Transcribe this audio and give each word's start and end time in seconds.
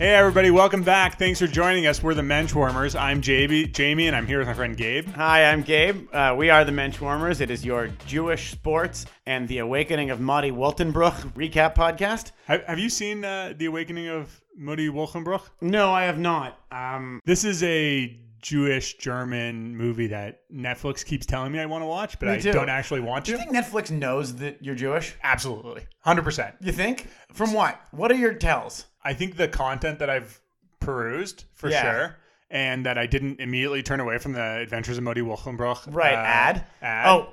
Hey 0.00 0.14
everybody, 0.14 0.50
welcome 0.50 0.82
back. 0.82 1.18
Thanks 1.18 1.40
for 1.40 1.46
joining 1.46 1.86
us. 1.86 2.02
We're 2.02 2.14
the 2.14 2.22
Menschwarmers. 2.22 2.98
I'm 2.98 3.20
Jamie, 3.20 3.66
Jamie, 3.66 4.06
and 4.06 4.16
I'm 4.16 4.26
here 4.26 4.38
with 4.38 4.48
my 4.48 4.54
friend 4.54 4.74
Gabe. 4.74 5.06
Hi, 5.08 5.44
I'm 5.44 5.60
Gabe. 5.60 6.08
Uh, 6.10 6.34
we 6.38 6.48
are 6.48 6.64
the 6.64 6.72
Menschwarmers. 6.72 7.42
It 7.42 7.50
is 7.50 7.66
your 7.66 7.88
Jewish 8.06 8.50
sports 8.50 9.04
and 9.26 9.46
the 9.46 9.58
Awakening 9.58 10.08
of 10.08 10.18
Motti 10.18 10.52
Wolkenbruch 10.52 11.34
recap 11.34 11.74
podcast. 11.74 12.32
Have, 12.46 12.64
have 12.64 12.78
you 12.78 12.88
seen 12.88 13.26
uh, 13.26 13.52
The 13.54 13.66
Awakening 13.66 14.08
of 14.08 14.40
Motti 14.58 14.88
Wolkenbruch? 14.88 15.42
No, 15.60 15.92
I 15.92 16.04
have 16.04 16.18
not. 16.18 16.58
Um, 16.72 17.20
This 17.26 17.44
is 17.44 17.62
a 17.62 18.18
Jewish 18.40 18.96
German 18.98 19.76
movie 19.76 20.06
that 20.08 20.40
Netflix 20.52 21.04
keeps 21.04 21.26
telling 21.26 21.52
me 21.52 21.58
I 21.60 21.66
want 21.66 21.82
to 21.82 21.86
watch, 21.86 22.18
but 22.18 22.28
I 22.28 22.38
don't 22.38 22.68
actually 22.68 23.00
want 23.00 23.24
to. 23.26 23.32
do 23.32 23.38
you 23.38 23.44
think 23.44 23.54
Netflix 23.54 23.90
knows 23.90 24.36
that 24.36 24.58
you're 24.64 24.74
Jewish? 24.74 25.14
Absolutely, 25.22 25.82
hundred 26.00 26.22
percent. 26.22 26.54
You 26.60 26.72
think? 26.72 27.08
From 27.32 27.52
what? 27.52 27.80
What 27.90 28.10
are 28.10 28.14
your 28.16 28.34
tells? 28.34 28.86
I 29.04 29.14
think 29.14 29.36
the 29.36 29.48
content 29.48 29.98
that 29.98 30.10
I've 30.10 30.40
perused 30.80 31.44
for 31.54 31.68
Yeah. 31.70 31.82
sure, 31.82 32.16
and 32.50 32.86
that 32.86 32.98
I 32.98 33.06
didn't 33.06 33.40
immediately 33.40 33.82
turn 33.82 34.00
away 34.00 34.18
from 34.18 34.32
the 34.32 34.56
Adventures 34.58 34.98
of 34.98 35.04
Motti 35.04 35.22
Wolkenbruch. 35.22 35.94
Right, 35.94 36.14
uh, 36.14 36.16
ad. 36.16 36.64
ad. 36.82 37.08
Oh, 37.08 37.32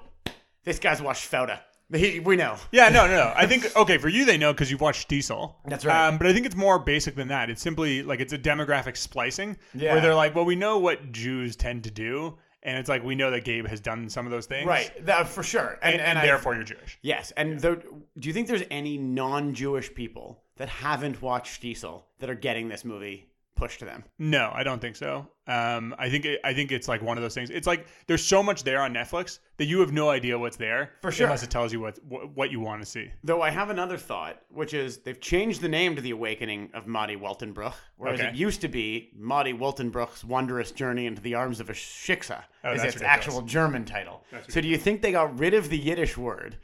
this 0.64 0.80
guy's 0.80 1.02
watched 1.02 1.30
Fauda. 1.32 1.60
He, 1.94 2.20
we 2.20 2.36
know. 2.36 2.58
Yeah, 2.72 2.90
no, 2.90 3.08
no, 3.08 3.16
no. 3.16 3.34
I 3.36 3.46
think 3.46 3.74
okay 3.76 3.98
for 3.98 4.10
you 4.10 4.26
they 4.26 4.38
know 4.38 4.52
because 4.52 4.70
you've 4.70 4.82
watched 4.82 5.10
Shtisel. 5.10 5.54
That's 5.66 5.86
right. 5.86 6.08
Um, 6.08 6.18
but 6.18 6.28
I 6.28 6.34
think 6.34 6.46
it's 6.46 6.56
more 6.56 6.80
basic 6.80 7.16
than 7.16 7.30
that. 7.30 7.50
It's 7.50 7.62
simply 7.62 8.04
like 8.04 8.20
it's 8.20 8.34
a 8.34 8.38
demographic 8.38 8.98
splicing 8.98 9.58
Yeah. 9.74 9.94
where 9.94 10.02
they're 10.02 10.16
like, 10.16 10.36
well, 10.36 10.44
we 10.46 10.56
know 10.56 10.78
what 10.80 11.12
Jews 11.14 11.56
tend 11.56 11.86
to 11.86 11.92
do, 11.92 12.38
and 12.64 12.78
it's 12.78 12.90
like 12.90 13.04
we 13.06 13.16
know 13.16 13.32
that 13.32 13.46
Gabe 13.46 13.68
has 13.68 13.80
done 13.80 14.10
some 14.10 14.26
of 14.26 14.32
those 14.34 14.48
things, 14.48 14.68
Right, 14.68 14.92
that, 15.06 15.30
for 15.30 15.44
sure. 15.44 15.80
And, 15.82 15.94
And, 15.94 16.02
and, 16.02 16.18
and, 16.20 16.28
therefore 16.28 16.56
you're 16.56 16.66
Jewish. 16.66 17.00
Yes, 17.02 17.32
and 17.38 17.60
though, 17.62 17.76
do 17.76 18.28
you 18.28 18.34
think 18.34 18.48
there's 18.50 18.64
any 18.70 18.98
non-Jewish 18.98 19.94
people 19.94 20.44
that 20.58 20.68
haven't 20.68 21.22
watched 21.22 21.62
Shtisel 21.62 22.02
that 22.20 22.30
are 22.30 22.36
getting 22.36 22.68
this 22.68 22.84
movie 22.84 23.30
pushed 23.58 23.80
to 23.80 23.86
them? 23.86 24.04
No, 24.20 24.52
I 24.54 24.64
don't 24.64 24.80
think 24.80 24.96
so. 24.96 25.28
Um, 25.48 25.96
I 25.98 26.10
think 26.10 26.26
it, 26.26 26.40
I 26.44 26.54
think 26.54 26.72
it's 26.74 26.88
like 26.90 27.02
one 27.02 27.18
of 27.18 27.22
those 27.24 27.34
things. 27.34 27.50
It's 27.50 27.68
like 27.68 27.88
there's 28.08 28.24
so 28.24 28.44
much 28.44 28.64
there 28.64 28.82
on 28.82 28.94
Netflix 28.94 29.40
that 29.58 29.66
you 29.66 29.80
have 29.80 29.94
no 29.94 30.10
idea 30.10 30.38
what's 30.38 30.58
there 30.58 30.92
For 31.02 31.10
sure. 31.12 31.26
unless 31.28 31.42
it 31.44 31.50
tells 31.50 31.72
you 31.74 31.80
what 31.80 31.98
what, 32.04 32.36
what 32.36 32.52
you 32.52 32.60
want 32.60 32.82
to 32.82 32.86
see. 32.86 33.10
Though 33.24 33.42
I 33.42 33.50
have 33.50 33.70
another 33.70 33.98
thought, 33.98 34.42
which 34.50 34.74
is 34.74 34.98
they've 35.00 35.20
changed 35.22 35.62
the 35.62 35.70
name 35.70 35.96
to 35.96 36.02
the 36.02 36.12
Awakening 36.12 36.70
of 36.74 36.86
Motti 36.86 37.18
Wolkenbruch, 37.20 37.74
whereas 37.98 38.20
Okay. 38.20 38.30
it 38.30 38.36
used 38.36 38.60
to 38.62 38.68
be 38.68 39.12
Motti 39.20 39.58
Wolkenbruch's 39.58 40.24
Wondrous 40.26 40.72
Journey 40.72 41.06
into 41.06 41.22
the 41.22 41.34
Arms 41.36 41.60
of 41.62 41.70
a 41.70 41.74
Shiksa, 41.74 42.44
Oh, 42.66 42.72
is 42.74 42.84
its 42.84 42.96
ridiculous. 42.96 43.04
actual 43.04 43.42
German 43.44 43.86
title. 43.86 44.24
So 44.50 44.60
do 44.60 44.68
you 44.68 44.78
think 44.78 45.02
they 45.02 45.14
got 45.14 45.40
rid 45.40 45.54
of 45.54 45.70
the 45.70 45.78
Yiddish 45.78 46.18
word 46.18 46.58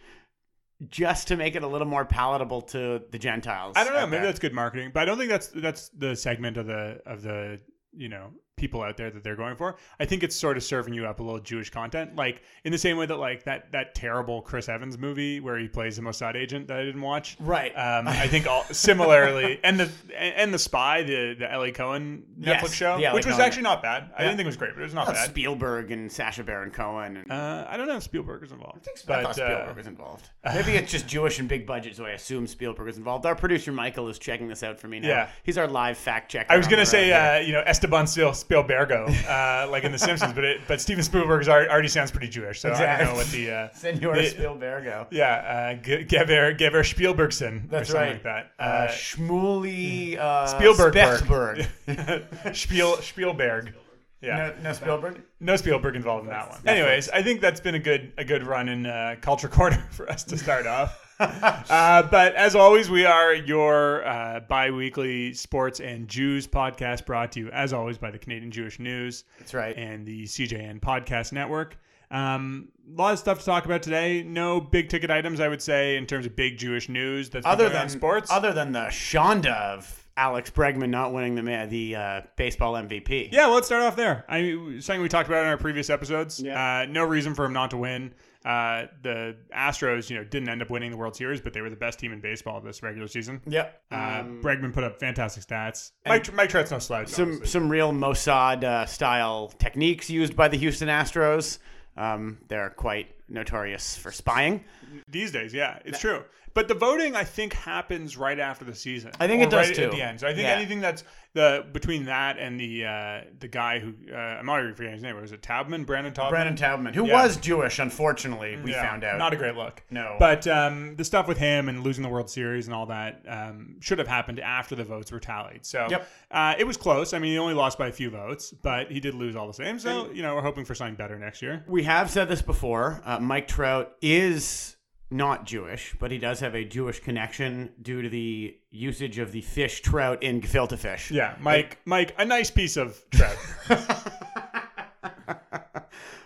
just 0.89 1.28
to 1.30 1.38
make 1.38 1.56
it 1.56 1.64
a 1.64 1.67
little 1.67 1.88
more 1.88 2.06
palatable 2.06 2.62
to 2.62 3.02
the 3.12 3.20
Gentiles? 3.20 3.76
I 3.78 3.84
don't 3.84 3.94
know. 3.94 4.08
Maybe 4.08 4.26
that's 4.26 4.39
good 4.39 4.53
marketing, 4.53 4.92
but 4.94 5.02
I 5.02 5.06
don't 5.06 5.17
think 5.17 5.30
that's 5.30 5.48
that's 5.48 5.90
the 5.90 6.16
segment 6.16 6.58
of 6.58 6.67
the 6.67 7.02
of 7.06 7.22
the 7.22 7.59
you 7.92 8.09
know 8.09 8.31
people 8.56 8.82
out 8.82 8.98
there 8.98 9.09
that 9.09 9.23
they're 9.23 9.36
going 9.36 9.56
for. 9.56 9.76
I 10.00 10.06
think 10.06 10.23
it's 10.23 10.36
sort 10.36 10.58
of 10.58 10.64
serving 10.64 10.94
you 10.94 11.06
up 11.06 11.20
a 11.20 11.23
little 11.23 11.40
Jewish 11.40 11.70
content, 11.70 12.16
like 12.16 12.42
in 12.64 12.72
the 12.72 12.78
same 12.78 12.98
way 12.98 13.06
that 13.06 13.18
like 13.18 13.44
that 13.46 13.72
that 13.72 13.96
terrible 13.96 14.42
Chris 14.42 14.70
Evans 14.70 14.98
movie 14.98 15.40
where 15.40 15.58
he 15.58 15.68
plays 15.68 15.96
the 15.96 16.02
Mossad 16.02 16.36
agent 16.36 16.68
that 16.68 16.78
I 16.80 16.84
didn't 16.84 17.02
watch. 17.02 17.36
Right. 17.40 17.72
Um, 17.72 18.08
I 18.08 18.28
think 18.28 18.48
all 18.48 18.64
similarly, 18.72 19.59
and 19.64 19.80
the 19.80 19.90
and 20.18 20.54
the 20.54 20.59
spy, 20.59 21.04
the 21.04 21.34
the 21.38 21.54
Eli 21.54 21.72
Cohen 21.72 22.24
Netflix 22.40 22.62
Yes, 22.62 22.74
show, 22.74 22.96
which 23.14 23.26
was 23.26 23.36
Cohen. 23.36 23.46
actually 23.46 23.64
not 23.64 23.81
bad. 23.81 24.12
I 24.18 24.22
didn't 24.24 24.38
think 24.38 24.46
it 24.46 24.50
was 24.50 24.58
great, 24.58 24.74
but 24.76 24.81
it 24.81 24.86
was 24.86 24.94
not 24.94 25.08
bad. 25.08 25.28
Spielberg 25.30 25.92
and 25.92 26.12
Sacha 26.12 26.44
Baron 26.44 26.72
Cohen. 26.72 27.18
And, 27.18 27.31
Uh, 27.31 27.66
I 27.68 27.75
don't 27.78 27.88
know 27.88 27.97
if 27.97 28.03
Spielberg 28.03 28.41
was 28.41 28.52
involved, 28.52 28.88
I 28.88 28.91
but 29.08 29.24
thought 29.24 29.35
Spielberg 29.35 29.70
uh, 29.70 29.74
was 29.75 29.88
involved. 29.88 30.30
Maybe 30.46 30.74
it's 30.74 30.91
just 30.91 31.08
Jewish 31.08 31.40
and 31.40 31.50
big 31.50 31.66
budget, 31.66 31.96
so 31.96 32.06
I 32.06 32.12
assume 32.12 32.46
Spielberg 32.47 32.88
is 32.90 32.97
involved. 32.97 33.25
Our 33.25 33.35
producer 33.35 33.72
Michael 33.72 34.08
is 34.09 34.20
checking 34.20 34.47
this 34.47 34.62
out 34.64 34.80
for 34.80 34.88
me 34.88 35.00
now. 35.00 35.08
Yeah. 35.08 35.30
he's 35.44 35.58
our 35.58 35.68
live 35.68 35.97
fact 35.97 36.31
checker. 36.31 36.52
I 36.52 36.58
was 36.58 36.68
gonna 36.68 36.85
say, 36.85 37.12
uh, 37.12 37.40
you 37.40 37.52
know, 37.53 37.62
Esteban 37.66 38.06
Spiel- 38.08 38.34
Spielbergo, 38.44 39.08
uh, 39.28 39.70
like 39.70 39.84
in 39.84 39.92
The 39.92 39.98
Simpsons, 40.00 40.34
but 40.34 40.44
it, 40.44 40.62
but 40.68 40.80
Steven 40.81 41.04
Spielberg 41.04 41.48
already, 41.48 41.88
sounds 41.88 42.12
pretty 42.12 42.28
Jewish, 42.28 42.59
so 42.62 42.72
I 42.74 42.98
don't 42.98 43.08
know 43.08 43.16
what 43.16 43.28
the 43.28 43.52
uh, 43.52 43.70
Senor 43.74 44.16
the- 44.16 44.22
Spielbergo. 44.24 45.08
yeah, 45.12 45.76
uh, 45.78 45.81
Ge- 45.81 46.08
Gever 46.08 46.58
Gever 46.58 46.86
Spielbergson 46.90 47.68
That's 47.70 47.90
or 47.90 47.94
something 47.94 48.08
right. 48.08 48.14
like 48.14 48.24
that. 48.24 48.52
Uh, 48.59 48.64
Uh, 48.64 48.88
Shmuley 48.90 50.18
uh, 50.18 50.46
Spielberg. 50.48 51.68
Spiel 52.56 52.98
Spielberg. 52.98 53.74
Yeah, 54.22 54.38
no, 54.38 54.70
no 54.70 54.74
Spielberg. 54.74 55.22
no 55.42 55.56
Spielberg 55.58 55.96
involved 55.98 56.24
in 56.26 56.30
that 56.30 56.50
one. 56.50 56.59
Anyways, 56.66 57.09
I 57.09 57.22
think 57.22 57.42
that's 57.42 57.59
been 57.59 57.76
a 57.76 57.80
good 57.80 58.14
a 58.18 58.24
good 58.24 58.44
run 58.48 58.70
in 58.70 58.86
uh, 58.86 59.16
Culture 59.22 59.50
Corner 59.50 59.86
for 59.92 60.09
us 60.09 60.24
to 60.26 60.38
start 60.38 60.66
off. 60.66 61.03
uh, 61.19 62.03
but 62.03 62.35
as 62.35 62.56
always, 62.56 62.90
we 62.90 63.06
are 63.06 63.34
your 63.34 64.06
uh, 64.06 64.40
bi-weekly 64.41 65.34
sports 65.34 65.79
and 65.79 66.07
Jews 66.07 66.47
podcast 66.47 67.06
brought 67.06 67.31
to 67.34 67.40
you, 67.40 67.50
as 67.50 67.74
always, 67.74 67.97
by 67.97 68.12
the 68.12 68.18
Canadian 68.18 68.51
Jewish 68.51 68.79
News 68.79 69.23
That's 69.40 69.53
right. 69.53 69.75
and 69.78 70.06
the 70.06 70.23
CJN 70.23 70.79
Podcast 70.79 71.31
Network. 71.31 71.78
Um, 72.09 72.69
a 72.91 73.00
lot 73.00 73.13
of 73.13 73.19
stuff 73.19 73.40
to 73.40 73.46
talk 73.46 73.66
about 73.66 73.81
today. 73.81 74.23
No 74.23 74.62
big 74.62 74.90
ticket 74.90 75.09
items, 75.09 75.40
I 75.40 75.47
would 75.47 75.62
say, 75.62 75.97
in 75.97 76.06
terms 76.06 76.25
of 76.25 76.35
big 76.35 76.57
Jewish 76.57 76.90
news 76.90 77.29
that's 77.29 77.46
other 77.46 77.69
than 77.69 77.90
sports. 77.90 78.31
other 78.31 78.53
than 78.53 78.72
the 78.72 78.85
Shonda 78.85 79.56
of 79.56 80.07
Alex 80.16 80.52
Bregman 80.52 80.90
not 80.90 81.12
winning 81.12 81.35
the 81.35 81.68
the 81.69 81.96
uh, 81.96 82.22
baseball 82.35 82.73
MVP. 82.73 83.29
Yeah, 83.31 83.47
well, 83.47 83.56
let's 83.56 83.68
start 83.68 83.81
off 83.81 83.96
there. 83.96 84.25
I 84.29 84.78
something 84.79 85.02
we 85.02 85.09
talked 85.09 85.28
about 85.28 85.41
in 85.41 85.47
our 85.47 85.57
previous 85.57 85.90
episodes. 85.90 86.40
Yeah. 86.40 86.81
Uh, 86.81 86.85
no 86.85 87.03
reason 87.03 87.34
for 87.34 87.46
him 87.46 87.53
not 87.53 87.72
to 87.72 87.78
win. 87.78 88.13
Uh, 88.46 88.88
the 89.02 89.38
Astros, 89.56 90.09
you 90.09 90.18
know, 90.18 90.24
didn't 90.24 90.50
end 90.50 90.62
up 90.62 90.70
winning 90.70 90.92
the 90.92 90.98
World 90.98 91.16
Series, 91.16 91.40
but 91.40 91.54
they 91.54 91.62
were 91.62 91.70
the 91.70 91.76
best 91.78 91.98
team 92.00 92.12
in 92.12 92.20
baseball 92.20 92.59
this 92.59 92.84
regular 92.84 93.08
season. 93.08 93.42
Yep. 93.48 93.81
Uh, 93.92 93.96
Um, 94.20 94.42
Bregman 94.44 94.74
put 94.74 94.84
up 94.84 95.00
fantastic 95.00 95.44
stats. 95.46 95.92
Mike, 96.06 96.34
Mike 96.34 96.50
Trout's 96.50 96.72
no 96.72 96.80
slouch. 96.80 97.08
some 97.08 97.24
obviously. 97.24 97.48
some 97.48 97.70
real 97.70 97.94
Mossad 97.94 98.64
uh, 98.66 98.86
style 98.86 99.48
techniques 99.59 100.09
used 100.09 100.36
by 100.36 100.48
the 100.50 100.58
Houston 100.58 100.90
Astros. 100.90 101.59
Um, 101.96 102.40
they're 102.50 102.72
quite 102.72 103.16
notorious 103.30 103.96
for 103.96 104.12
spying. 104.12 104.64
These 105.08 105.31
days, 105.31 105.54
yeah, 105.54 105.80
it's 105.86 106.00
true. 106.00 106.24
But 106.56 106.68
the 106.68 106.76
voting, 106.76 107.16
I 107.16 107.24
think, 107.24 107.54
happens 107.54 108.16
right 108.16 108.38
after 108.40 108.64
the 108.64 108.76
season. 108.76 109.09
I 109.20 109.26
think 109.28 109.42
it 109.42 109.50
does, 109.50 109.70
right 109.70 109.76
too. 109.76 109.86
At 109.86 109.92
the 109.92 110.02
end, 110.04 110.20
so 110.20 110.28
I 110.28 110.34
think 110.36 110.44
Yeah. 110.48 110.54
anything 110.54 110.81
that's 110.81 111.04
the 111.34 111.66
between 111.74 112.06
that 112.06 112.38
and 112.38 112.59
the 112.59 112.86
uh, 112.86 113.22
the 113.40 113.48
guy 113.48 113.80
who 113.80 113.96
uh, 114.14 114.16
I'm 114.16 114.48
already 114.48 114.70
forgetting 114.74 114.94
his 114.94 115.02
name. 115.02 115.20
Was 115.20 115.32
it 115.32 115.42
Taubman? 115.42 115.84
Brandon 115.84 116.14
Taubman? 116.14 116.30
Brandon 116.30 116.56
Taubman, 116.56 116.94
who 116.94 117.08
Yeah. 117.08 117.24
was 117.24 117.38
Jewish, 117.38 117.80
unfortunately, 117.80 118.56
we 118.64 118.70
Yeah, 118.72 118.84
found 118.88 119.03
out. 119.03 119.18
Not 119.18 119.34
a 119.34 119.36
great 119.36 119.56
look. 119.56 119.82
No. 119.90 120.16
But 120.20 120.46
um, 120.46 120.96
the 120.96 121.03
stuff 121.03 121.28
with 121.28 121.40
him 121.40 121.70
and 121.70 121.84
losing 121.84 122.03
the 122.03 122.09
World 122.09 122.30
Series 122.30 122.68
and 122.68 122.76
all 122.76 122.86
that 122.86 123.24
um, 123.28 123.78
should 123.80 123.98
have 123.98 124.08
happened 124.08 124.40
after 124.40 124.76
the 124.76 124.84
votes 124.84 125.12
were 125.12 125.20
tallied. 125.20 125.66
So 125.66 125.88
Yep. 125.90 126.08
uh, 126.30 126.53
it 126.59 126.66
was 126.68 126.78
close. 126.78 127.14
I 127.14 127.20
mean, 127.20 127.32
he 127.32 127.40
only 127.40 127.56
lost 127.56 127.80
by 127.80 127.88
a 127.88 127.92
few 127.92 128.12
votes, 128.12 128.52
but 128.62 128.92
he 128.92 129.00
did 129.00 129.16
lose 129.16 129.36
all 129.36 129.48
the 129.48 129.53
same. 129.56 129.80
So, 129.80 130.12
you 130.12 130.22
know, 130.22 130.36
we're 130.36 130.42
hoping 130.42 130.66
for 130.66 130.76
something 130.76 130.96
better 130.96 131.18
next 131.18 131.42
year. 131.42 131.64
we 131.68 131.82
have 131.84 132.12
said 132.12 132.30
this 132.30 132.44
before. 132.44 133.02
Uh, 133.03 133.20
Mike 133.20 133.48
Trout 133.48 133.94
is 134.03 134.76
not 135.13 135.46
Jewish, 135.46 135.96
but 136.00 136.12
he 136.12 136.18
does 136.18 136.40
have 136.40 136.56
a 136.56 136.66
Jewish 136.66 137.00
connection 137.00 137.72
due 137.81 138.01
to 138.01 138.09
the 138.09 138.57
usage 138.72 139.19
of 139.19 139.31
the 139.31 139.41
fish 139.41 139.81
trout 139.81 140.24
in 140.24 140.41
gefilte 140.41 140.78
fish. 140.78 141.12
Yeah, 141.12 141.35
Mike, 141.40 141.78
Mike, 141.85 142.16
a 142.18 142.25
nice 142.25 142.50
piece 142.50 142.75
of 142.75 143.00
trout. 143.12 143.38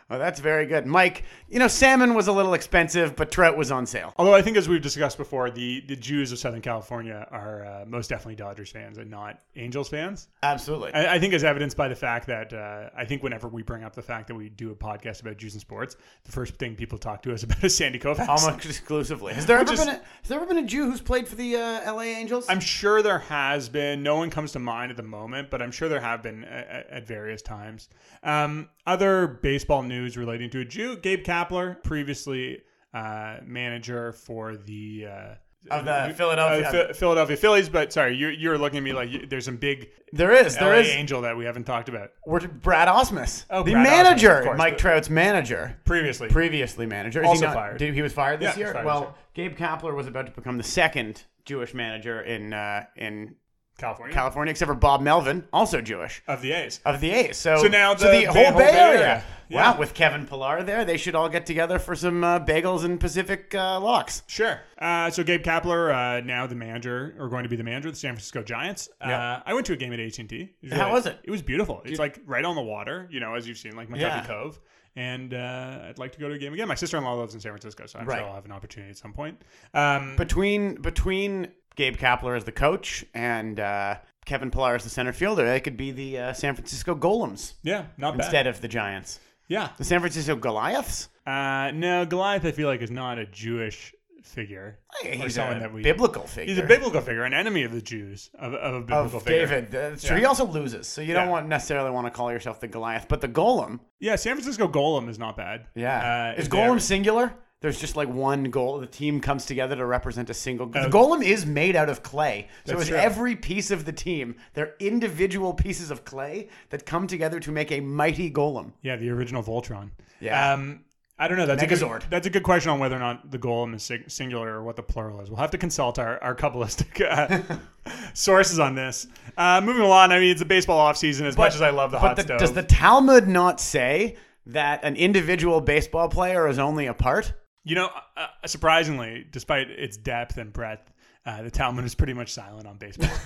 Oh, 0.10 0.18
that's 0.18 0.40
very 0.40 0.66
good. 0.66 0.86
Mike, 0.86 1.26
you 1.50 1.60
know, 1.60 1.68
salmon 1.68 2.14
was 2.14 2.28
a 2.30 2.32
little 2.32 2.54
expensive, 2.54 3.16
but 3.18 3.30
trout 3.30 3.58
was 3.58 3.72
on 3.72 3.86
sale. 3.86 4.14
Although 4.16 4.34
I 4.34 4.42
think, 4.42 4.56
as 4.56 4.70
we've 4.70 4.82
discussed 4.82 5.18
before, 5.18 5.50
the, 5.52 5.82
the 5.86 5.98
Jews 5.98 6.32
of 6.32 6.40
Southern 6.40 6.62
California 6.62 7.28
are 7.30 7.66
uh, 7.66 7.86
most 7.86 8.10
definitely 8.10 8.36
Dodgers 8.36 8.72
fans 8.72 9.00
and 9.00 9.12
not 9.12 9.42
Angels 9.58 9.90
fans. 9.90 10.30
Absolutely. 10.44 10.94
I, 10.94 11.16
I 11.16 11.20
think, 11.20 11.34
as 11.34 11.44
evidenced 11.44 11.76
by 11.76 11.90
the 11.90 11.96
fact 11.96 12.28
that 12.28 12.54
uh, 12.54 12.90
I 12.96 13.04
think 13.04 13.22
whenever 13.22 13.50
we 13.50 13.64
bring 13.64 13.84
up 13.84 13.96
the 13.96 14.02
fact 14.02 14.28
that 14.30 14.36
we 14.36 14.48
do 14.48 14.72
a 14.72 14.76
podcast 14.76 15.20
about 15.22 15.36
Jews 15.36 15.56
and 15.56 15.62
sports, 15.62 15.98
the 16.24 16.32
first 16.32 16.56
thing 16.56 16.76
people 16.76 16.98
talk 16.98 17.22
to 17.24 17.34
us 17.34 17.44
about 17.44 17.62
is 17.62 17.76
Sandy 17.76 18.00
Koufax. 18.00 18.30
Almost 18.30 18.66
exclusively. 18.66 19.34
Has 19.34 19.46
there 19.46 19.58
ever 19.60 19.74
is- 19.74 19.80
been 19.82 19.90
a, 19.90 19.94
has 19.98 20.30
there 20.30 20.38
ever 20.38 20.48
been 20.48 20.64
a 20.64 20.68
Jew 20.68 20.86
who's 20.90 21.02
played 21.02 21.28
for 21.28 21.36
the 21.36 21.58
uh, 21.58 21.94
LA 21.94 22.04
Angels? 22.04 22.46
I'm 22.48 22.62
sure 22.62 23.02
there 23.02 23.20
has 23.20 23.68
been. 23.68 24.04
No 24.04 24.16
one 24.16 24.30
comes 24.30 24.54
to 24.54 24.60
mind 24.60 24.90
at 24.92 24.96
the 24.96 25.04
moment, 25.04 25.50
but 25.50 25.62
I'm 25.62 25.72
sure 25.72 25.90
there 25.90 26.00
have 26.00 26.24
been 26.24 26.46
at, 26.46 26.88
at 26.90 27.08
various 27.08 27.42
times. 27.42 27.90
Um, 28.24 28.70
other 28.86 29.28
baseball 29.28 29.84
news 29.84 29.97
relating 30.18 30.50
to 30.52 30.62
a 30.62 30.66
Jew: 30.66 30.98
Gabe 30.98 31.24
Kapler, 31.24 31.82
previously 31.84 32.62
uh, 32.94 33.38
manager 33.46 34.12
for 34.14 34.56
the. 34.56 35.06
Uh, 35.10 35.34
Of 35.76 35.84
the 35.86 36.14
Philadelphia- 36.16 36.68
uh, 36.68 36.72
Phi- 36.88 36.94
Philadelphia 36.94 37.36
Phillies, 37.36 37.68
but 37.70 37.92
sorry, 37.92 38.16
you're, 38.16 38.32
you're 38.32 38.58
looking 38.58 38.78
at 38.78 38.84
me 38.84 38.94
like 38.94 39.10
you, 39.10 39.26
there's 39.26 39.44
some 39.46 39.58
big 39.58 39.90
there 40.14 40.32
is. 40.32 40.56
There 40.56 40.70
LA 40.74 40.82
is. 40.82 40.90
angel 40.90 41.22
that 41.24 41.36
we 41.36 41.44
haven't 41.44 41.66
talked 41.66 41.90
about 41.90 42.12
We're 42.26 42.40
Brad 42.40 42.88
Ausmus, 42.88 43.44
Oh, 43.50 43.64
the 43.64 43.74
Brad 43.74 43.84
manager, 43.84 44.38
of 44.38 44.46
course, 44.46 44.58
Mike 44.58 44.78
Trout's 44.78 45.10
manager, 45.10 45.78
previously. 45.84 46.30
previously 46.30 46.86
manager. 46.86 47.22
Is 47.22 47.28
Also 47.28 47.42
he 47.42 47.46
not, 47.48 47.54
fired. 47.56 47.78
Did, 47.80 47.94
he 47.96 48.02
was 48.02 48.14
fired 48.14 48.40
this 48.40 48.56
Yeah, 48.56 48.60
year. 48.66 48.74
fired 48.74 48.86
this 48.86 48.86
well, 48.86 49.16
year. 49.36 49.50
Gabe 49.50 49.58
Kapler 49.58 49.94
was 49.94 50.08
about 50.08 50.26
to 50.28 50.32
become 50.32 50.58
the 50.58 50.64
second 50.64 51.24
Jewish 51.44 51.74
manager 51.74 52.22
in 52.22 52.54
uh, 52.54 52.86
in 52.96 53.36
California. 53.78 54.16
California, 54.16 54.52
except 54.52 54.70
for 54.70 54.76
Bob 54.76 55.02
Melvin, 55.02 55.46
also 55.52 55.82
Jewish. 55.82 56.24
of 56.28 56.42
the 56.42 56.52
A's. 56.54 56.80
Of 56.86 57.02
the 57.02 57.12
A's, 57.12 57.36
so 57.38 57.58
So 57.58 57.68
now 57.68 57.94
so 57.96 58.10
the 58.10 58.26
whole 58.26 58.34
Bay- 58.34 58.52
Bay, 58.58 58.72
Area, 58.72 59.00
Area. 59.02 59.24
Yeah. 59.50 59.72
wow, 59.74 59.80
with 59.80 59.94
Kevin 59.94 60.26
Pillar 60.26 60.64
there, 60.64 60.84
they 60.86 60.98
should 60.98 61.16
all 61.16 61.30
get 61.30 61.46
together 61.46 61.80
for 61.80 61.96
some 61.96 62.24
uh, 62.24 62.40
bagels 62.40 62.84
and 62.84 63.00
Pacific 63.00 63.54
uh, 63.56 63.80
lox. 63.80 64.24
Sure. 64.28 64.60
Uh, 64.78 65.10
so 65.10 65.24
Gabe 65.24 65.44
Kapler, 65.44 65.94
uh, 65.94 66.22
now 66.26 66.48
the 66.48 66.56
manager, 66.56 67.16
or 67.20 67.30
going 67.30 67.44
to 67.44 67.50
be 67.50 67.56
the 67.56 67.64
manager 67.64 67.88
of 67.88 67.94
the 67.94 68.00
San 68.00 68.14
Francisco 68.14 68.44
Giants. 68.44 68.90
Yeah. 69.02 69.36
Uh, 69.38 69.44
I 69.46 69.54
went 69.54 69.66
to 69.68 69.74
a 69.74 69.78
game 69.78 69.94
at 69.94 70.00
AT 70.00 70.18
and 70.20 70.30
T. 70.30 70.50
How 70.72 70.92
was 70.92 71.06
it? 71.06 71.18
It 71.24 71.32
was 71.32 71.42
beautiful. 71.42 71.82
It's 71.86 72.00
like 72.00 72.20
right 72.26 72.44
on 72.46 72.56
the 72.56 72.62
water, 72.62 73.08
you 73.12 73.20
know, 73.20 73.36
as 73.36 73.48
you've 73.48 73.58
seen, 73.58 73.76
like 73.76 73.90
McCovey 73.90 74.00
Yeah. 74.02 74.26
Cove. 74.26 74.60
And 74.96 75.34
uh, 75.34 75.80
I'd 75.90 76.00
like 76.00 76.14
to 76.14 76.20
go 76.20 76.28
to 76.28 76.34
a 76.34 76.38
game 76.40 76.54
again. 76.54 76.68
My 76.68 76.74
sister-in-law 76.76 77.14
lives 77.20 77.36
in 77.36 77.40
San 77.40 77.52
Francisco, 77.52 77.86
so 77.86 78.00
I'm 78.00 78.08
Right. 78.08 78.18
sure 78.18 78.28
I'll 78.28 78.34
have 78.36 78.46
an 78.46 78.52
opportunity 78.52 78.90
at 78.90 78.98
some 78.98 79.14
point. 79.14 79.40
Um, 79.76 80.16
Between 80.16 80.82
between 80.82 81.50
Gabe 81.76 81.98
Kapler 81.98 82.36
as 82.36 82.46
the 82.46 82.52
coach 82.52 83.06
and 83.14 83.60
uh, 83.60 83.98
Kevin 84.26 84.50
Pillar 84.50 84.74
as 84.74 84.84
the 84.84 84.90
center 84.90 85.14
fielder, 85.14 85.46
they 85.46 85.60
could 85.60 85.78
be 85.78 85.92
the 85.92 86.18
uh, 86.18 86.34
San 86.34 86.56
Francisco 86.56 86.96
Golems 86.96 87.54
yeah, 87.62 87.86
not 87.98 88.18
bad. 88.18 88.24
instead 88.26 88.48
of 88.48 88.60
the 88.62 88.68
Giants. 88.68 89.20
Yeah. 89.48 89.70
The 89.78 89.84
San 89.84 90.00
Francisco 90.00 90.36
Goliaths. 90.36 91.10
Uh, 91.26 91.72
no, 91.74 92.06
Goliath, 92.06 92.46
I 92.46 92.52
feel 92.52 92.68
like, 92.68 92.82
is 92.82 92.92
not 92.92 93.18
a 93.20 93.26
Jewish 93.26 93.94
figure. 94.24 94.80
Hey, 95.02 95.16
he's 95.18 95.36
someone 95.36 95.58
a 95.58 95.60
that 95.62 95.74
we- 95.74 95.84
biblical 95.84 96.24
figure. 96.24 96.54
He's 96.54 96.62
a 96.62 96.68
biblical 96.68 97.00
figure, 97.02 97.24
an 97.24 97.34
enemy 97.34 97.64
of 97.64 97.72
the 97.72 97.82
Jews, 97.82 98.30
of, 98.38 98.54
of 98.54 98.76
a 98.76 98.82
biblical 98.82 99.18
of 99.18 99.24
figure. 99.24 99.46
David. 99.48 99.72
That's 99.72 100.04
true. 100.04 100.16
Yeah. 100.16 100.20
He 100.22 100.26
also 100.26 100.46
loses, 100.46 100.88
so 100.88 101.02
you 101.02 101.14
don't 101.14 101.30
want 101.30 101.48
necessarily 101.48 101.92
want 101.92 102.08
to 102.08 102.12
call 102.12 102.32
yourself 102.32 102.60
the 102.60 102.68
Goliath, 102.68 103.08
but 103.08 103.22
the 103.22 103.30
Golem. 103.30 103.80
Yeah, 104.00 104.16
San 104.18 104.34
Francisco 104.36 104.68
Golem 104.68 105.08
is 105.10 105.18
not 105.18 105.38
bad. 105.38 105.68
Yeah, 105.76 106.34
Uh, 106.36 106.42
is 106.42 106.50
there- 106.50 106.60
Golem 106.70 106.82
singular? 106.82 107.34
There's 107.68 107.82
just 107.82 107.98
like 107.98 108.08
one 108.08 108.46
goal. 108.46 108.80
The 108.80 108.88
team 108.88 109.20
comes 109.20 109.46
together 109.46 109.76
to 109.76 109.86
represent 109.86 110.30
a 110.30 110.34
single. 110.34 110.72
Uh, 110.74 110.84
the 110.84 110.90
Golem 110.90 111.22
is 111.22 111.46
made 111.46 111.76
out 111.76 111.90
of 111.90 112.02
clay, 112.02 112.48
so 112.66 112.76
That's 112.78 112.88
true. 112.88 112.98
every 112.98 113.36
piece 113.36 113.72
of 113.72 113.84
the 113.84 113.92
team. 113.92 114.36
They're 114.54 114.74
individual 114.80 115.54
pieces 115.54 115.92
of 115.92 116.06
clay 116.06 116.48
that 116.70 116.86
come 116.86 117.08
together 117.08 117.42
to 117.42 117.52
make 117.52 117.74
a 117.74 117.82
mighty 117.82 118.32
Golem. 118.32 118.72
Yeah, 118.84 118.96
the 118.96 119.10
original 119.10 119.44
Voltron. 119.44 119.90
Yeah. 120.22 120.54
Um, 120.54 120.86
I 121.20 121.28
don't 121.28 121.38
know. 121.38 121.46
That's 121.46 121.62
a 121.62 121.68
good. 121.68 122.04
That's 122.10 122.28
a 122.28 122.30
good 122.30 122.44
question 122.44 122.70
on 122.72 122.80
whether 122.80 122.96
or 122.96 123.00
not 123.00 123.32
the 123.32 123.40
golem 123.40 123.76
is 123.76 123.84
sing- 123.84 124.06
singular 124.08 124.48
or 124.50 124.64
what 124.64 124.76
the 124.78 124.84
plural 124.84 125.20
is. 125.20 125.30
We'll 125.30 125.40
have 125.40 125.52
to 125.52 125.58
consult 125.58 126.00
our 126.00 126.24
our 126.24 126.36
kabbalistic 126.36 127.02
uh, 127.04 127.58
sources 128.14 128.60
on 128.60 128.76
this. 128.76 129.08
Uh, 129.36 129.60
moving 129.62 129.82
along. 129.82 130.12
I 130.12 130.20
mean, 130.20 130.32
it's 130.32 130.42
a 130.42 130.46
baseball 130.46 130.78
off 130.80 130.96
season. 130.96 131.26
As 131.26 131.36
much 131.36 131.56
as 131.56 131.62
I 131.62 131.72
love 131.72 131.92
the 131.92 131.98
but 131.98 132.08
hot 132.08 132.16
the- 132.16 132.22
stove, 132.22 132.40
does 132.40 132.54
the 132.54 132.64
Talmud 132.64 133.28
not 133.28 133.60
say 133.60 134.16
that 134.46 134.84
an 134.84 134.96
individual 134.96 135.60
baseball 135.60 136.08
player 136.08 136.48
is 136.48 136.60
only 136.60 136.86
a 136.86 136.94
part? 136.94 137.34
You 137.68 137.76
know, 137.76 137.88
uh, 137.88 138.00
uh, 138.44 138.48
surprisingly, 138.48 139.26
despite 139.32 139.70
its 139.70 139.98
depth 139.98 140.38
and 140.38 140.52
breadth, 140.54 140.92
uh, 141.26 141.42
the 141.44 141.52
Talmud 141.52 141.84
is 141.86 141.94
pretty 141.96 142.14
much 142.14 142.32
silent 142.34 142.66
on 142.68 142.78
baseball. 142.78 143.10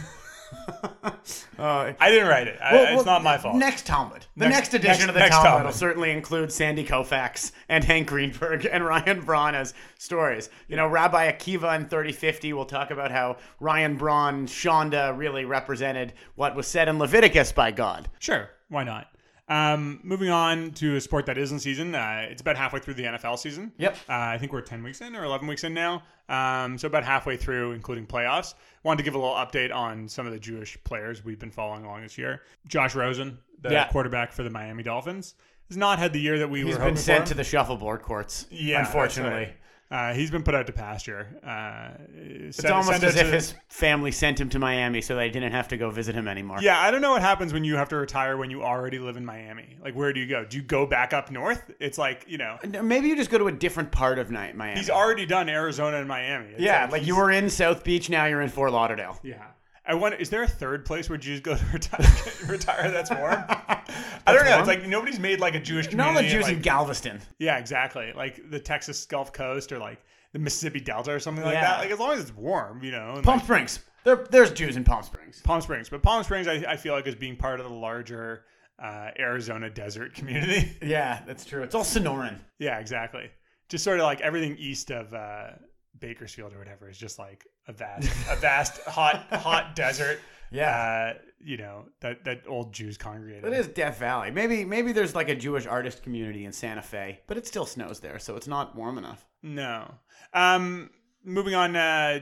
Uh, 1.57 1.93
I 1.99 2.09
didn't 2.09 2.27
write 2.27 2.47
it. 2.47 2.59
I, 2.61 2.73
Well, 2.73 2.83
it's 2.85 2.95
well, 2.95 3.05
not 3.05 3.23
my 3.23 3.37
fault. 3.37 3.55
Next 3.55 3.85
Talmud. 3.85 4.25
The 4.35 4.45
Next- 4.49 4.55
next, 4.55 4.73
edition 4.73 4.89
next- 4.91 5.09
of 5.09 5.13
the 5.13 5.19
Talmud, 5.21 5.43
Talmud. 5.49 5.65
will 5.67 5.73
certainly 5.73 6.11
include 6.11 6.51
Sandy 6.51 6.83
Koufax 6.83 7.51
and 7.69 7.83
Hank 7.83 8.07
Greenberg 8.07 8.65
and 8.71 8.83
Ryan 8.83 9.21
Braun 9.21 9.53
as 9.55 9.73
stories. 9.97 10.49
You 10.67 10.75
know, 10.75 10.87
Rabbi 10.87 11.31
Akiva 11.31 11.75
in 11.77 11.87
3050 11.87 12.53
will 12.53 12.65
talk 12.65 12.89
about 12.91 13.11
how 13.11 13.37
Ryan 13.59 13.95
Braun, 13.95 14.47
Shonda 14.47 15.15
really 15.17 15.45
represented 15.45 16.13
what 16.35 16.55
was 16.55 16.67
said 16.67 16.87
in 16.89 16.97
Leviticus 16.99 17.51
by 17.51 17.71
God. 17.71 18.09
Sure, 18.19 18.49
why 18.69 18.83
not? 18.83 19.07
Um, 19.51 19.99
moving 20.03 20.29
on 20.29 20.71
to 20.75 20.95
a 20.95 21.01
sport 21.01 21.25
that 21.25 21.37
is 21.37 21.51
in 21.51 21.59
season. 21.59 21.93
Uh, 21.93 22.25
it's 22.29 22.39
about 22.41 22.55
halfway 22.55 22.79
through 22.79 22.93
the 22.93 23.03
NFL 23.03 23.37
season. 23.37 23.73
Yep. 23.77 23.97
Uh, 24.07 24.13
I 24.13 24.37
think 24.37 24.53
we're 24.53 24.61
10 24.61 24.81
weeks 24.81 25.01
in 25.01 25.13
or 25.13 25.25
11 25.25 25.45
weeks 25.45 25.65
in 25.65 25.73
now. 25.73 26.03
Um, 26.29 26.77
so 26.77 26.87
about 26.87 27.03
halfway 27.03 27.35
through, 27.35 27.73
including 27.73 28.07
playoffs. 28.07 28.53
Wanted 28.83 28.99
to 28.99 29.03
give 29.03 29.15
a 29.15 29.17
little 29.19 29.35
update 29.35 29.75
on 29.75 30.07
some 30.07 30.25
of 30.25 30.31
the 30.31 30.39
Jewish 30.39 30.81
players 30.85 31.25
we've 31.25 31.37
been 31.39 31.51
following 31.51 31.83
along 31.83 32.03
this 32.03 32.17
year. 32.17 32.43
Josh 32.65 32.95
Rosen, 32.95 33.37
the 33.61 33.71
Yeah. 33.73 33.87
quarterback 33.89 34.31
for 34.31 34.43
the 34.43 34.49
Miami 34.49 34.83
Dolphins, 34.83 35.35
has 35.67 35.75
not 35.75 35.99
had 35.99 36.13
the 36.13 36.21
year 36.21 36.39
that 36.39 36.49
we 36.49 36.63
He's 36.63 36.77
were 36.77 36.85
been 36.85 36.95
sent 36.95 37.25
to 37.27 37.33
the 37.33 37.43
shuffleboard 37.43 38.03
courts, 38.03 38.45
yeah, 38.51 38.79
unfortunately. 38.79 39.53
Uh, 39.91 40.13
he's 40.13 40.31
been 40.31 40.41
put 40.41 40.55
out 40.55 40.65
to 40.67 40.71
pasture. 40.71 41.27
Uh, 41.45 42.01
It's 42.15 42.63
almost 42.63 43.03
as 43.03 43.17
if 43.17 43.27
his 43.29 43.53
family 43.67 44.11
sent 44.11 44.39
him 44.39 44.47
to 44.49 44.57
Miami 44.59 45.01
so 45.01 45.15
they 45.17 45.29
didn't 45.29 45.51
have 45.51 45.67
to 45.67 45.77
go 45.77 45.89
visit 45.89 46.15
him 46.15 46.29
anymore. 46.29 46.59
Yeah, 46.61 46.79
I 46.79 46.91
don't 46.91 47.01
know 47.01 47.11
what 47.11 47.21
happens 47.21 47.51
when 47.51 47.65
you 47.65 47.75
have 47.75 47.89
to 47.89 47.97
retire 47.97 48.37
when 48.37 48.49
you 48.49 48.63
already 48.63 48.99
live 48.99 49.17
in 49.17 49.25
Miami. 49.25 49.77
Like, 49.83 49.93
where 49.93 50.13
do 50.13 50.21
you 50.21 50.27
go? 50.27 50.45
Do 50.45 50.55
you 50.55 50.63
go 50.63 50.85
back 50.85 51.11
up 51.11 51.29
north? 51.29 51.71
It's 51.81 51.97
like, 51.97 52.23
you 52.25 52.37
know, 52.37 52.57
Maybe 52.81 53.09
you 53.09 53.17
just 53.17 53.29
go 53.29 53.37
to 53.37 53.47
a 53.47 53.51
different 53.51 53.91
part 53.91 54.17
of 54.17 54.31
Miami. 54.31 54.75
he's 54.75 54.89
already 54.89 55.25
done 55.25 55.49
Arizona 55.49 55.97
and 55.97 56.07
Miami. 56.07 56.51
It's 56.51 56.61
yeah, 56.61 56.87
like 56.89 57.01
you 57.01 57.13
he's- 57.13 57.17
were 57.17 57.31
in 57.31 57.49
South 57.49 57.83
Beach, 57.83 58.09
now 58.09 58.25
you're 58.27 58.41
in 58.41 58.49
Fort 58.49 58.71
Lauderdale. 58.71 59.19
Yeah. 59.23 59.43
I 59.85 59.95
wonder, 59.95 60.17
is 60.17 60.29
there 60.29 60.43
a 60.43 60.47
third 60.47 60.85
place 60.85 61.09
where 61.09 61.17
Jews 61.17 61.39
go 61.39 61.55
to 61.55 61.65
retire? 61.73 62.05
retire 62.47 62.91
that's 62.91 63.09
warm. 63.09 63.43
I 63.47 63.81
don't 64.27 64.45
know. 64.45 64.51
warm? 64.51 64.59
It's 64.59 64.67
like 64.67 64.87
nobody's 64.87 65.19
made 65.19 65.39
like 65.39 65.55
a 65.55 65.59
Jewish 65.59 65.87
community. 65.87 66.15
Not 66.15 66.21
the 66.23 66.29
Jews 66.29 66.43
like, 66.43 66.57
in 66.57 66.61
Galveston. 66.61 67.19
yeah, 67.39 67.57
exactly. 67.57 68.13
Like 68.15 68.49
the 68.51 68.59
Texas 68.59 69.05
Gulf 69.05 69.33
Coast 69.33 69.71
or 69.71 69.79
like 69.79 69.99
the 70.33 70.39
Mississippi 70.39 70.79
Delta 70.79 71.11
or 71.11 71.19
something 71.19 71.43
like 71.43 71.53
Yeah. 71.55 71.61
that. 71.61 71.79
Like 71.79 71.91
as 71.91 71.99
long 71.99 72.13
as 72.13 72.19
it's 72.21 72.35
warm, 72.35 72.83
you 72.83 72.91
know. 72.91 73.19
Palm 73.23 73.37
like, 73.37 73.43
Springs. 73.43 73.79
There, 74.03 74.25
there's 74.29 74.51
Jews 74.51 74.77
in 74.77 74.83
Palm 74.83 75.03
Springs. 75.03 75.41
Palm 75.43 75.61
Springs, 75.61 75.89
but 75.89 76.01
Palm 76.01 76.23
Springs, 76.23 76.47
I, 76.47 76.63
I 76.67 76.75
feel 76.77 76.93
like 76.93 77.05
is 77.07 77.15
being 77.15 77.35
part 77.35 77.59
of 77.59 77.67
the 77.67 77.73
larger 77.73 78.45
uh, 78.81 79.09
Arizona 79.19 79.69
desert 79.69 80.13
community. 80.15 80.75
Yeah, 80.81 81.21
that's 81.27 81.43
true. 81.45 81.63
It's 81.63 81.75
all 81.75 81.83
Sonoran. 81.83 82.39
yeah, 82.59 82.79
exactly. 82.79 83.29
Just 83.69 83.83
sort 83.83 83.99
of 83.99 84.03
like 84.05 84.21
everything 84.21 84.55
east 84.57 84.91
of 84.91 85.13
uh, 85.13 85.51
Bakersfield 85.99 86.53
or 86.53 86.59
whatever 86.59 86.89
is 86.89 86.97
just 86.97 87.19
like 87.19 87.45
a 87.67 87.73
vast, 87.73 88.09
a 88.29 88.35
vast 88.35 88.81
hot, 88.83 89.25
hot 89.31 89.75
desert. 89.75 90.19
Yeah. 90.51 91.13
Uh, 91.15 91.19
you 91.43 91.57
know 91.57 91.85
that 92.01 92.23
that 92.25 92.43
old 92.47 92.71
Jews 92.73 92.97
congregated. 92.97 93.45
It 93.45 93.53
is 93.53 93.67
Death 93.67 93.97
Valley. 93.97 94.31
Maybe 94.31 94.63
maybe 94.63 94.91
there's 94.91 95.15
like 95.15 95.29
a 95.29 95.35
Jewish 95.35 95.65
artist 95.65 96.03
community 96.03 96.45
in 96.45 96.51
Santa 96.51 96.81
Fe, 96.81 97.19
but 97.27 97.37
it 97.37 97.47
still 97.47 97.65
snows 97.65 97.99
there, 97.99 98.19
so 98.19 98.35
it's 98.35 98.47
not 98.47 98.75
warm 98.75 98.97
enough. 98.97 99.25
No. 99.41 99.91
Um, 100.33 100.91
moving 101.23 101.55
on, 101.55 101.75
uh, 101.75 102.19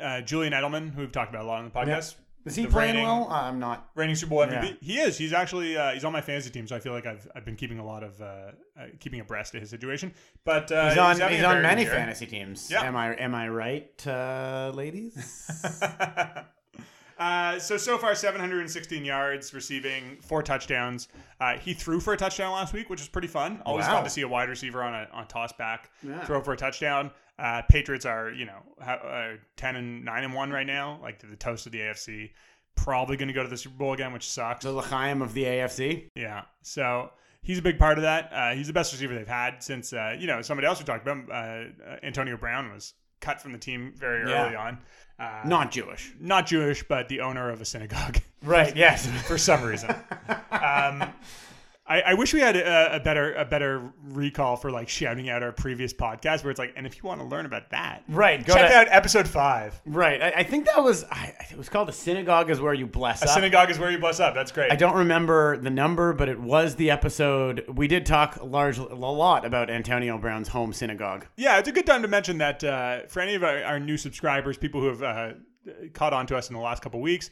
uh, 0.00 0.20
Julian 0.20 0.52
Edelman, 0.52 0.94
who 0.94 1.00
we've 1.00 1.12
talked 1.12 1.30
about 1.30 1.44
a 1.44 1.48
lot 1.48 1.58
on 1.58 1.64
the 1.64 1.70
podcast. 1.70 2.14
Is 2.46 2.56
he 2.56 2.66
playing 2.66 2.94
reigning- 2.94 3.06
well? 3.06 3.28
I'm 3.30 3.58
not. 3.58 3.90
Reigning 3.94 4.16
Super 4.16 4.30
Bowl 4.30 4.38
MVP. 4.40 4.62
Yeah. 4.64 4.72
He 4.80 4.98
is. 4.98 5.18
He's 5.18 5.32
actually 5.32 5.76
uh, 5.76 5.92
he's 5.92 6.04
on 6.04 6.12
my 6.12 6.20
fantasy 6.22 6.50
team, 6.50 6.66
so 6.66 6.74
I 6.74 6.80
feel 6.80 6.92
like 6.92 7.06
I've 7.06 7.28
I've 7.34 7.44
been 7.44 7.56
keeping 7.56 7.78
a 7.78 7.84
lot 7.84 8.02
of 8.02 8.20
uh, 8.20 8.24
uh, 8.24 8.86
keeping 8.98 9.20
abreast 9.20 9.54
of 9.54 9.60
his 9.60 9.70
situation. 9.70 10.12
But 10.44 10.72
uh, 10.72 10.88
He's 10.88 10.98
on. 10.98 11.18
having 11.18 11.36
He's 11.36 11.44
on 11.44 11.60
many 11.62 11.84
fantasy 11.84 12.26
teams. 12.26 12.70
Yeah. 12.70 12.82
Am 12.84 12.96
I? 12.96 13.14
Am 13.16 13.34
I 13.34 13.48
right, 13.48 14.06
uh, 14.06 14.72
ladies? 14.74 15.50
Uh, 17.18 17.58
so 17.58 17.76
so 17.76 17.98
far, 17.98 18.14
716 18.14 19.04
yards, 19.04 19.52
receiving 19.52 20.16
four 20.22 20.42
touchdowns. 20.42 21.08
Uh, 21.38 21.58
he 21.58 21.74
threw 21.74 22.00
for 22.00 22.14
a 22.14 22.16
touchdown 22.16 22.50
last 22.52 22.72
week, 22.72 22.88
which 22.88 23.02
is 23.02 23.08
pretty 23.08 23.28
fun. 23.28 23.60
Always 23.66 23.84
Wow. 23.86 23.96
fun 23.96 24.04
to 24.04 24.08
see 24.10 24.22
a 24.22 24.28
wide 24.28 24.48
receiver 24.48 24.82
on 24.82 24.94
a 24.94 25.06
on 25.12 25.26
toss 25.26 25.52
back 25.52 25.90
Yeah. 26.02 26.24
throw 26.24 26.40
for 26.40 26.54
a 26.54 26.56
touchdown. 26.56 27.10
Uh, 27.40 27.62
Patriots 27.70 28.04
are 28.04 28.30
you 28.30 28.44
know 28.44 28.58
uh, 28.84 29.36
10 29.56 29.76
and 29.76 30.04
nine 30.04 30.24
and 30.24 30.34
one 30.34 30.50
right 30.50 30.66
now, 30.66 30.98
like 31.02 31.18
the 31.20 31.36
toast 31.36 31.66
of 31.66 31.72
the 31.72 31.78
AFC. 31.78 32.30
Probably 32.76 33.16
going 33.16 33.28
to 33.28 33.34
go 33.34 33.42
to 33.42 33.48
the 33.48 33.56
Super 33.56 33.76
Bowl 33.76 33.92
again, 33.92 34.12
which 34.12 34.28
sucks. 34.28 34.64
the 34.64 34.72
L'chaim 34.72 35.22
of 35.22 35.34
the 35.34 35.44
AFC. 35.44 36.08
Yeah. 36.14 36.42
So 36.62 37.10
he's 37.42 37.58
a 37.58 37.62
big 37.62 37.78
part 37.78 37.98
of 37.98 38.02
that. 38.02 38.30
Uh, 38.32 38.50
he's 38.54 38.68
the 38.68 38.72
best 38.72 38.92
receiver 38.92 39.14
they've 39.14 39.26
had 39.28 39.62
since, 39.62 39.92
uh, 39.92 40.14
you 40.18 40.26
know, 40.26 40.40
somebody 40.40 40.66
else 40.66 40.78
we 40.78 40.84
talked 40.84 41.06
about, 41.06 41.30
uh, 41.30 41.64
Antonio 42.02 42.36
Brown 42.36 42.72
was 42.72 42.94
cut 43.20 43.40
from 43.40 43.52
the 43.52 43.58
team 43.58 43.92
very 43.96 44.28
Yeah. 44.30 44.46
early 44.46 44.56
on. 44.56 44.78
Uh, 45.18 45.42
Not 45.44 45.70
Jewish. 45.72 46.12
not 46.18 46.46
Jewish, 46.46 46.82
but 46.88 47.08
the 47.08 47.20
owner 47.20 47.50
of 47.50 47.60
a 47.60 47.64
synagogue 47.66 48.18
Right. 48.42 48.74
Yes. 48.74 49.06
for 49.26 49.36
some 49.36 49.62
reason. 49.62 49.94
Um, 50.52 51.12
I, 51.90 52.00
I 52.02 52.14
wish 52.14 52.32
we 52.32 52.38
had 52.38 52.54
a, 52.54 52.96
a 52.96 53.00
better 53.00 53.34
a 53.34 53.44
better 53.44 53.92
recall 54.04 54.54
for 54.56 54.70
like 54.70 54.88
shouting 54.88 55.28
out 55.28 55.42
our 55.42 55.50
previous 55.50 55.92
podcast 55.92 56.44
where 56.44 56.52
it's 56.52 56.58
like, 56.58 56.72
and 56.76 56.86
if 56.86 56.96
you 56.96 57.02
want 57.02 57.20
to 57.20 57.26
learn 57.26 57.46
about 57.46 57.70
that, 57.70 58.04
right. 58.08 58.46
Go 58.46 58.54
check 58.54 58.70
to, 58.70 58.76
out 58.76 58.86
episode 58.90 59.26
five. 59.26 59.80
Right. 59.84 60.22
I, 60.22 60.30
I 60.36 60.42
think 60.44 60.66
that 60.66 60.82
was. 60.82 61.02
I, 61.10 61.34
it 61.50 61.58
was 61.58 61.68
called 61.68 61.88
a 61.88 61.92
synagogue 61.92 62.48
is 62.48 62.60
where 62.60 62.74
you 62.74 62.86
bless 62.86 63.22
A 63.22 63.24
up. 63.24 63.30
synagogue 63.30 63.70
is 63.70 63.80
where 63.80 63.90
you 63.90 63.98
bless 63.98 64.20
up. 64.20 64.34
That's 64.34 64.52
great. 64.52 64.70
I 64.70 64.76
don't 64.76 64.96
remember 64.96 65.56
the 65.56 65.70
number, 65.70 66.12
but 66.12 66.28
it 66.28 66.38
was 66.38 66.76
the 66.76 66.92
episode. 66.92 67.64
We 67.68 67.88
did 67.88 68.06
talk 68.06 68.38
large 68.40 68.78
a 68.78 68.84
lot 68.94 69.44
about 69.44 69.68
Antonio 69.68 70.16
Brown's 70.16 70.46
home 70.48 70.72
synagogue. 70.72 71.26
Yeah, 71.36 71.58
it's 71.58 71.68
a 71.68 71.72
good 71.72 71.86
time 71.86 72.02
to 72.02 72.08
mention 72.08 72.38
that 72.38 72.62
uh, 72.62 73.00
for 73.08 73.18
any 73.18 73.34
of 73.34 73.42
our, 73.42 73.64
our 73.64 73.80
new 73.80 73.96
subscribers, 73.96 74.56
people 74.56 74.80
who 74.80 74.86
have 74.86 75.02
uh, 75.02 75.32
caught 75.92 76.12
on 76.12 76.28
to 76.28 76.36
us 76.36 76.50
in 76.50 76.54
the 76.54 76.62
last 76.62 76.82
couple 76.82 77.00
weeks, 77.00 77.30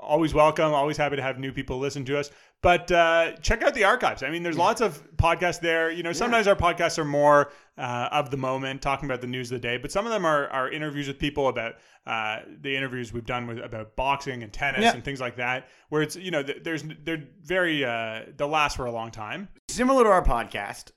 always 0.00 0.34
welcome. 0.34 0.72
Always 0.72 0.96
happy 0.96 1.16
to 1.16 1.22
have 1.22 1.38
new 1.38 1.52
people 1.52 1.78
listen 1.78 2.04
to 2.06 2.18
us. 2.18 2.30
But 2.60 2.90
uh, 2.90 3.32
check 3.36 3.62
out 3.62 3.74
the 3.74 3.84
archives. 3.84 4.22
I 4.24 4.30
mean, 4.30 4.42
there's 4.42 4.58
lots 4.58 4.80
of 4.80 5.00
podcasts 5.16 5.60
there. 5.60 5.90
You 5.92 6.02
know, 6.02 6.12
sometimes 6.12 6.48
our 6.48 6.56
podcasts 6.56 6.98
are 6.98 7.04
more 7.04 7.52
uh, 7.76 8.08
of 8.10 8.30
the 8.30 8.36
moment, 8.36 8.82
talking 8.82 9.08
about 9.08 9.20
the 9.20 9.28
news 9.28 9.52
of 9.52 9.60
the 9.60 9.68
day. 9.68 9.76
But 9.76 9.92
some 9.92 10.06
of 10.06 10.10
them 10.12 10.24
are, 10.24 10.48
are 10.48 10.68
interviews 10.68 11.06
with 11.06 11.18
people 11.20 11.46
about 11.48 11.74
uh, 12.04 12.40
the 12.60 12.74
interviews 12.76 13.12
we've 13.12 13.26
done 13.26 13.46
with 13.46 13.58
about 13.60 13.94
boxing 13.94 14.42
and 14.42 14.52
tennis 14.52 14.82
Yeah. 14.82 14.94
and 14.94 15.04
things 15.04 15.20
like 15.20 15.36
that. 15.36 15.68
Where 15.90 16.02
it's 16.02 16.16
you 16.16 16.32
know, 16.32 16.42
th- 16.42 16.62
there's 16.64 16.82
they're 17.04 17.22
very 17.44 17.84
uh, 17.84 18.22
they'll 18.36 18.48
last 18.48 18.76
for 18.76 18.86
a 18.86 18.92
long 18.92 19.12
time. 19.12 19.48
Similar 19.68 20.02
to 20.04 20.10
our 20.10 20.24
podcast, 20.24 20.90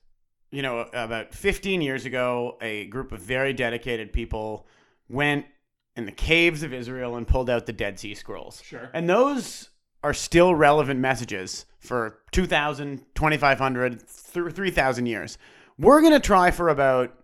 you 0.50 0.62
know, 0.62 0.80
about 0.92 1.32
15 1.32 1.80
years 1.80 2.06
ago, 2.06 2.56
a 2.60 2.86
group 2.86 3.12
of 3.12 3.20
very 3.20 3.52
dedicated 3.52 4.12
people 4.12 4.66
went 5.08 5.46
in 5.96 6.06
the 6.06 6.12
caves 6.12 6.62
of 6.62 6.72
Israel 6.72 7.16
and 7.16 7.26
pulled 7.26 7.50
out 7.50 7.66
the 7.66 7.72
Dead 7.72 7.98
Sea 7.98 8.14
Scrolls. 8.14 8.62
Sure. 8.64 8.90
And 8.94 9.08
those 9.08 9.70
are 10.02 10.14
still 10.14 10.54
relevant 10.54 11.00
messages 11.00 11.66
for 11.78 12.20
2,000, 12.32 13.04
2,500, 13.14 14.02
th- 14.32 14.52
3,000 14.52 15.06
years. 15.06 15.38
We're 15.78 16.00
going 16.00 16.12
to 16.12 16.20
try 16.20 16.50
for 16.50 16.68
about 16.68 17.14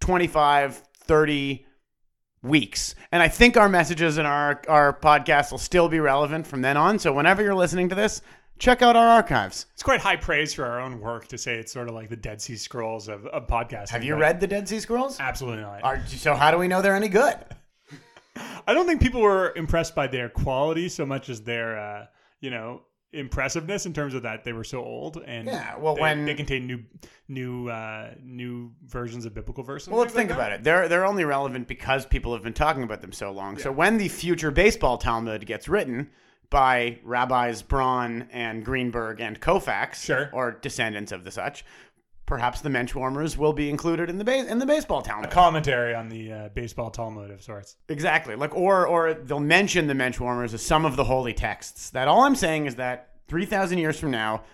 25, 0.00 0.82
30 0.94 1.66
weeks. 2.42 2.94
And 3.12 3.22
I 3.22 3.28
think 3.28 3.56
our 3.56 3.68
messages 3.68 4.18
and 4.18 4.26
our, 4.26 4.62
our 4.68 4.92
podcast 4.92 5.50
will 5.50 5.58
still 5.58 5.88
be 5.88 6.00
relevant 6.00 6.46
from 6.46 6.62
then 6.62 6.76
on. 6.76 6.98
So 6.98 7.12
whenever 7.12 7.42
you're 7.42 7.54
listening 7.54 7.88
to 7.90 7.94
this, 7.94 8.22
check 8.58 8.82
out 8.82 8.96
our 8.96 9.06
archives. 9.06 9.66
It's 9.74 9.82
quite 9.82 10.00
high 10.00 10.16
praise 10.16 10.54
for 10.54 10.64
our 10.64 10.80
own 10.80 11.00
work 11.00 11.28
to 11.28 11.38
say 11.38 11.56
it's 11.56 11.72
sort 11.72 11.88
of 11.88 11.94
like 11.94 12.08
the 12.08 12.16
Dead 12.16 12.40
Sea 12.40 12.56
Scrolls 12.56 13.08
of, 13.08 13.26
of 13.26 13.46
podcasting. 13.46 13.90
Have 13.90 14.04
you 14.04 14.16
read 14.16 14.40
the 14.40 14.46
Dead 14.46 14.68
Sea 14.68 14.80
Scrolls? 14.80 15.18
Absolutely 15.20 15.62
not. 15.62 15.82
Are, 15.82 16.02
so 16.06 16.34
how 16.34 16.50
do 16.50 16.58
we 16.58 16.68
know 16.68 16.80
they're 16.82 16.94
any 16.94 17.08
good? 17.08 17.36
I 18.66 18.74
don't 18.74 18.86
think 18.86 19.00
people 19.00 19.20
were 19.20 19.52
impressed 19.56 19.94
by 19.94 20.06
their 20.06 20.28
quality 20.28 20.88
so 20.88 21.04
much 21.06 21.28
as 21.28 21.42
their, 21.42 21.78
uh, 21.78 22.06
you 22.40 22.50
know, 22.50 22.82
impressiveness 23.12 23.86
in 23.86 23.92
terms 23.92 24.14
of 24.14 24.22
that 24.22 24.44
they 24.44 24.52
were 24.52 24.62
so 24.62 24.78
old 24.84 25.16
and 25.26 25.46
Yeah, 25.48 25.76
well, 25.78 25.96
they, 25.96 26.00
when- 26.00 26.26
they 26.26 26.34
contain 26.34 26.66
new, 26.68 26.84
new, 27.28 27.68
uh, 27.68 28.14
new 28.22 28.70
versions 28.86 29.26
of 29.26 29.34
biblical 29.34 29.64
verses. 29.64 29.88
Well, 29.88 29.98
let's 30.00 30.14
think 30.14 30.30
about 30.30 30.52
it. 30.52 30.62
They're 30.62 30.88
they're 30.88 31.04
only 31.06 31.24
relevant 31.24 31.66
because 31.66 32.06
people 32.06 32.32
have 32.34 32.42
been 32.44 32.52
talking 32.52 32.82
about 32.84 33.00
them 33.00 33.12
so 33.12 33.32
long. 33.32 33.58
So 33.58 33.72
when 33.72 33.98
the 33.98 34.08
future 34.08 34.50
baseball 34.52 34.96
Talmud 34.96 35.44
gets 35.46 35.68
written 35.68 36.10
by 36.50 36.98
rabbis 37.04 37.62
Braun 37.62 38.28
and 38.32 38.64
Greenberg 38.64 39.20
and 39.20 39.40
Koufax 39.40 39.94
Sure. 40.04 40.30
or 40.32 40.52
descendants 40.52 41.12
of 41.12 41.22
the 41.24 41.30
such, 41.30 41.64
perhaps 42.30 42.60
the 42.60 42.68
Menschwarmers 42.68 43.36
will 43.36 43.52
be 43.52 43.68
included 43.68 44.08
in 44.08 44.16
the 44.16 44.22
base 44.22 44.46
in 44.46 44.60
the 44.60 44.64
baseball 44.64 45.02
Talmud. 45.02 45.30
Commentary 45.30 45.96
on 45.96 46.08
the 46.08 46.32
uh, 46.32 46.48
baseball 46.50 46.88
Talmud 46.88 47.28
of 47.32 47.42
sorts. 47.42 47.74
Exactly. 47.88 48.36
Like 48.36 48.54
or 48.54 48.86
or 48.86 49.12
they'll 49.12 49.40
mention 49.40 49.88
the 49.88 49.94
Menschwarmers 49.94 50.54
as 50.54 50.62
some 50.62 50.84
of 50.84 50.94
the 50.94 51.02
holy 51.02 51.34
texts. 51.34 51.90
That 51.90 52.06
all 52.06 52.22
I'm 52.22 52.36
saying 52.36 52.66
is 52.66 52.76
that 52.76 53.16
3000 53.26 53.78
years 53.78 53.98
from 53.98 54.12
now, 54.12 54.44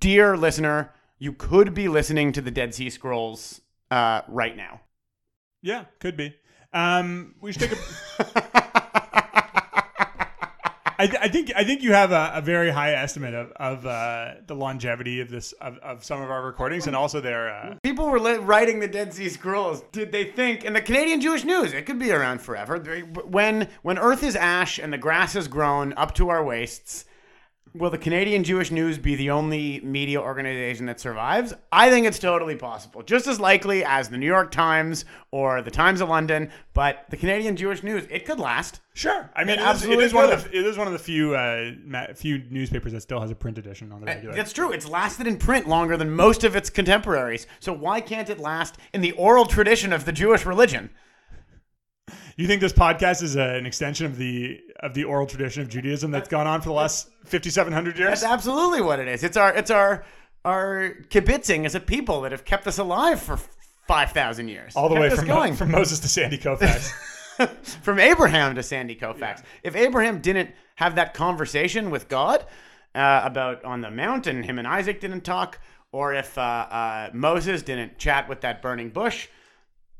dear 0.00 0.36
listener, 0.36 0.92
you 1.18 1.32
could 1.32 1.72
be 1.72 1.88
listening 1.88 2.30
to 2.32 2.42
the 2.42 2.50
Dead 2.50 2.74
Sea 2.74 2.90
Scrolls 2.90 3.62
uh, 3.90 4.20
right 4.28 4.54
now. 4.54 4.82
Yeah, 5.62 5.86
could 5.98 6.18
be. 6.18 6.36
Um, 6.74 7.36
we 7.40 7.52
should 7.52 7.62
take 7.62 7.72
a. 7.72 8.42
I, 10.98 11.04
I 11.22 11.28
think 11.28 11.52
I 11.54 11.64
think 11.64 11.82
you 11.82 11.92
have 11.92 12.12
a, 12.12 12.32
a 12.34 12.40
very 12.40 12.70
high 12.70 12.92
estimate 12.92 13.34
of, 13.34 13.52
of 13.56 13.86
uh, 13.86 14.34
the 14.46 14.54
longevity 14.54 15.20
of 15.20 15.28
this 15.30 15.52
of, 15.52 15.78
of 15.78 16.04
some 16.04 16.22
of 16.22 16.30
our 16.30 16.44
recordings 16.44 16.86
and 16.86 16.96
also 16.96 17.20
their 17.20 17.50
uh, 17.50 17.74
People 17.82 18.08
were 18.08 18.20
li- 18.20 18.38
writing 18.38 18.80
the 18.80 18.88
Dead 18.88 19.12
Sea 19.12 19.28
Scrolls. 19.28 19.82
Did 19.92 20.12
they 20.12 20.24
think? 20.24 20.64
And 20.64 20.74
the 20.74 20.80
Canadian 20.80 21.20
Jewish 21.20 21.44
News, 21.44 21.72
it 21.72 21.86
could 21.86 21.98
be 21.98 22.12
around 22.12 22.40
forever. 22.40 22.78
When 22.78 23.68
when 23.82 23.98
Earth 23.98 24.22
is 24.22 24.36
ash 24.36 24.78
and 24.78 24.92
the 24.92 24.98
grass 24.98 25.34
has 25.34 25.48
grown 25.48 25.92
up 25.94 26.14
to 26.14 26.28
our 26.30 26.44
waists, 26.44 27.04
will 27.78 27.90
the 27.90 27.98
Canadian 27.98 28.44
Jewish 28.44 28.70
News 28.70 28.98
be 28.98 29.14
the 29.14 29.30
only 29.30 29.80
media 29.80 30.20
organization 30.20 30.86
that 30.86 31.00
survives? 31.00 31.54
I 31.70 31.90
think 31.90 32.06
it's 32.06 32.18
totally 32.18 32.56
possible, 32.56 33.02
just 33.02 33.26
as 33.26 33.40
likely 33.40 33.84
as 33.84 34.08
the 34.08 34.18
New 34.18 34.26
York 34.26 34.50
Times 34.50 35.04
or 35.30 35.62
the 35.62 35.70
Times 35.70 36.00
of 36.00 36.08
London. 36.08 36.50
But 36.72 37.06
the 37.10 37.16
Canadian 37.16 37.56
Jewish 37.56 37.82
News, 37.82 38.06
it 38.10 38.26
could 38.26 38.38
last. 38.38 38.80
Sure, 38.94 39.30
I 39.34 39.44
mean 39.44 39.58
It 39.58 39.62
it 39.62 39.76
is, 39.76 39.84
it 39.84 39.98
is 40.00 40.14
one 40.14 40.32
of 40.32 40.44
the 40.44 40.58
it 40.58 40.66
is 40.66 40.78
one 40.78 40.86
of 40.86 40.92
the 40.92 40.98
few 40.98 41.34
uh, 41.34 42.14
few 42.14 42.42
newspapers 42.50 42.92
that 42.92 43.02
still 43.02 43.20
has 43.20 43.30
a 43.30 43.34
print 43.34 43.58
edition 43.58 43.92
on 43.92 44.00
the 44.00 44.06
regular. 44.06 44.34
That's 44.34 44.52
true. 44.52 44.72
It's 44.72 44.88
lasted 44.88 45.26
in 45.26 45.36
print 45.36 45.68
longer 45.68 45.96
than 45.96 46.10
most 46.10 46.44
of 46.44 46.56
its 46.56 46.70
contemporaries. 46.70 47.46
So 47.60 47.72
why 47.72 48.00
can't 48.00 48.30
it 48.30 48.38
last 48.38 48.78
in 48.92 49.02
the 49.02 49.12
oral 49.12 49.44
tradition 49.44 49.92
of 49.92 50.04
the 50.04 50.12
Jewish 50.12 50.46
religion? 50.46 50.90
You 52.36 52.46
think 52.46 52.60
this 52.60 52.74
podcast 52.74 53.22
is 53.22 53.34
uh, 53.34 53.40
an 53.40 53.64
extension 53.64 54.04
of 54.04 54.18
the 54.18 54.60
of 54.80 54.92
the 54.92 55.04
oral 55.04 55.26
tradition 55.26 55.62
of 55.62 55.70
Judaism 55.70 56.10
that's 56.10 56.28
gone 56.28 56.46
on 56.46 56.60
for 56.60 56.68
the 56.68 56.74
last 56.74 57.08
fifty 57.24 57.48
seven 57.48 57.72
hundred 57.72 57.98
years? 57.98 58.20
That's 58.20 58.30
absolutely 58.30 58.82
what 58.82 58.98
it 58.98 59.08
is. 59.08 59.24
It's 59.24 59.38
our 59.38 59.54
it's 59.54 59.70
our 59.70 60.04
our 60.44 60.90
kibitzing 61.08 61.64
as 61.64 61.74
a 61.74 61.80
people 61.80 62.20
that 62.22 62.32
have 62.32 62.44
kept 62.44 62.66
us 62.66 62.76
alive 62.76 63.22
for 63.22 63.38
five 63.88 64.12
thousand 64.12 64.48
years. 64.48 64.76
All 64.76 64.90
the 64.90 65.00
way 65.00 65.08
from 65.08 65.26
going 65.26 65.56
from 65.56 65.70
Moses 65.70 65.98
to 66.00 66.08
Sandy 66.08 66.36
Koufax. 66.36 66.92
from 67.82 67.98
Abraham 67.98 68.54
to 68.54 68.62
Sandy 68.62 68.96
Koufax. 68.96 69.42
If 69.62 69.74
Abraham 69.74 70.20
didn't 70.20 70.50
have 70.74 70.96
that 70.96 71.14
conversation 71.14 71.90
with 71.90 72.06
God 72.06 72.44
uh, 72.94 73.22
about 73.24 73.64
on 73.64 73.80
the 73.80 73.90
mountain, 73.90 74.42
him 74.42 74.58
and 74.58 74.68
Isaac 74.68 75.00
didn't 75.00 75.22
talk, 75.22 75.58
or 75.90 76.12
if 76.12 76.36
uh, 76.36 76.40
uh, 76.42 77.10
Moses 77.14 77.62
didn't 77.62 77.96
chat 77.96 78.28
with 78.28 78.42
that 78.42 78.60
burning 78.60 78.90
bush, 78.90 79.28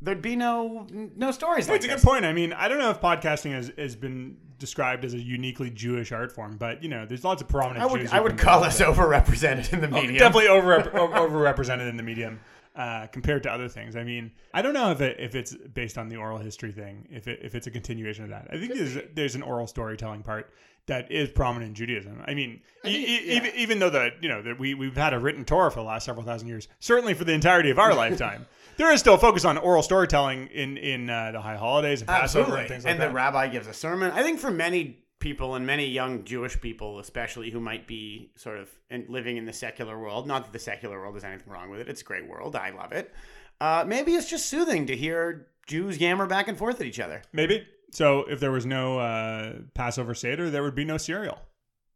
there'd 0.01 0.23
be 0.23 0.37
no 0.37 0.87
no 0.91 1.31
stories 1.31 1.69
like 1.69 1.77
It's 1.77 1.87
a 1.87 1.89
good 1.89 2.03
point. 2.03 2.25
I 2.25 2.33
mean, 2.33 2.53
I 2.53 2.69
don't 2.69 2.79
know 2.79 2.91
if 2.91 3.01
podcasting 3.01 3.53
has, 3.53 3.73
has 3.79 3.97
been 3.97 4.37
described 4.59 5.05
as 5.05 5.15
a 5.15 5.21
uniquely 5.21 5.71
Jewish 5.71 6.13
art 6.13 6.33
form, 6.33 6.57
but 6.57 6.83
you 6.83 6.89
know, 6.89 7.07
there's 7.07 7.25
lots 7.25 7.43
of 7.43 7.49
prominent 7.49 7.83
I 7.83 7.87
would 7.87 8.01
Jews. 8.03 8.13
I 8.13 8.21
would 8.21 8.39
call 8.39 8.65
us 8.65 8.81
overrepresented 8.81 9.73
in 9.73 9.81
the 9.81 9.89
oh, 9.89 10.03
media. 10.03 10.19
definitely 10.19 10.49
over 10.49 10.83
overrepresented 10.83 11.89
in 11.89 11.97
the 11.97 12.03
medium 12.03 12.41
uh, 12.77 13.07
compared 13.09 13.43
to 13.45 13.51
other 13.53 13.69
things. 13.69 13.97
I 13.97 14.05
mean, 14.05 14.31
I 14.53 14.63
don't 14.63 14.75
know 14.75 14.91
if 14.91 15.01
it 15.01 15.19
if 15.19 15.35
it's 15.35 15.55
based 15.55 15.97
on 15.99 16.09
the 16.09 16.17
oral 16.17 16.39
history 16.39 16.73
thing, 16.73 17.09
if 17.11 17.27
it, 17.27 17.41
if 17.43 17.55
it's 17.55 17.67
a 17.67 17.71
continuation 17.71 18.25
of 18.25 18.31
that. 18.31 18.49
I 18.51 18.59
think 18.59 18.75
there's 18.75 18.99
there's 19.15 19.35
an 19.35 19.43
oral 19.43 19.67
storytelling 19.67 20.23
part 20.23 20.53
that 20.87 21.11
is 21.11 21.29
prominent 21.31 21.71
in 21.71 21.75
Judaism. 21.75 22.23
I 22.27 22.35
mean, 22.35 22.61
e- 22.85 22.91
e- 22.91 23.37
even 23.37 23.53
even 23.57 23.79
though 23.79 23.91
the 23.91 24.11
you 24.21 24.29
know 24.29 24.43
that 24.43 24.59
we 24.59 24.75
we've 24.75 24.97
had 24.97 25.15
a 25.15 25.19
written 25.19 25.45
Torah 25.45 25.71
for 25.71 25.81
the 25.81 25.87
last 25.87 26.05
several 26.05 26.25
thousand 26.25 26.49
years, 26.49 26.69
certainly 26.79 27.15
for 27.15 27.25
the 27.25 27.33
entirety 27.33 27.71
of 27.71 27.79
our 27.79 27.95
lifetime. 28.05 28.47
There 28.77 28.93
is 28.93 29.01
still 29.01 29.15
a 29.15 29.19
focus 29.19 29.47
on 29.47 29.57
oral 29.57 29.83
storytelling 29.83 30.49
in 30.49 30.77
in 30.77 31.09
uh, 31.09 31.33
the 31.33 31.41
high 31.41 31.57
holidays 31.57 32.03
and 32.03 32.09
Passover 32.09 32.43
Absolutely. 32.43 32.61
and 32.61 32.69
things 32.69 32.85
like 32.85 32.91
and 32.93 33.01
that. 33.01 33.07
And 33.07 33.13
the 33.13 33.17
rabbi 33.17 33.49
gives 33.49 33.67
a 33.69 33.73
sermon. 33.73 34.11
I 34.13 34.23
think 34.23 34.39
for 34.39 34.51
many 34.51 34.99
people 35.19 35.55
and 35.55 35.67
many 35.67 35.87
young 35.87 36.25
Jewish 36.25 36.61
people, 36.61 36.99
especially 36.99 37.51
who 37.51 37.61
might 37.61 37.87
be 37.87 38.31
sort 38.37 38.59
of 38.59 38.69
in, 38.91 39.07
living 39.09 39.37
in 39.37 39.47
the 39.47 39.53
secular 39.53 39.99
world, 39.99 40.27
not 40.27 40.45
that 40.45 40.53
the 40.53 40.59
secular 40.59 41.01
world 41.01 41.17
is 41.17 41.25
anything 41.25 41.53
wrong 41.53 41.71
with 41.71 41.81
it. 41.81 41.89
It's 41.89 42.03
a 42.03 42.05
great 42.05 42.29
world. 42.29 42.55
I 42.57 42.71
love 42.71 42.93
it. 42.93 43.13
Uh, 43.61 43.85
maybe 43.87 44.15
it's 44.15 44.29
just 44.29 44.47
soothing 44.47 44.87
to 44.87 44.97
hear 44.97 45.49
Jews 45.67 45.99
yammer 45.99 46.27
back 46.27 46.49
and 46.49 46.59
forth 46.59 46.81
at 46.81 46.87
each 46.87 47.01
other. 47.01 47.23
Maybe. 47.33 47.67
So 47.93 48.21
if 48.29 48.41
there 48.41 48.51
was 48.53 48.67
no 48.67 48.99
uh, 48.99 49.55
Passover 49.75 50.15
Seder, 50.15 50.51
there 50.51 50.63
would 50.63 50.75
be 50.75 50.85
no 50.85 50.99
cereal. 50.99 51.39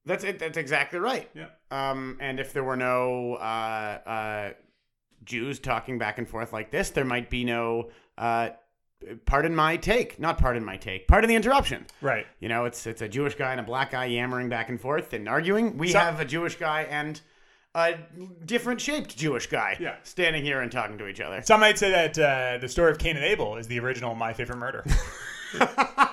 That's 0.07 0.25
it. 0.25 0.39
That's 0.39 0.57
exactly 0.57 0.99
right. 0.99 1.29
Yeah. 1.35 1.49
Um, 1.71 2.17
and 2.21 2.41
if 2.41 2.53
there 2.53 2.65
were 2.65 2.77
no 2.77 3.35
uh, 3.35 3.99
uh, 4.07 4.50
Jews 5.25 5.59
talking 5.59 5.99
back 5.99 6.19
and 6.19 6.27
forth 6.29 6.53
like 6.53 6.71
this, 6.71 6.91
there 6.91 7.05
might 7.05 7.29
be 7.29 7.45
no. 7.45 7.91
Pardon 9.25 9.54
my 9.54 9.76
take, 9.76 10.19
not 10.21 10.37
pardon 10.38 10.64
my 10.64 10.76
take. 10.76 11.09
Pardon 11.09 11.28
the 11.28 11.35
interruption. 11.35 11.87
Right. 12.02 12.26
You 12.38 12.49
know, 12.49 12.66
it's 12.66 12.87
it's 12.87 13.00
a 13.02 13.09
Jewish 13.09 13.35
guy 13.35 13.52
and 13.52 13.61
a 13.61 13.64
black 13.64 13.92
guy 13.92 14.04
yammering 14.07 14.49
back 14.49 14.69
and 14.69 14.80
forth 14.80 15.12
and 15.14 15.28
arguing. 15.28 15.78
We 15.78 15.88
So- 15.88 15.99
have 16.00 16.21
a 16.21 16.25
Jewish 16.25 16.57
guy 16.57 16.83
and 16.83 17.21
a 17.75 17.95
different 18.45 18.80
shaped 18.80 19.16
Jewish 19.16 19.47
guy 19.47 19.76
Yeah. 19.80 19.95
standing 20.02 20.45
here 20.45 20.61
and 20.61 20.71
talking 20.73 20.99
to 20.99 21.07
each 21.09 21.21
other. 21.21 21.40
Some 21.42 21.61
might 21.61 21.78
say 21.78 21.90
that 21.90 22.19
uh, 22.19 22.59
the 22.59 22.69
story 22.69 22.90
of 22.90 22.99
Cain 22.99 23.16
and 23.16 23.25
Abel 23.25 23.57
is 23.57 23.69
the 23.69 23.78
original 23.80 24.14
My 24.14 24.33
Favorite 24.33 24.59
Murder. 24.59 24.85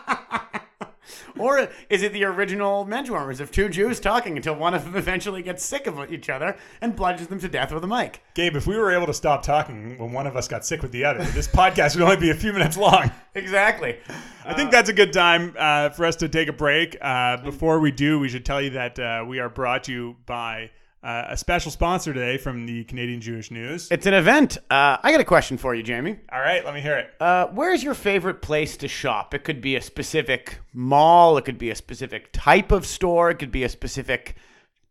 Or 1.40 1.70
is 1.90 2.04
it 2.04 2.14
the 2.14 2.24
original 2.26 2.86
Menschwarmers 2.86 3.40
of 3.40 3.52
two 3.52 3.70
Jews 3.70 4.00
talking 4.00 4.38
until 4.38 4.56
one 4.56 4.74
of 4.74 4.84
them 4.84 4.96
eventually 4.96 5.42
gets 5.42 5.64
sick 5.64 5.88
of 5.88 6.12
each 6.12 6.30
other 6.30 6.58
and 6.82 6.96
bludgeons 6.96 7.28
them 7.28 7.40
to 7.40 7.48
death 7.48 7.72
with 7.72 7.84
a 7.84 7.88
mic? 7.88 8.22
Gabe, 8.34 8.56
if 8.56 8.68
we 8.68 8.78
were 8.78 8.92
able 8.92 9.08
to 9.08 9.14
stop 9.14 9.44
talking 9.44 9.98
when 9.98 10.12
one 10.12 10.28
of 10.28 10.36
us 10.36 10.48
got 10.48 10.66
sick 10.66 10.82
with 10.82 10.92
the 10.92 11.06
other, 11.06 11.24
this 11.26 11.48
podcast 11.48 11.96
would 11.96 12.04
only 12.04 12.18
be 12.18 12.30
a 12.30 12.36
few 12.36 12.54
minutes 12.54 12.78
long. 12.78 13.12
Exactly. 13.36 13.98
I 14.46 14.54
think 14.54 14.72
that's 14.72 14.90
a 14.90 14.94
good 14.94 15.14
time 15.14 15.54
uh, 15.58 15.90
for 15.90 16.06
us 16.06 16.16
to 16.18 16.30
take 16.30 16.48
a 16.48 16.54
break. 16.54 16.98
Uh, 17.00 17.38
before 17.38 17.80
we 17.80 17.92
do, 17.92 18.20
we 18.20 18.30
should 18.30 18.46
tell 18.46 18.62
you 18.62 18.72
that 18.72 18.98
uh, 18.98 19.26
we 19.28 19.40
are 19.40 19.50
brought 19.50 19.84
to 19.86 19.92
you 19.92 20.16
by 20.26 20.72
uh, 21.04 21.26
a 21.30 21.38
special 21.38 21.72
sponsor 21.72 22.14
today 22.14 22.38
from 22.38 22.66
the 22.66 22.84
Canadian 22.86 23.22
Jewish 23.22 23.52
News. 23.52 23.88
It's 23.92 24.06
an 24.06 24.14
event. 24.14 24.58
Uh, 24.70 24.98
I 25.02 25.12
got 25.12 25.22
a 25.22 25.26
question 25.26 25.58
for 25.58 25.74
you, 25.76 25.84
Jamie. 25.84 26.18
All 26.32 26.40
right, 26.40 26.66
let 26.66 26.74
me 26.74 26.82
hear 26.82 26.98
it. 26.98 27.12
Uh, 27.20 27.48
where's 27.48 27.84
your 27.84 27.94
favorite 27.94 28.42
place 28.42 28.78
to 28.78 28.88
shop? 28.88 29.34
It 29.34 29.44
could 29.44 29.62
be 29.62 29.76
a 29.76 29.82
specific 29.82 30.60
mall. 30.74 31.38
It 31.38 31.46
could 31.46 31.58
be 31.58 31.70
a 31.70 31.76
specific 31.76 32.30
type 32.34 32.72
of 32.72 32.86
store. 32.86 33.30
It 33.30 33.36
could 33.40 33.52
be 33.52 33.64
a 33.64 33.70
specific 33.70 34.36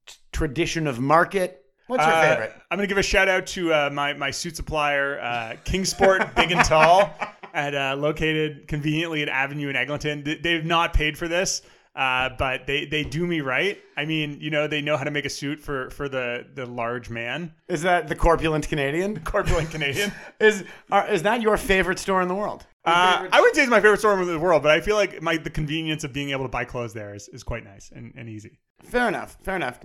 t- 0.07 0.15
tradition 0.33 0.87
of 0.87 1.01
market. 1.01 1.65
What's 1.89 2.05
your 2.05 2.13
Uh, 2.15 2.23
favorite? 2.31 2.53
I'm 2.71 2.79
going 2.79 2.89
to 2.89 2.93
give 2.93 2.99
a 2.99 3.03
shout 3.03 3.29
out 3.29 3.47
to 3.49 3.73
uh, 3.73 3.91
my, 3.93 4.13
my 4.13 4.31
suit 4.31 4.57
supplier, 4.57 5.21
uh, 5.21 5.57
Kingsport 5.65 6.35
Big 6.37 6.51
and 6.51 6.65
Tall, 6.65 7.15
at 7.55 7.75
uh, 7.75 7.95
located 7.97 8.67
conveniently 8.69 9.23
at 9.23 9.29
Avenue 9.29 9.69
in 9.69 9.77
Eglinton. 9.77 10.25
They, 10.25 10.35
they've 10.37 10.65
not 10.65 10.95
paid 10.95 11.17
for 11.17 11.29
this, 11.29 11.63
uh, 11.97 12.29
but 12.39 12.67
they, 12.67 12.85
they 12.85 13.03
do 13.03 13.27
me 13.27 13.41
right. 13.41 13.79
I 13.97 14.05
mean, 14.05 14.39
you 14.39 14.51
know, 14.51 14.67
they 14.67 14.83
know 14.83 14.99
how 14.99 15.05
to 15.05 15.11
make 15.11 15.25
a 15.25 15.31
suit 15.31 15.61
for, 15.61 15.89
for 15.91 16.11
the, 16.11 16.47
the 16.55 16.67
large 16.67 17.09
man, 17.09 17.55
Is 17.69 17.83
that 17.83 18.09
the 18.09 18.15
corpulent 18.15 18.69
Canadian? 18.69 19.19
corpulent 19.25 19.71
Canadian. 19.71 20.13
Is 20.41 20.65
are, 20.91 21.09
is 21.09 21.23
that 21.23 21.41
your 21.41 21.57
favorite 21.57 21.99
store 21.99 22.21
in 22.21 22.29
the 22.29 22.35
world? 22.35 22.67
Uh, 22.85 23.27
I 23.33 23.41
would 23.41 23.55
say 23.55 23.63
it's 23.63 23.71
my 23.71 23.81
favorite 23.81 23.99
store 23.99 24.21
in 24.21 24.29
the 24.29 24.39
world, 24.39 24.63
but 24.63 24.71
I 24.71 24.81
feel 24.81 24.95
like 24.95 25.23
my 25.23 25.39
the 25.39 25.51
convenience 25.51 26.05
of 26.05 26.13
being 26.13 26.31
able 26.31 26.45
to 26.45 26.49
buy 26.51 26.65
clothes 26.65 26.93
there 26.93 27.15
is, 27.15 27.29
is 27.29 27.43
quite 27.43 27.65
nice 27.65 27.91
and, 27.95 28.13
and 28.17 28.29
easy. 28.29 28.59
Fair 28.83 29.09
enough. 29.09 29.39
Fair 29.43 29.57
enough. 29.57 29.81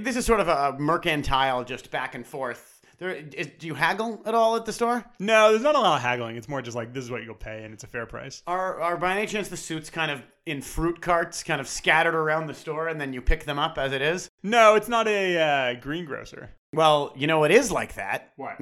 This 0.00 0.16
is 0.16 0.26
sort 0.26 0.40
of 0.40 0.48
a 0.48 0.76
mercantile, 0.78 1.64
just 1.64 1.90
back 1.90 2.14
and 2.14 2.26
forth. 2.26 2.73
There, 2.98 3.10
is, 3.10 3.48
do 3.58 3.66
you 3.66 3.74
haggle 3.74 4.22
at 4.24 4.34
all 4.34 4.56
at 4.56 4.64
the 4.64 4.72
store? 4.72 5.04
No, 5.18 5.50
there's 5.50 5.62
not 5.62 5.74
a 5.74 5.80
lot 5.80 5.96
of 5.96 6.02
haggling. 6.02 6.36
It's 6.36 6.48
more 6.48 6.62
just 6.62 6.76
like 6.76 6.92
this 6.92 7.04
is 7.04 7.10
what 7.10 7.24
you'll 7.24 7.34
pay, 7.34 7.64
and 7.64 7.74
it's 7.74 7.84
a 7.84 7.88
fair 7.88 8.06
price. 8.06 8.42
Are 8.46 8.80
are 8.80 8.96
by 8.96 9.16
any 9.16 9.26
chance 9.26 9.48
the 9.48 9.56
suits 9.56 9.90
kind 9.90 10.10
of 10.10 10.22
in 10.46 10.60
fruit 10.62 11.00
carts, 11.00 11.42
kind 11.42 11.60
of 11.60 11.68
scattered 11.68 12.14
around 12.14 12.46
the 12.46 12.54
store, 12.54 12.88
and 12.88 13.00
then 13.00 13.12
you 13.12 13.20
pick 13.20 13.44
them 13.44 13.58
up 13.58 13.78
as 13.78 13.92
it 13.92 14.02
is? 14.02 14.30
No, 14.42 14.74
it's 14.74 14.88
not 14.88 15.08
a 15.08 15.38
uh, 15.38 15.80
greengrocer. 15.80 16.50
Well, 16.72 17.12
you 17.16 17.26
know 17.26 17.44
it 17.44 17.50
is 17.50 17.70
like 17.70 17.94
that. 17.94 18.32
What? 18.36 18.58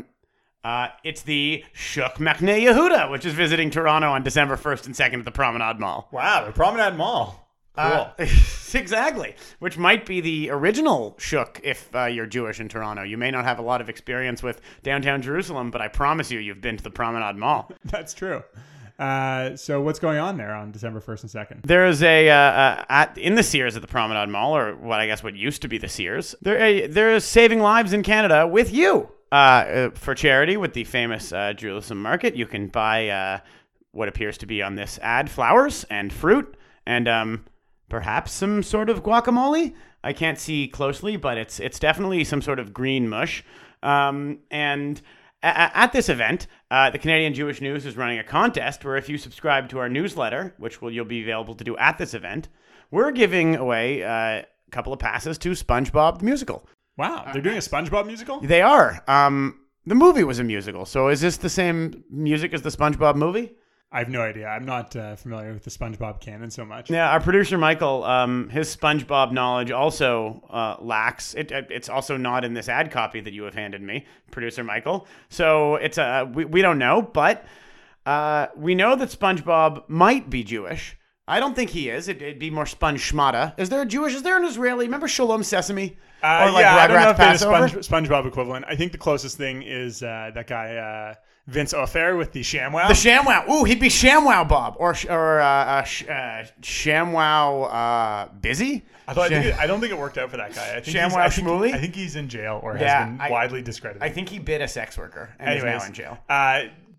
Uh, 0.65 0.89
it's 1.03 1.23
the 1.23 1.65
Shuk 1.73 2.19
Machne 2.19 2.63
Yehuda, 2.63 3.11
which 3.11 3.27
is 3.27 3.35
visiting 3.35 3.71
Toronto 3.71 4.11
on 4.11 4.23
December 4.23 4.57
1st 4.57 4.87
and 4.87 4.95
2nd 4.95 5.19
at 5.19 5.25
the 5.25 5.33
Promenade 5.33 5.81
Mall. 5.81 6.09
Wow, 6.13 6.45
the 6.47 6.53
Promenade 6.53 6.97
Mall. 6.97 7.49
Cool. 7.75 7.85
Uh, 7.85 8.13
exactly. 8.75 9.35
Which 9.59 9.79
might 9.79 10.07
be 10.07 10.21
the 10.21 10.51
original 10.51 11.17
Shuk 11.19 11.61
if 11.63 11.95
uh, 11.95 12.07
you're 12.07 12.27
Jewish 12.27 12.61
in 12.61 12.69
Toronto. 12.69 13.03
You 13.03 13.19
may 13.19 13.31
not 13.31 13.45
have 13.45 13.59
a 13.59 13.63
lot 13.63 13.81
of 13.81 13.89
experience 13.89 14.43
with 14.43 14.61
downtown 14.83 15.23
Jerusalem, 15.23 15.71
but 15.71 15.81
I 15.81 15.89
promise 15.89 16.31
you, 16.31 16.39
you've 16.39 16.61
been 16.61 16.77
to 16.77 16.83
the 16.83 16.91
Promenade 16.91 17.37
Mall. 17.37 17.71
That's 17.85 18.15
true. 18.15 18.43
Uh, 18.99 19.57
so 19.57 19.81
what's 19.81 19.99
going 19.99 20.19
on 20.19 20.37
there 20.37 20.55
on 20.55 20.71
December 20.71 21.01
1st 21.01 21.35
and 21.35 21.49
2nd? 21.49 21.67
There's 21.67 22.03
a 22.03 22.29
uh, 22.29 22.35
uh, 22.35 22.85
at 22.89 23.19
in 23.19 23.35
the 23.35 23.43
Sears 23.43 23.75
at 23.75 23.83
the 23.83 23.89
Promenade 23.89 24.29
Mall, 24.29 24.57
or 24.57 24.77
what 24.77 25.01
I 25.01 25.07
guess 25.07 25.23
what 25.25 25.35
used 25.35 25.63
to 25.63 25.69
be 25.69 25.79
the 25.79 25.89
Sears. 25.89 26.35
There, 26.43 26.61
uh, 26.61 26.87
there's 26.89 27.25
saving 27.25 27.61
lives 27.61 27.93
in 27.93 28.03
Canada 28.03 28.47
with 28.47 28.73
you 28.73 29.09
uh, 29.33 29.35
uh, 29.35 29.91
for 29.95 30.15
charity 30.15 30.57
with 30.57 30.75
the 30.75 30.85
famous 30.85 31.33
uh, 31.33 31.53
Jerusalem 31.55 32.03
Market. 32.03 32.37
You 32.37 32.47
can 32.47 32.69
buy 32.69 33.09
uh, 33.09 33.41
what 33.91 34.09
appears 34.09 34.39
to 34.39 34.47
be 34.47 34.63
on 34.63 34.75
this 34.75 34.99
ad 35.03 35.31
flowers 35.31 35.85
and 35.85 36.13
fruit 36.13 36.57
and 36.87 37.09
um, 37.09 37.45
perhaps 37.93 38.33
some 38.33 38.63
sort 38.63 38.89
of 38.89 39.03
guacamole. 39.03 39.75
I 40.03 40.15
can't 40.15 40.39
see 40.39 40.67
closely, 40.67 41.17
but 41.17 41.37
it's 41.37 41.61
it's 41.61 41.79
definitely 41.79 42.25
some 42.25 42.41
sort 42.43 42.59
of 42.59 42.73
green 42.73 43.07
mush. 43.07 43.45
Um, 43.83 44.39
and 44.51 45.01
a- 45.43 45.77
at 45.77 45.93
this 45.93 46.09
event, 46.09 46.47
uh, 46.71 46.89
the 46.89 46.99
Canadian 46.99 47.35
Jewish 47.35 47.61
News 47.61 47.85
is 47.85 47.97
running 47.97 48.19
a 48.19 48.25
contest 48.25 48.83
where 48.85 48.97
if 48.97 49.11
you 49.11 49.19
subscribe 49.19 49.69
to 49.69 49.79
our 49.79 49.91
newsletter, 49.91 50.55
which 50.57 50.81
will 50.81 50.91
you'll 50.91 51.05
be 51.05 51.23
available 51.23 51.55
to 51.55 51.65
do 51.65 51.77
at 51.77 51.99
this 51.99 52.15
event, 52.15 52.49
we're 52.91 53.13
giving 53.13 53.57
away 53.57 54.03
uh, 54.03 54.11
a 54.41 54.47
couple 54.71 54.93
of 54.95 54.99
passes 54.99 55.37
to 55.39 55.51
SpongeBob 55.51 56.21
the 56.21 56.25
musical. 56.25 56.67
Wow, 56.97 57.29
they're 57.33 57.43
doing 57.43 57.59
a 57.59 57.61
SpongeBob 57.61 58.07
musical? 58.07 58.41
They 58.41 58.63
are. 58.63 59.05
Um, 59.07 59.61
the 59.85 59.95
movie 59.95 60.25
was 60.25 60.39
a 60.39 60.45
musical, 60.45 60.87
so 60.87 61.09
is 61.09 61.21
this 61.21 61.37
the 61.37 61.51
same 61.51 62.05
music 62.11 62.55
as 62.55 62.63
the 62.63 62.71
SpongeBob 62.71 63.17
movie? 63.17 63.53
I 63.95 63.99
have 63.99 64.09
no 64.09 64.23
idea. 64.23 64.49
I'm 64.49 64.65
not 64.65 64.97
uh, 64.97 65.17
familiar 65.17 65.53
with 65.53 65.65
the 65.65 65.71
SpongeBob 65.71 66.19
canon 66.19 66.51
so 66.51 66.65
much. 66.65 66.89
Yeah, 66.89 67.11
our 67.11 67.21
producer 67.21 67.59
Michael, 67.59 68.05
um, 68.05 68.49
his 68.49 68.75
SpongeBob 68.75 69.33
knowledge 69.33 69.71
also 69.71 70.43
uh, 70.49 70.77
lacks. 70.81 71.35
It, 71.35 71.53
it's 71.53 71.91
also 71.91 72.17
not 72.17 72.43
in 72.43 72.55
this 72.55 72.71
ad 72.71 72.91
copy 72.91 73.21
that 73.21 73.35
you 73.35 73.43
have 73.43 73.55
handed 73.55 73.83
me, 73.83 74.07
producer 74.31 74.65
Michael. 74.65 75.07
So 75.29 75.75
it's 75.75 75.99
a 75.99 76.31
we, 76.33 76.47
we 76.47 76.63
don't 76.63 76.79
know, 76.79 77.03
but 77.03 77.45
uh, 78.07 78.47
we 78.57 78.75
know 78.75 78.97
that 78.97 79.11
SpongeBob 79.11 79.89
might 79.89 80.31
be 80.31 80.43
Jewish. 80.43 80.97
I 81.29 81.39
don't 81.39 81.55
think 81.55 81.71
he 81.71 81.91
is. 81.91 82.09
It, 82.09 82.21
would 82.23 82.39
be 82.39 82.51
more 82.51 82.67
Sponge 82.67 83.01
Schmata. 83.01 83.53
Is 83.59 83.69
there 83.69 83.83
a 83.83 83.87
Jewish? 83.87 84.15
Is 84.15 84.23
there 84.23 84.39
an 84.39 84.45
Israeli? 84.45 84.87
Remember 84.87 85.07
Shalom 85.07 85.43
Sesame? 85.43 85.99
Uh, 86.23 86.53
yeah, 86.59 86.77
I 86.77 86.87
don't 86.87 87.01
know 87.01 87.11
if 87.11 87.17
there's 87.17 87.43
a 87.43 87.45
Sponge, 87.45 87.73
SpongeBob 88.09 88.27
equivalent. 88.27 88.65
I 88.69 88.75
think 88.75 88.93
the 88.93 88.99
closest 88.99 89.37
thing 89.37 89.63
is 89.63 90.03
uh, 90.03 90.31
that 90.35 90.47
guy 90.47 90.77
uh, 90.77 91.15
Vince 91.49 91.75
Offer 91.75 92.17
with 92.17 92.33
the 92.33 92.41
ShamWow. 92.43 92.87
The 92.89 92.95
ShamWow. 92.95 93.49
Ooh, 93.51 93.65
he'd 93.65 93.81
be 93.81 93.89
ShamWow 93.89 94.49
Bob 94.49 94.77
or 94.79 94.95
or 95.11 95.41
uh, 95.41 95.47
uh, 95.47 95.83
sh- 95.83 96.05
uh, 96.09 96.45
ShamWow 96.61 97.73
uh, 97.73 98.29
Busy. 98.41 98.85
I, 99.09 99.15
thought, 99.15 99.25
I, 99.25 99.29
think 99.43 99.47
it, 99.47 99.59
I 99.59 99.67
don't 99.67 99.81
think 99.81 99.93
it 99.93 99.99
worked 99.99 100.17
out 100.19 100.31
for 100.31 100.37
that 100.37 100.55
guy. 100.55 100.77
I 100.77 100.81
think 100.81 100.97
ShamWow 100.97 101.17
I 101.17 101.29
think? 101.29 101.75
I 101.75 101.79
think 101.79 101.97
he's 101.97 102.15
in 102.15 102.29
jail 102.29 102.61
or 102.63 102.77
Yeah, 102.77 103.01
has 103.01 103.09
been 103.09 103.21
I- 103.21 103.31
widely 103.31 103.61
discredited. 103.61 104.03
I 104.03 104.09
think 104.11 104.29
he 104.29 104.39
bit 104.39 104.61
a 104.61 104.69
sex 104.69 104.97
worker 104.97 105.35
and 105.41 105.51
Anyways, 105.51 105.75
is 105.75 105.81
now 105.83 105.87
in 105.89 105.93
jail. 105.93 106.19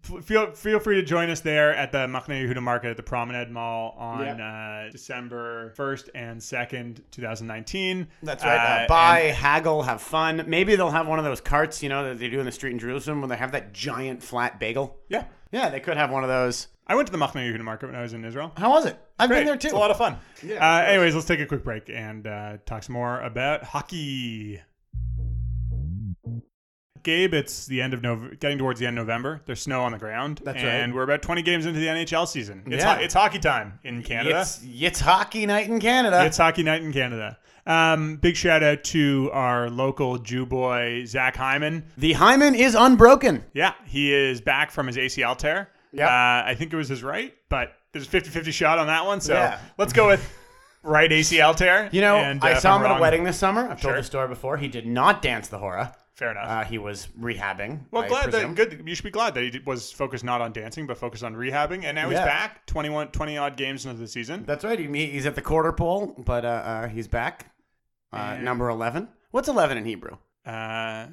Feel 0.03 0.51
feel 0.51 0.79
free 0.79 0.95
to 0.95 1.01
join 1.03 1.29
us 1.29 1.39
there 1.39 1.73
at 1.73 1.93
the 1.93 1.99
Machne 2.07 2.45
Yehuda 2.45 2.61
Market 2.61 2.89
at 2.89 2.97
the 2.97 3.03
Promenade 3.03 3.49
Mall 3.49 3.95
on 3.97 4.41
uh, 4.41 4.89
December 4.91 5.69
first 5.77 6.09
and 6.13 6.43
second, 6.43 7.01
2019. 7.11 8.07
That's 8.21 8.43
right. 8.43 8.57
Uh, 8.57 8.83
Uh, 8.83 8.87
buy, 8.87 9.19
and- 9.21 9.37
haggle, 9.37 9.81
have 9.83 10.01
fun. 10.01 10.43
Maybe 10.45 10.75
they'll 10.75 10.89
have 10.91 11.07
one 11.07 11.19
of 11.19 11.25
those 11.25 11.39
carts, 11.39 11.81
you 11.81 11.87
know, 11.87 12.03
that 12.03 12.19
they 12.19 12.27
do 12.27 12.39
in 12.41 12.45
the 12.45 12.51
street 12.51 12.71
in 12.73 12.79
Jerusalem 12.79 13.21
when 13.21 13.29
they 13.29 13.37
have 13.37 13.53
that 13.53 13.71
giant 13.71 14.21
flat 14.21 14.59
bagel. 14.59 14.97
yeah, 15.07 15.23
Yeah, 15.53 15.69
they 15.69 15.79
could 15.79 15.95
have 15.95 16.11
one 16.11 16.23
of 16.23 16.29
those. 16.29 16.67
I 16.85 16.95
went 16.95 17.07
to 17.07 17.13
the 17.13 17.17
Machne 17.17 17.35
Yehuda 17.49 17.61
Market 17.63 17.85
when 17.85 17.95
I 17.95 18.01
was 18.01 18.11
in 18.11 18.25
Israel. 18.25 18.51
How 18.57 18.71
was 18.71 18.85
it? 18.85 18.99
I've 19.17 19.29
Great. 19.29 19.39
been 19.39 19.47
there 19.47 19.55
too. 19.55 19.67
It's 19.67 19.73
a 19.73 19.77
lot 19.77 19.89
of 19.89 19.97
fun. 19.97 20.17
Yeah, 20.45 20.55
Uh, 20.55 20.81
anyways, 20.81 21.15
let's 21.15 21.27
take 21.27 21.39
a 21.39 21.45
quick 21.45 21.63
break 21.63 21.89
and 21.89 22.27
uh, 22.27 22.57
talk 22.65 22.83
some 22.83 22.91
more 22.93 23.21
about 23.21 23.63
hockey. 23.63 24.59
Gabe, 27.03 27.33
it's 27.33 27.65
the 27.67 27.81
end 27.81 27.93
of 27.93 28.01
November, 28.01 28.35
getting 28.35 28.57
towards 28.57 28.79
the 28.79 28.85
end 28.87 28.97
of 28.97 29.05
November. 29.07 29.41
There's 29.45 29.61
snow 29.61 29.81
on 29.83 29.91
the 29.91 29.97
ground, 29.97 30.41
That's 30.43 30.57
and 30.57 30.91
right. 30.91 30.95
we're 30.95 31.03
about 31.03 31.21
20 31.21 31.41
games 31.41 31.65
into 31.65 31.79
the 31.79 31.87
NHL 31.87 32.27
season. 32.27 32.63
It's, 32.67 32.83
Yeah. 32.83 32.95
ho- 32.95 33.01
it's 33.01 33.13
hockey 33.13 33.39
time 33.39 33.79
in 33.83 34.01
Canada. 34.03 34.41
It's, 34.41 34.61
it's 34.65 34.99
hockey 34.99 35.45
night 35.45 35.67
in 35.69 35.79
Canada. 35.79 36.25
It's 36.25 36.37
hockey 36.37 36.63
night 36.63 36.81
in 36.81 36.91
Canada. 36.93 37.37
Um, 37.65 38.17
big 38.17 38.35
shout 38.35 38.61
out 38.63 38.83
to 38.85 39.29
our 39.31 39.69
local 39.69 40.17
Jew 40.17 40.45
boy 40.45 41.05
Zach 41.05 41.35
Hyman. 41.37 41.85
the 41.97 42.13
Hyman 42.13 42.55
is 42.55 42.75
unbroken. 42.75 43.43
Yeah, 43.53 43.73
he 43.85 44.13
is 44.13 44.41
back 44.41 44.69
from 44.71 44.87
his 44.87 44.97
ACL 44.97 45.37
tear. 45.37 45.69
Yeah. 45.93 46.07
Uh, 46.07 46.43
I 46.49 46.55
think 46.55 46.73
it 46.73 46.75
was 46.75 46.89
his 46.89 47.03
right, 47.03 47.33
but 47.49 47.73
there's 47.93 48.07
a 48.07 48.09
50-50 48.09 48.51
shot 48.51 48.79
on 48.79 48.87
that 48.87 49.05
one. 49.05 49.21
So 49.21 49.33
Yeah. 49.33 49.59
let's 49.77 49.93
go 49.93 50.07
with 50.07 50.27
right 50.81 51.09
ACL 51.09 51.55
tear. 51.55 51.87
You 51.93 52.01
know, 52.01 52.17
And, 52.17 52.43
uh, 52.43 52.47
I 52.47 52.53
saw 52.55 52.75
I'm 52.75 52.81
him 52.83 52.91
at 52.91 52.97
a 52.97 53.01
wedding 53.01 53.23
this 53.23 53.37
summer. 53.37 53.69
I've 53.69 53.79
Sure. 53.79 53.91
told 53.91 54.03
the 54.03 54.07
story 54.07 54.27
before. 54.27 54.57
He 54.57 54.67
did 54.67 54.85
not 54.85 55.21
dance 55.21 55.47
the 55.47 55.59
hora. 55.59 55.95
Fair 56.15 56.31
enough. 56.31 56.47
Uh, 56.47 56.63
he 56.63 56.77
was 56.77 57.07
rehabbing. 57.19 57.81
well, 57.91 58.03
I 58.03 58.07
glad 58.07 58.23
presume. 58.31 58.53
that 58.53 58.69
good. 58.69 58.87
You 58.87 58.93
should 58.93 59.03
be 59.05 59.09
glad 59.11 59.33
that 59.33 59.43
he 59.43 59.49
did- 59.49 59.65
was 59.65 59.91
focused 59.91 60.23
not 60.23 60.41
on 60.41 60.51
dancing, 60.53 60.85
but 60.85 60.97
focused 60.97 61.23
on 61.23 61.33
rehabbing, 61.35 61.83
and 61.85 61.95
now 61.95 62.07
he's 62.09 62.19
back. 62.19 62.65
21, 62.67 63.07
20 63.09 63.37
odd 63.37 63.57
games 63.57 63.85
into 63.85 63.97
the 63.99 64.07
season. 64.07 64.43
That's 64.45 64.63
right. 64.63 64.77
He, 64.77 64.87
he's 65.07 65.25
at 65.25 65.33
the 65.35 65.41
quarter 65.41 65.71
pole, 65.71 66.13
but 66.23 66.45
uh, 66.45 66.47
uh, 66.47 66.87
he's 66.87 67.07
back. 67.07 67.51
Uh, 68.11 68.35
number 68.37 68.69
11. 68.69 69.07
What's 69.31 69.47
11 69.47 69.77
in 69.79 69.85
Hebrew? 69.85 70.17
Uh. 70.45 71.07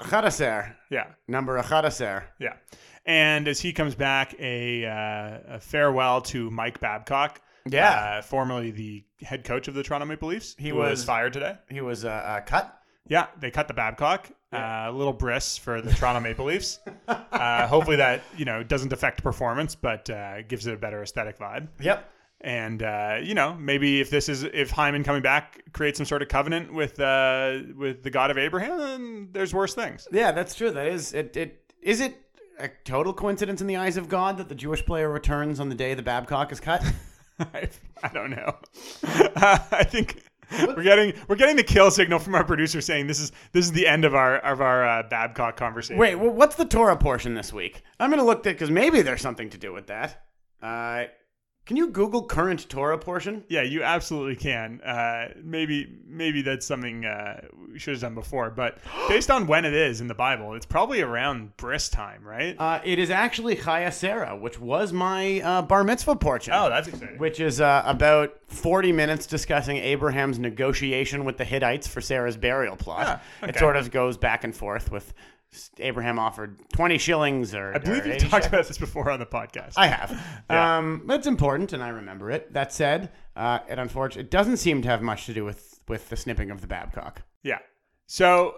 Chadaser. 0.00 0.74
Yeah. 0.90 1.06
Number 1.26 1.60
Chadaser. 1.62 2.24
Yeah. 2.38 2.54
And 3.06 3.48
as 3.48 3.60
he 3.60 3.72
comes 3.72 3.94
back, 3.94 4.34
a, 4.38 4.84
uh, 4.84 5.54
a 5.56 5.60
farewell 5.60 6.20
to 6.22 6.50
Mike 6.50 6.78
Babcock. 6.80 7.40
Yeah. 7.70 8.18
Uh, 8.18 8.22
formerly 8.22 8.70
the 8.70 9.04
head 9.22 9.44
coach 9.44 9.68
of 9.68 9.74
the 9.74 9.82
Toronto 9.82 10.06
Maple 10.06 10.28
Leafs. 10.28 10.54
He 10.58 10.70
who 10.70 10.76
was- 10.76 11.04
fired 11.04 11.32
today. 11.32 11.56
He 11.70 11.80
was 11.80 12.04
uh, 12.04 12.08
uh, 12.08 12.40
cut. 12.42 12.74
Yeah, 13.06 13.26
they 13.40 13.50
cut 13.50 13.68
the 13.68 13.74
Babcock. 13.74 14.28
Uh, 14.52 14.86
a 14.88 14.92
little 14.92 15.12
bris 15.12 15.56
for 15.58 15.80
the 15.82 15.92
Toronto 15.92 16.20
Maple 16.20 16.46
Leafs. 16.46 16.80
Uh, 17.30 17.68
hopefully 17.68 17.96
that 17.96 18.22
you 18.36 18.44
know 18.44 18.64
doesn't 18.64 18.92
affect 18.92 19.22
performance, 19.22 19.74
but 19.76 20.10
uh, 20.10 20.42
gives 20.42 20.66
it 20.66 20.74
a 20.74 20.76
better 20.76 21.02
aesthetic 21.02 21.38
vibe. 21.38 21.68
Yep. 21.80 22.10
And 22.40 22.82
uh, 22.82 23.18
you 23.22 23.34
know 23.34 23.54
maybe 23.54 24.00
if 24.00 24.10
this 24.10 24.28
is 24.28 24.42
if 24.42 24.70
Hyman 24.70 25.04
coming 25.04 25.22
back 25.22 25.62
creates 25.72 25.98
some 25.98 26.04
sort 26.06 26.20
of 26.22 26.28
covenant 26.28 26.72
with 26.74 26.98
uh, 26.98 27.58
with 27.76 28.02
the 28.02 28.10
God 28.10 28.30
of 28.32 28.38
Abraham, 28.38 28.78
then 28.78 29.28
there's 29.32 29.54
worse 29.54 29.72
things. 29.74 30.08
Yeah, 30.10 30.32
that's 30.32 30.54
true. 30.56 30.70
That 30.72 30.88
is 30.88 31.12
it. 31.14 31.36
It 31.36 31.72
is 31.80 32.00
it 32.00 32.16
a 32.58 32.68
total 32.84 33.12
coincidence 33.12 33.60
in 33.60 33.68
the 33.68 33.76
eyes 33.76 33.96
of 33.96 34.08
God 34.08 34.36
that 34.38 34.48
the 34.48 34.54
Jewish 34.56 34.84
player 34.84 35.08
returns 35.08 35.60
on 35.60 35.68
the 35.68 35.76
day 35.76 35.94
the 35.94 36.02
Babcock 36.02 36.50
is 36.50 36.58
cut? 36.60 36.82
I, 38.02 38.08
don't 38.12 38.30
know. 38.30 38.56
I 39.02 39.84
think 39.84 40.22
we're 40.50 40.82
getting 40.82 41.12
we're 41.28 41.36
getting 41.36 41.56
the 41.56 41.62
kill 41.62 41.90
signal 41.90 42.18
from 42.18 42.34
our 42.34 42.44
producer 42.44 42.80
saying 42.80 43.06
this 43.06 43.20
is 43.20 43.32
this 43.52 43.64
is 43.64 43.72
the 43.72 43.86
end 43.86 44.04
of 44.04 44.14
our 44.14 44.38
of 44.38 44.60
our 44.60 44.86
uh, 44.86 45.02
Babcock 45.04 45.56
conversation. 45.56 45.98
Wait, 45.98 46.16
well, 46.16 46.30
what's 46.30 46.56
the 46.56 46.64
Torah 46.64 46.96
portion 46.96 47.34
this 47.34 47.52
week? 47.52 47.82
I'm 48.00 48.10
gonna 48.10 48.24
look 48.24 48.38
at 48.38 48.44
because 48.54 48.70
maybe 48.70 49.02
there's 49.02 49.20
something 49.20 49.50
to 49.50 49.58
do 49.58 49.72
with 49.72 49.86
that. 49.88 50.24
Uh, 50.62 51.04
can 51.68 51.76
you 51.76 51.88
Google 51.88 52.22
current 52.24 52.66
Torah 52.70 52.96
portion? 52.96 53.44
Yeah, 53.48 53.60
you 53.60 53.82
absolutely 53.82 54.36
can. 54.36 54.80
Uh, 54.80 55.28
maybe 55.44 55.86
maybe 56.06 56.40
that's 56.40 56.64
something 56.66 57.04
uh, 57.04 57.42
we 57.70 57.78
should 57.78 57.92
have 57.92 58.00
done 58.00 58.14
before, 58.14 58.48
but 58.50 58.78
based 59.08 59.30
on 59.30 59.46
when 59.46 59.66
it 59.66 59.74
is 59.74 60.00
in 60.00 60.08
the 60.08 60.14
Bible, 60.14 60.54
it's 60.54 60.64
probably 60.64 61.02
around 61.02 61.54
bris 61.58 61.90
time, 61.90 62.24
right? 62.24 62.56
Uh, 62.58 62.80
it 62.84 62.98
is 62.98 63.10
actually 63.10 63.54
Chaya 63.54 63.92
Sarah, 63.92 64.34
which 64.34 64.58
was 64.58 64.94
my 64.94 65.40
uh, 65.42 65.60
bar 65.62 65.84
mitzvah 65.84 66.16
portion. 66.16 66.54
oh, 66.56 66.70
that's 66.70 66.88
exciting. 66.88 67.18
which 67.18 67.38
is 67.38 67.60
uh, 67.60 67.82
about 67.84 68.34
40 68.46 68.90
minutes 68.92 69.26
discussing 69.26 69.76
Abraham's 69.76 70.38
negotiation 70.38 71.26
with 71.26 71.36
the 71.36 71.44
Hittites 71.44 71.86
for 71.86 72.00
Sarah's 72.00 72.38
burial 72.38 72.76
plot. 72.76 73.20
Ah, 73.42 73.46
It 73.46 73.58
sort 73.58 73.76
of 73.76 73.90
goes 73.90 74.16
back 74.16 74.42
and 74.42 74.56
forth 74.56 74.90
with 74.90 75.12
Abraham 75.78 76.18
offered 76.18 76.58
20 76.72 76.98
shillings 76.98 77.54
or 77.54 77.74
I 77.74 77.78
believe 77.78 78.04
or 78.04 78.08
you've 78.08 78.18
talked 78.18 78.44
shekels. 78.44 78.46
about 78.46 78.68
this 78.68 78.78
before 78.78 79.10
on 79.10 79.18
the 79.18 79.26
podcast. 79.26 79.74
I 79.76 79.86
have. 79.86 80.42
Yeah. 80.50 80.78
Um, 80.78 81.06
it's 81.08 81.26
important, 81.26 81.72
and 81.72 81.82
I 81.82 81.88
remember 81.88 82.30
it. 82.30 82.52
That 82.52 82.72
said, 82.72 83.10
uh, 83.36 83.60
it 83.68 83.78
unfortunately 83.78 84.24
it 84.24 84.30
doesn't 84.30 84.58
seem 84.58 84.82
to 84.82 84.88
have 84.88 85.02
much 85.02 85.26
to 85.26 85.34
do 85.34 85.44
with 85.44 85.80
with 85.88 86.08
the 86.10 86.16
snipping 86.16 86.50
of 86.50 86.60
the 86.60 86.66
Babcock. 86.66 87.22
Yeah. 87.42 87.58
So, 88.06 88.56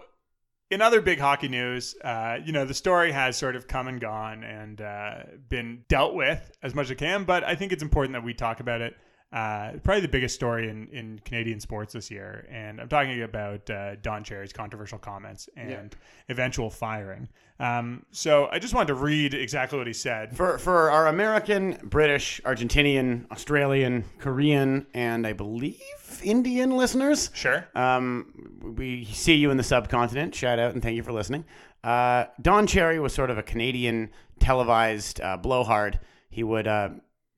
in 0.69 0.81
other 0.81 1.01
big 1.01 1.19
hockey 1.19 1.47
news, 1.47 1.95
uh, 2.03 2.39
you 2.43 2.51
know, 2.51 2.65
the 2.65 2.73
story 2.73 3.11
has 3.11 3.37
sort 3.37 3.55
of 3.55 3.67
come 3.67 3.87
and 3.87 3.99
gone 3.99 4.43
and 4.43 4.81
uh, 4.81 5.13
been 5.49 5.83
dealt 5.87 6.13
with 6.13 6.51
as 6.61 6.75
much 6.75 6.85
as 6.85 6.91
it 6.91 6.97
can, 6.97 7.23
but 7.23 7.43
I 7.43 7.55
think 7.55 7.71
it's 7.71 7.83
important 7.83 8.13
that 8.13 8.23
we 8.23 8.33
talk 8.33 8.59
about 8.59 8.81
it 8.81 8.95
uh, 9.31 9.71
probably 9.83 10.01
the 10.01 10.07
biggest 10.09 10.35
story 10.35 10.67
in, 10.69 10.87
in 10.89 11.19
Canadian 11.23 11.59
sports 11.59 11.93
this 11.93 12.11
year. 12.11 12.45
And 12.51 12.81
I'm 12.81 12.89
talking 12.89 13.21
about 13.23 13.69
uh, 13.69 13.95
Don 13.97 14.23
Cherry's 14.23 14.51
controversial 14.53 14.97
comments 14.99 15.47
and 15.55 15.69
Yeah. 15.71 15.83
eventual 16.29 16.69
firing. 16.69 17.29
Um, 17.59 18.05
so 18.11 18.49
I 18.51 18.59
just 18.59 18.73
wanted 18.73 18.87
to 18.87 18.95
read 18.95 19.33
exactly 19.33 19.77
what 19.77 19.87
he 19.87 19.93
said. 19.93 20.35
For 20.35 20.57
for 20.57 20.89
our 20.91 21.07
American, 21.07 21.77
British, 21.83 22.41
Argentinian, 22.43 23.29
Australian, 23.31 24.03
Korean, 24.17 24.85
and 24.93 25.25
I 25.27 25.33
believe 25.33 25.79
Indian 26.23 26.71
listeners, 26.71 27.29
Sure. 27.33 27.67
um, 27.75 28.33
we 28.75 29.05
see 29.05 29.35
you 29.35 29.49
in 29.51 29.57
the 29.57 29.63
subcontinent. 29.63 30.35
Shout 30.35 30.59
out 30.59 30.73
and 30.73 30.81
thank 30.83 30.95
you 30.95 31.03
for 31.03 31.11
listening. 31.13 31.45
Uh, 31.83 32.25
Don 32.41 32.67
Cherry 32.67 32.99
was 32.99 33.13
sort 33.13 33.29
of 33.29 33.37
a 33.37 33.43
Canadian 33.43 34.09
televised 34.39 35.21
uh, 35.21 35.37
blowhard. 35.37 35.99
He 36.29 36.43
would 36.43 36.67
uh, 36.67 36.89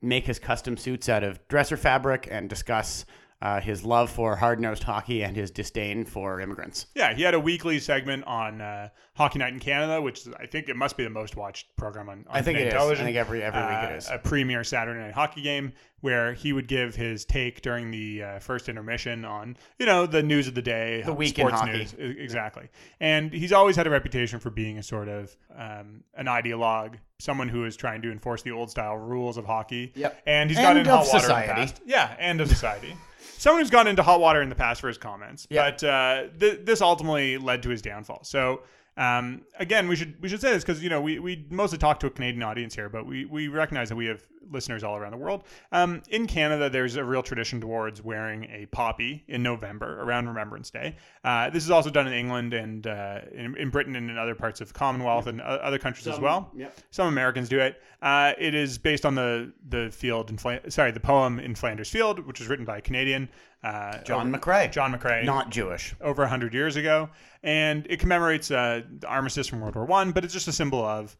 make 0.03 0.27
his 0.27 0.37
custom 0.37 0.77
suits 0.77 1.07
out 1.09 1.23
of 1.23 1.45
dresser 1.47 1.77
fabric 1.77 2.27
and 2.29 2.49
discuss 2.49 3.05
uh, 3.43 3.59
his 3.59 3.83
love 3.83 4.09
for 4.09 4.35
hard 4.37 4.59
nosed 4.59 4.83
hockey 4.83 5.21
and 5.23 5.35
his 5.35 5.51
disdain 5.51 6.05
for 6.05 6.39
immigrants. 6.39 6.85
Yeah, 6.95 7.13
he 7.13 7.21
had 7.23 7.33
a 7.33 7.39
weekly 7.39 7.77
segment 7.79 8.23
on 8.25 8.61
uh, 8.61 8.87
Hockey 9.15 9.37
Night 9.39 9.51
in 9.53 9.59
Canada, 9.59 10.01
which 10.01 10.25
I 10.39 10.45
think 10.45 10.69
it 10.69 10.75
must 10.77 10.95
be 10.97 11.03
the 11.03 11.09
most 11.09 11.35
watched 11.35 11.75
program 11.75 12.07
on, 12.09 12.19
on 12.19 12.25
I 12.29 12.41
think 12.41 12.57
it 12.57 12.67
is. 12.67 12.73
I 12.73 12.77
television. 12.77 13.05
think 13.05 13.17
every- 13.17 13.43
every 13.43 13.59
week 13.61 13.69
it 13.89 13.91
Uh, 13.91 13.95
is. 13.97 14.09
A 14.09 14.17
premier 14.17 14.63
Saturday 14.63 14.99
night 14.99 15.13
hockey 15.13 15.41
game 15.41 15.73
where 15.99 16.33
he 16.33 16.51
would 16.53 16.67
give 16.67 16.95
his 16.95 17.23
take 17.25 17.61
during 17.61 17.89
the 17.91 18.23
uh, 18.23 18.39
first 18.39 18.67
intermission 18.69 19.23
on, 19.25 19.55
you 19.79 19.85
know, 19.85 20.05
the 20.05 20.21
news 20.23 20.47
of 20.47 20.53
the 20.55 20.61
day, 20.61 21.01
the 21.05 21.13
week 21.13 21.37
in 21.39 21.45
sports 21.47 21.61
hockey. 21.61 21.77
news. 21.77 21.93
Exactly. 21.97 22.67
And 22.99 23.31
he's 23.31 23.53
always 23.53 23.75
had 23.77 23.87
a 23.87 23.89
reputation 23.89 24.39
for 24.39 24.49
being 24.49 24.77
a 24.77 24.83
sort 24.83 25.07
of 25.07 25.35
um, 25.55 26.03
an 26.15 26.25
ideologue, 26.25 26.95
someone 27.19 27.47
who 27.47 27.63
is 27.65 27.75
trying 27.77 28.01
to 28.01 28.11
enforce 28.11 28.41
the 28.41 28.51
old 28.51 28.69
style 28.69 28.95
rules 28.97 29.37
of 29.37 29.45
hockey. 29.45 29.91
Yep. 29.95 30.21
And 30.25 30.49
he's 30.49 30.59
got 30.59 30.71
And 30.71 30.79
in 30.79 30.85
hot 30.85 31.05
water 31.05 31.15
in 31.17 31.21
society. 31.21 31.47
the 31.47 31.53
past. 31.53 31.81
Yeah, 31.85 32.15
and 32.19 32.41
of 32.41 32.47
society. 32.49 32.93
Someone 33.37 33.61
who's 33.61 33.69
gone 33.69 33.87
into 33.87 34.03
hot 34.03 34.19
water 34.19 34.41
in 34.41 34.49
the 34.49 34.55
past 34.55 34.81
for 34.81 34.87
his 34.87 34.97
comments. 34.97 35.47
Yeah. 35.49 35.69
But 35.71 35.83
uh, 35.83 36.23
th- 36.39 36.61
this 36.63 36.81
ultimately 36.81 37.37
led 37.37 37.63
to 37.63 37.69
his 37.69 37.81
downfall. 37.81 38.23
So 38.23 38.61
um, 38.97 39.41
again, 39.57 39.87
we 39.87 39.95
should 39.95 40.21
we 40.21 40.29
should 40.29 40.41
say 40.41 40.51
this 40.51 40.63
because 40.63 40.83
you 40.83 40.89
know 40.89 41.01
we, 41.01 41.19
we 41.19 41.45
mostly 41.49 41.77
talk 41.77 41.99
to 42.01 42.07
a 42.07 42.09
Canadian 42.09 42.43
audience 42.43 42.75
here, 42.75 42.89
but 42.89 43.05
we, 43.05 43.25
we 43.25 43.47
recognize 43.47 43.89
that 43.89 43.95
we 43.95 44.05
have 44.05 44.21
listeners 44.51 44.83
all 44.83 44.95
around 44.95 45.11
the 45.11 45.17
world. 45.17 45.43
Um, 45.71 46.03
in 46.09 46.27
Canada, 46.27 46.69
there's 46.69 46.95
a 46.95 47.03
real 47.03 47.23
tradition 47.23 47.59
towards 47.59 48.03
wearing 48.03 48.43
a 48.45 48.67
poppy 48.67 49.23
in 49.27 49.41
November 49.41 50.01
around 50.01 50.27
Remembrance 50.27 50.69
Day. 50.69 50.95
Uh, 51.23 51.49
this 51.49 51.63
is 51.63 51.71
also 51.71 51.89
done 51.89 52.07
in 52.07 52.13
England 52.13 52.53
and 52.53 52.85
uh, 52.85 53.21
in, 53.33 53.57
in 53.57 53.69
Britain 53.69 53.95
and 53.95 54.09
in 54.11 54.17
other 54.17 54.35
parts 54.35 54.61
of 54.61 54.73
Commonwealth 54.73 55.27
and 55.27 55.41
other 55.41 55.79
countries 55.79 56.07
as 56.07 56.19
well. 56.19 56.51
yep. 56.55 56.77
Some 56.91 57.07
Americans 57.07 57.49
do 57.49 57.59
it. 57.59 57.81
Uh, 58.01 58.33
it 58.37 58.53
is 58.53 58.77
based 58.77 59.05
on 59.05 59.15
the 59.15 59.51
the 59.69 59.89
field 59.91 60.29
in 60.29 60.37
Fla- 60.37 60.69
sorry 60.69 60.91
the 60.91 60.99
poem 60.99 61.39
in 61.39 61.55
Flanders 61.55 61.89
Field, 61.89 62.19
which 62.27 62.39
was 62.39 62.47
written 62.49 62.65
by 62.65 62.77
a 62.77 62.81
Canadian 62.81 63.29
uh, 63.63 63.97
John 64.03 64.27
over- 64.27 64.37
McCrae. 64.37 64.71
John 64.71 64.93
McCrae 64.93 65.23
Not 65.25 65.49
Jewish. 65.49 65.95
over 66.01 66.21
100 66.23 66.53
years 66.53 66.75
ago 66.75 67.09
and 67.43 67.85
it 67.89 67.99
commemorates 67.99 68.51
uh, 68.51 68.81
the 68.99 69.07
armistice 69.07 69.47
from 69.47 69.61
world 69.61 69.75
war 69.75 69.85
one 69.85 70.11
but 70.11 70.23
it's 70.23 70.33
just 70.33 70.47
a 70.47 70.51
symbol 70.53 70.83
of 70.83 71.15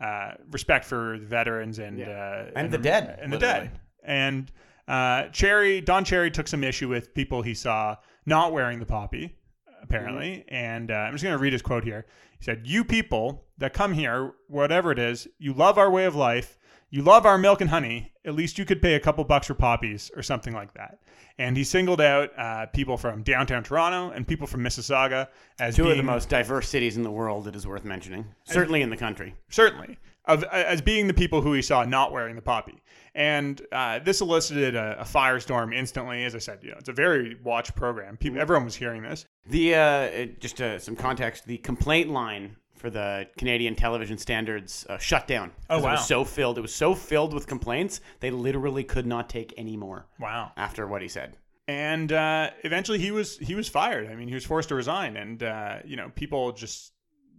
uh, 0.00 0.32
respect 0.50 0.84
for 0.84 1.18
the 1.18 1.26
veterans 1.26 1.78
and 1.78 2.02
uh, 2.02 2.44
And 2.54 2.70
the 2.70 2.78
dead, 2.78 3.18
and 3.20 3.32
the 3.32 3.38
literally. 3.38 3.68
dead 3.68 3.80
and 4.04 4.52
uh, 4.88 5.28
cherry 5.28 5.80
don 5.80 6.04
cherry 6.04 6.30
took 6.30 6.48
some 6.48 6.62
issue 6.62 6.88
with 6.88 7.14
people 7.14 7.42
he 7.42 7.54
saw 7.54 7.96
not 8.26 8.52
wearing 8.52 8.78
the 8.78 8.86
poppy 8.86 9.34
apparently 9.82 10.44
Mm-hmm. 10.48 10.54
and 10.54 10.90
uh, 10.90 10.94
i'm 10.94 11.12
just 11.12 11.24
going 11.24 11.36
to 11.36 11.42
read 11.42 11.52
his 11.52 11.62
quote 11.62 11.84
here 11.84 12.06
he 12.38 12.44
said 12.44 12.62
you 12.66 12.84
people 12.84 13.44
that 13.58 13.72
come 13.72 13.92
here 13.94 14.32
whatever 14.48 14.92
it 14.92 14.98
is 14.98 15.26
you 15.38 15.52
love 15.54 15.78
our 15.78 15.90
way 15.90 16.04
of 16.04 16.14
life 16.14 16.58
you 16.90 17.02
love 17.02 17.26
our 17.26 17.38
milk 17.38 17.60
and 17.60 17.70
honey. 17.70 18.12
At 18.24 18.34
least 18.34 18.58
you 18.58 18.64
could 18.64 18.82
pay 18.82 18.94
a 18.94 19.00
couple 19.00 19.22
bucks 19.24 19.46
for 19.46 19.54
poppies 19.54 20.10
or 20.16 20.22
something 20.22 20.52
like 20.52 20.74
that. 20.74 20.98
And 21.38 21.56
he 21.56 21.64
singled 21.64 22.00
out 22.00 22.30
uh, 22.38 22.66
people 22.66 22.96
from 22.96 23.22
downtown 23.22 23.62
Toronto 23.62 24.10
and 24.14 24.26
people 24.26 24.46
from 24.46 24.62
Mississauga 24.62 25.28
as 25.60 25.76
Two 25.76 25.82
being 25.82 25.92
of 25.92 25.96
the 25.98 26.02
most 26.02 26.28
diverse 26.28 26.68
cities 26.68 26.96
in 26.96 27.02
the 27.02 27.10
world, 27.10 27.46
it 27.46 27.54
is 27.54 27.66
worth 27.66 27.84
mentioning. 27.84 28.24
Certainly 28.44 28.82
in 28.82 28.90
the 28.90 28.96
country. 28.96 29.34
certainly 29.48 29.98
of 30.26 30.44
as 30.44 30.80
being 30.80 31.06
the 31.06 31.14
people 31.14 31.40
who 31.40 31.52
he 31.52 31.62
saw 31.62 31.84
not 31.84 32.12
wearing 32.12 32.36
the 32.36 32.42
poppy. 32.42 32.82
And 33.14 33.60
uh, 33.72 34.00
this 34.00 34.20
elicited 34.20 34.74
a, 34.74 35.00
a 35.00 35.04
firestorm 35.04 35.74
instantly. 35.74 36.24
As 36.24 36.34
I 36.34 36.38
said, 36.38 36.58
you 36.62 36.70
know, 36.70 36.76
it's 36.78 36.88
a 36.88 36.92
very 36.92 37.36
watched 37.42 37.74
program. 37.74 38.16
People, 38.16 38.40
everyone 38.40 38.64
was 38.64 38.74
hearing 38.74 39.02
this. 39.02 39.24
The 39.48 39.74
uh, 39.74 40.26
just 40.40 40.60
uh, 40.60 40.78
some 40.78 40.96
context. 40.96 41.46
The 41.46 41.58
complaint 41.58 42.10
line 42.10 42.56
for 42.76 42.90
the 42.90 43.26
Canadian 43.38 43.74
television 43.74 44.18
standards 44.18 44.86
uh, 44.88 44.98
shut 44.98 45.26
down. 45.26 45.52
Oh, 45.70 45.78
It 45.78 45.82
was 45.82 46.06
so 46.06 46.24
filled. 46.24 46.58
It 46.58 46.60
was 46.62 46.74
so 46.74 46.94
filled 46.94 47.34
with 47.34 47.46
complaints. 47.46 48.00
They 48.20 48.30
literally 48.30 48.84
could 48.84 49.06
not 49.06 49.28
take 49.28 49.52
any 49.56 49.76
more 49.76 50.06
Wow. 50.20 50.52
after 50.56 50.86
what 50.86 51.02
he 51.02 51.08
said. 51.08 51.36
and 51.68 52.12
uh, 52.12 52.50
eventually 52.62 52.98
he 52.98 53.10
was 53.10 53.38
he 53.38 53.54
was 53.56 53.68
fired. 53.68 54.08
I 54.08 54.14
mean, 54.14 54.28
he 54.28 54.34
was 54.34 54.44
forced 54.44 54.68
to 54.68 54.74
resign, 54.76 55.16
and 55.16 55.42
uh, 55.42 55.78
you 55.84 55.96
know, 55.96 56.10
people 56.14 56.52
just 56.52 56.92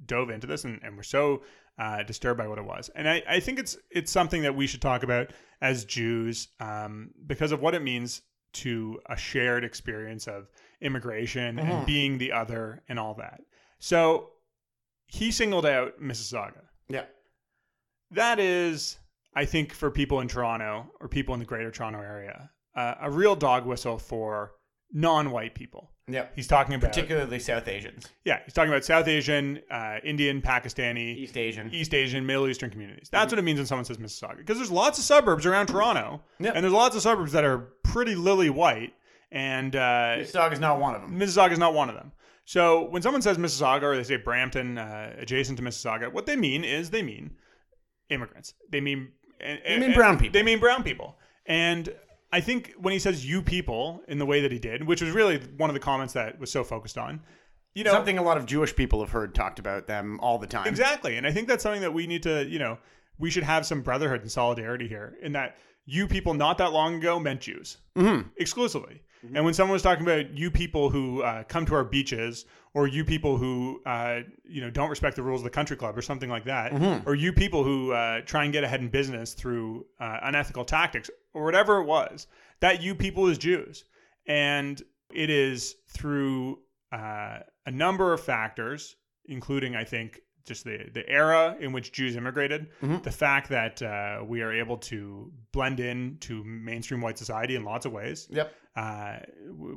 dove 0.06 0.30
into 0.30 0.48
this 0.48 0.64
and, 0.66 0.80
and 0.84 0.98
were 0.98 1.04
so 1.04 1.44
uh, 1.80 2.04
disturbed 2.04 2.38
by 2.38 2.48
what 2.48 2.58
it 2.58 2.66
was. 2.66 2.90
And 2.96 3.08
I, 3.08 3.24
I 3.30 3.40
think 3.40 3.58
it's 3.60 3.78
it's 3.90 4.12
something 4.12 4.42
that 4.42 4.56
we 4.56 4.68
should 4.68 4.82
talk 4.82 5.04
about 5.04 5.32
as 5.62 5.86
Jews 5.86 6.50
um, 6.60 7.12
because 7.26 7.52
of 7.54 7.62
what 7.62 7.74
it 7.74 7.82
means 7.82 8.22
to 8.54 9.00
a 9.08 9.16
shared 9.16 9.64
experience 9.64 10.28
of 10.28 10.50
immigration 10.82 11.60
and 11.60 11.86
being 11.86 12.18
the 12.18 12.32
other 12.32 12.82
and 12.90 13.00
all 13.00 13.14
that. 13.16 13.42
So 13.80 14.32
he 15.08 15.32
singled 15.32 15.66
out 15.66 16.02
Mississauga 16.02 16.62
Yeah. 16.90 17.06
that 18.12 18.40
is, 18.40 18.98
I 19.36 19.46
think, 19.46 19.74
for 19.74 19.90
people 19.92 20.20
in 20.22 20.28
Toronto 20.28 20.92
or 21.00 21.08
people 21.08 21.34
in 21.34 21.40
the 21.40 21.46
greater 21.46 21.72
Toronto 21.72 22.00
area, 22.00 22.50
uh, 22.76 22.96
a 23.02 23.10
real 23.12 23.36
dog 23.36 23.66
whistle 23.66 23.98
for 23.98 24.52
non-white 24.94 25.56
people. 25.56 25.92
Yeah. 26.10 26.28
He's 26.36 26.48
talking 26.48 26.74
about 26.76 26.92
Particularly 26.94 27.40
South 27.40 27.68
Asians, 27.68 28.08
yeah, 28.24 28.40
he's 28.46 28.54
talking 28.54 28.70
about 28.72 28.86
South 28.86 29.10
Asian, 29.10 29.60
uh, 29.70 29.98
Indian, 30.06 30.42
Pakistani, 30.42 31.18
East 31.18 31.36
Asian. 31.36 31.70
East 31.74 31.94
Asian, 31.94 32.26
Middle 32.26 32.48
Eastern 32.48 32.70
communities. 32.70 33.10
That's 33.12 33.34
what 33.34 33.40
it 33.40 33.42
means 33.42 33.60
when 33.60 33.66
someone 33.66 33.84
says 33.84 33.98
Mississauga, 33.98 34.38
because 34.38 34.56
there's 34.58 34.72
lots 34.72 34.98
of 35.00 35.04
suburbs 35.04 35.46
around 35.46 35.68
Toronto, 35.68 36.24
Yeah. 36.40 36.52
and 36.56 36.64
there's 36.64 36.72
lots 36.74 36.96
of 36.96 37.02
suburbs 37.02 37.34
that 37.34 37.44
are 37.44 37.58
pretty 37.84 38.16
lily 38.16 38.50
white, 38.50 38.94
and 39.34 39.76
uh, 39.76 40.18
Mississauga 40.20 40.54
is 40.54 40.60
not 40.62 40.80
one 40.80 40.96
of 40.96 41.02
them. 41.02 41.20
Mississauga 41.20 41.52
is 41.52 41.60
not 41.60 41.74
one 41.74 41.90
of 41.90 41.96
them. 41.96 42.14
So 42.48 42.86
when 42.86 43.02
someone 43.02 43.22
says 43.22 43.38
Mississauga 43.38 43.84
or 43.84 43.98
they 43.98 44.04
say 44.04 44.16
Brampton 44.16 44.78
uh, 44.78 45.14
adjacent 45.20 45.58
to 45.58 45.64
Mississauga, 45.66 46.14
what 46.14 46.26
they 46.26 46.38
mean 46.38 46.64
is 46.64 46.92
they 46.92 47.04
mean 47.04 47.32
immigrants. 48.10 48.54
They 48.72 48.80
mean 48.80 49.10
they 49.38 49.78
mean 49.78 49.94
brown 49.94 50.18
people. 50.18 50.32
They 50.32 50.44
mean 50.44 50.58
brown 50.58 50.82
people. 50.82 51.18
And 51.46 51.94
I 52.32 52.40
think 52.40 52.74
when 52.80 52.94
he 52.94 53.00
says 53.00 53.26
"you 53.26 53.42
people" 53.42 54.02
in 54.08 54.18
the 54.18 54.26
way 54.26 54.40
that 54.40 54.52
he 54.54 54.60
did, 54.60 54.88
which 54.88 55.02
was 55.02 55.12
really 55.12 55.40
one 55.58 55.70
of 55.70 55.74
the 55.74 55.82
comments 55.82 56.14
that 56.14 56.40
was 56.40 56.50
so 56.50 56.64
focused 56.64 56.98
on, 56.98 57.20
you 57.74 57.84
know, 57.84 57.92
Something 57.92 58.18
a 58.18 58.24
lot 58.24 58.38
of 58.38 58.46
Jewish 58.46 58.74
people 58.74 59.02
have 59.02 59.10
heard 59.10 59.36
talked 59.36 59.60
about 59.60 59.88
them 59.88 60.18
all 60.22 60.38
the 60.38 60.48
time. 60.48 60.68
Exactly. 60.68 61.18
And 61.18 61.28
I 61.28 61.34
think 61.34 61.50
that's 61.50 61.64
something 61.64 61.82
that 61.82 61.94
we 61.94 62.08
need 62.08 62.24
to, 62.24 62.48
you 62.48 62.60
know, 62.60 62.78
we 63.20 63.30
should 63.30 63.44
have 63.44 63.66
some 63.66 63.82
brotherhood 63.82 64.22
and 64.22 64.32
solidarity 64.32 64.88
here 64.88 65.18
in 65.22 65.34
that 65.34 65.58
you 65.86 66.08
people 66.08 66.34
not 66.34 66.58
that 66.60 66.72
long 66.72 66.96
ago 66.96 67.20
meant 67.20 67.42
Jews 67.42 67.76
exclusively. 68.38 69.02
And 69.34 69.44
when 69.44 69.54
someone 69.54 69.74
was 69.74 69.82
talking 69.82 70.04
about 70.04 70.38
you 70.38 70.52
people 70.52 70.90
who 70.90 71.22
uh, 71.24 71.44
come 71.44 71.66
to 71.66 71.76
our 71.76 71.84
beaches 71.84 72.46
or 72.74 72.88
you 72.88 73.04
people 73.04 73.38
who, 73.38 73.82
uh, 73.86 74.20
you 74.44 74.62
know, 74.62 74.70
don't 74.70 74.90
respect 74.90 75.16
the 75.16 75.24
rules 75.24 75.42
of 75.42 75.46
the 75.46 75.50
country 75.50 75.76
club 75.76 75.98
or 75.98 76.02
something 76.02 76.30
like 76.30 76.46
that, 76.46 76.72
or 77.06 77.16
you 77.16 77.34
people 77.34 77.64
who 77.64 77.92
uh, 77.92 78.22
try 78.22 78.44
and 78.44 78.54
get 78.54 78.64
ahead 78.64 78.80
in 78.82 78.90
business 78.90 79.34
through 79.34 79.86
uh, 80.00 80.20
unethical 80.24 80.64
tactics 80.66 81.10
or 81.34 81.44
whatever 81.44 81.80
it 81.82 81.86
was, 81.86 82.28
that 82.60 82.82
you 82.82 82.94
people 82.96 83.28
is 83.28 83.38
Jews. 83.38 83.86
And 84.28 84.82
it 85.14 85.30
is 85.30 85.76
through 85.90 86.60
uh, 86.92 87.40
a 87.66 87.72
number 87.72 88.14
of 88.14 88.22
factors, 88.22 88.96
including, 89.26 89.76
I 89.76 89.84
think, 89.84 90.20
just 90.46 90.64
the, 90.64 90.90
the 90.94 91.08
era 91.10 91.58
in 91.60 91.74
which 91.74 91.92
Jews 91.92 92.16
immigrated, 92.16 92.68
the 93.04 93.12
fact 93.12 93.50
that 93.50 93.82
uh, 93.82 94.24
we 94.26 94.42
are 94.42 94.54
able 94.54 94.78
to 94.78 95.32
blend 95.52 95.80
in 95.82 96.18
to 96.22 96.42
mainstream 96.44 97.02
white 97.02 97.18
society 97.18 97.56
in 97.56 97.64
lots 97.66 97.86
of 97.86 97.92
ways, 97.92 98.28
Yep. 98.30 98.54
Uh, 98.78 99.18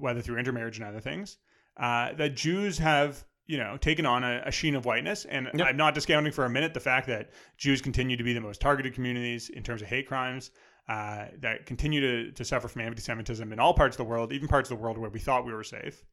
whether 0.05 0.21
through 0.21 0.39
intermarriage 0.39 0.79
and 0.79 0.87
other 0.87 1.01
things, 1.01 1.39
uh, 1.77 2.13
that 2.15 2.37
Jews 2.37 2.79
have 2.79 3.25
you 3.47 3.59
know 3.59 3.77
taken 3.79 4.07
on 4.07 4.23
a, 4.23 4.43
a 4.47 4.53
sheen 4.53 4.75
of 4.77 4.85
whiteness. 4.85 5.25
And 5.25 5.49
Yep. 5.55 5.67
I'm 5.67 5.77
not 5.77 5.95
discounting 5.95 6.33
for 6.33 6.45
a 6.45 6.51
minute 6.51 6.75
the 6.75 6.81
fact 6.81 7.07
that 7.09 7.31
Jews 7.57 7.81
continue 7.83 8.17
to 8.17 8.23
be 8.23 8.33
the 8.33 8.41
most 8.41 8.61
targeted 8.61 8.95
communities 8.95 9.49
in 9.49 9.63
terms 9.63 9.83
of 9.83 9.89
hate 9.89 10.07
crimes. 10.07 10.51
Uh, 10.89 11.27
that 11.39 11.67
continue 11.67 12.01
to, 12.01 12.33
to 12.33 12.45
suffer 12.45 12.67
from 12.67 12.83
anti-Semitism 12.83 13.53
in 13.53 13.61
all 13.61 13.73
parts 13.73 13.95
of 13.95 13.99
the 13.99 14.11
world, 14.11 14.33
even 14.33 14.49
parts 14.49 14.69
of 14.69 14.77
the 14.77 14.83
world 14.83 14.99
where 14.99 15.11
we 15.11 15.21
thought 15.21 15.47
we 15.47 15.53
were 15.53 15.63
safe. 15.63 16.05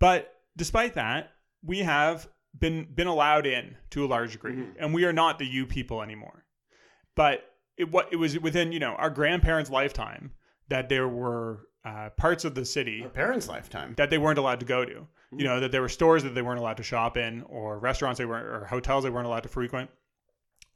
But 0.00 0.28
despite 0.56 0.94
that, 0.94 1.30
we 1.62 1.78
have 1.80 2.26
been 2.58 2.88
been 2.92 3.06
allowed 3.06 3.46
in 3.46 3.76
to 3.90 4.04
a 4.04 4.08
large 4.08 4.32
degree, 4.32 4.64
and 4.78 4.92
we 4.92 5.04
are 5.04 5.12
not 5.12 5.38
the 5.38 5.46
you 5.46 5.66
people 5.66 6.02
anymore. 6.02 6.44
But 7.14 7.44
it 7.76 7.90
what 7.92 8.12
it 8.12 8.16
was 8.16 8.38
within 8.40 8.72
you 8.72 8.80
know 8.80 8.94
our 8.94 9.10
grandparents' 9.10 9.70
lifetime 9.70 10.32
that 10.68 10.88
there 10.88 11.08
were 11.08 11.68
uh, 11.84 12.10
parts 12.16 12.44
of 12.44 12.54
the 12.54 12.64
city 12.64 13.02
Our 13.02 13.08
parents' 13.10 13.48
lifetime. 13.48 13.94
that 13.96 14.08
they 14.10 14.18
weren't 14.18 14.38
allowed 14.38 14.60
to 14.60 14.66
go 14.66 14.84
to. 14.84 15.06
You 15.36 15.44
know 15.44 15.58
that 15.60 15.72
there 15.72 15.82
were 15.82 15.88
stores 15.88 16.22
that 16.22 16.34
they 16.34 16.42
weren't 16.42 16.60
allowed 16.60 16.76
to 16.76 16.82
shop 16.84 17.16
in, 17.16 17.42
or 17.42 17.78
restaurants 17.78 18.18
they 18.18 18.24
weren't, 18.24 18.46
or 18.46 18.64
hotels 18.66 19.02
they 19.04 19.10
weren't 19.10 19.26
allowed 19.26 19.42
to 19.42 19.48
frequent, 19.48 19.90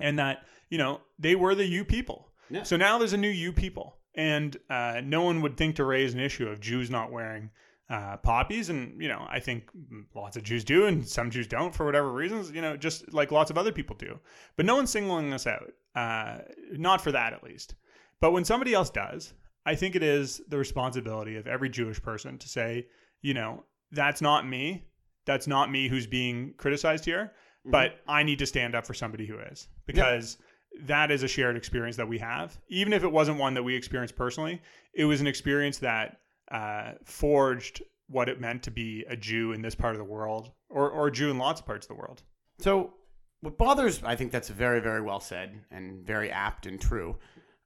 and 0.01 0.19
that 0.19 0.45
you 0.69 0.79
know 0.79 1.01
they 1.19 1.35
were 1.37 1.55
the 1.55 1.65
you 1.67 1.85
people. 1.85 2.33
Yeah. 2.51 2.63
So 2.65 2.77
now 2.77 2.99
there's 2.99 3.13
a 3.13 3.17
new 3.19 3.29
you 3.29 3.53
people, 3.53 3.99
and 4.15 4.57
uh, 4.69 5.01
no 5.05 5.23
one 5.23 5.43
would 5.43 5.57
think 5.57 5.77
to 5.77 5.85
raise 5.85 6.13
an 6.15 6.21
issue 6.21 6.49
of 6.49 6.61
Jews 6.61 6.91
not 6.91 7.13
wearing 7.13 7.51
uh, 7.89 8.17
poppies. 8.17 8.69
And 8.69 9.01
you 9.01 9.09
know, 9.09 9.25
I 9.31 9.39
think 9.39 9.71
lots 10.15 10.37
of 10.37 10.43
Jews 10.43 10.65
do, 10.65 10.87
and 10.87 11.07
some 11.07 11.31
Jews 11.31 11.47
don't 11.47 11.75
for 11.75 11.87
whatever 11.87 12.11
reasons. 12.13 12.51
You 12.51 12.61
know, 12.63 12.77
just 12.77 13.13
like 13.13 13.31
lots 13.31 13.51
of 13.51 13.59
other 13.59 13.71
people 13.73 13.95
do. 13.97 14.19
But 14.57 14.67
no 14.67 14.75
one's 14.75 14.91
singling 14.91 15.33
us 15.33 15.47
out, 15.47 15.71
uh, 15.95 16.39
not 16.73 17.01
for 17.01 17.13
that 17.13 17.33
at 17.33 17.45
least. 17.45 17.75
But 18.21 18.33
when 18.33 18.45
somebody 18.45 18.75
else 18.75 18.91
does, 18.91 19.35
I 19.69 19.75
think 19.75 19.95
it 19.95 20.03
is 20.03 20.41
the 20.49 20.57
responsibility 20.57 21.37
of 21.37 21.47
every 21.47 21.69
Jewish 21.69 22.01
person 22.01 22.39
to 22.39 22.49
say, 22.49 22.87
you 23.21 23.35
know, 23.35 23.65
that's 23.93 24.23
not 24.23 24.49
me. 24.49 24.87
That's 25.27 25.47
not 25.47 25.71
me 25.71 25.89
who's 25.89 26.07
being 26.07 26.55
criticized 26.57 27.05
here. 27.05 27.33
Mm-hmm. 27.61 27.73
But 27.73 28.01
I 28.09 28.23
need 28.23 28.39
to 28.39 28.47
stand 28.47 28.75
up 28.75 28.87
for 28.87 28.95
somebody 28.95 29.27
who 29.27 29.39
is 29.39 29.69
because 29.85 30.39
that 30.85 31.11
is 31.11 31.23
a 31.23 31.29
shared 31.29 31.55
experience 31.55 31.97
that 31.97 32.09
we 32.09 32.17
have. 32.17 32.59
Even 32.69 32.95
if 32.95 33.05
it 33.05 33.13
wasn't 33.13 33.39
one 33.39 33.53
that 33.53 33.63
we 33.63 33.75
experienced 33.75 34.17
personally, 34.17 34.63
it 34.95 35.05
was 35.05 35.21
an 35.21 35.27
experience 35.27 35.77
that 35.79 36.21
uh, 36.51 36.93
forged 37.05 37.83
what 38.07 38.31
it 38.31 38.41
meant 38.41 38.63
to 38.63 38.71
be 38.71 39.05
a 39.11 39.17
Jew 39.17 39.53
in 39.53 39.61
this 39.61 39.75
part 39.75 39.95
of 39.95 39.99
the 39.99 40.05
world 40.05 40.51
or, 40.71 40.89
or 40.89 41.09
a 41.09 41.13
Jew 41.13 41.31
in 41.31 41.37
lots 41.37 41.61
of 41.61 41.67
parts 41.67 41.85
of 41.85 41.89
the 41.89 42.01
world. 42.01 42.23
So, 42.59 42.95
what 43.43 43.59
bothers, 43.59 44.03
I 44.03 44.17
think 44.17 44.33
that's 44.33 44.49
very, 44.49 44.81
very 44.81 45.03
well 45.03 45.21
said 45.21 45.61
and 45.71 46.07
very 46.07 46.31
apt 46.31 46.65
and 46.65 46.81
true. 46.81 47.19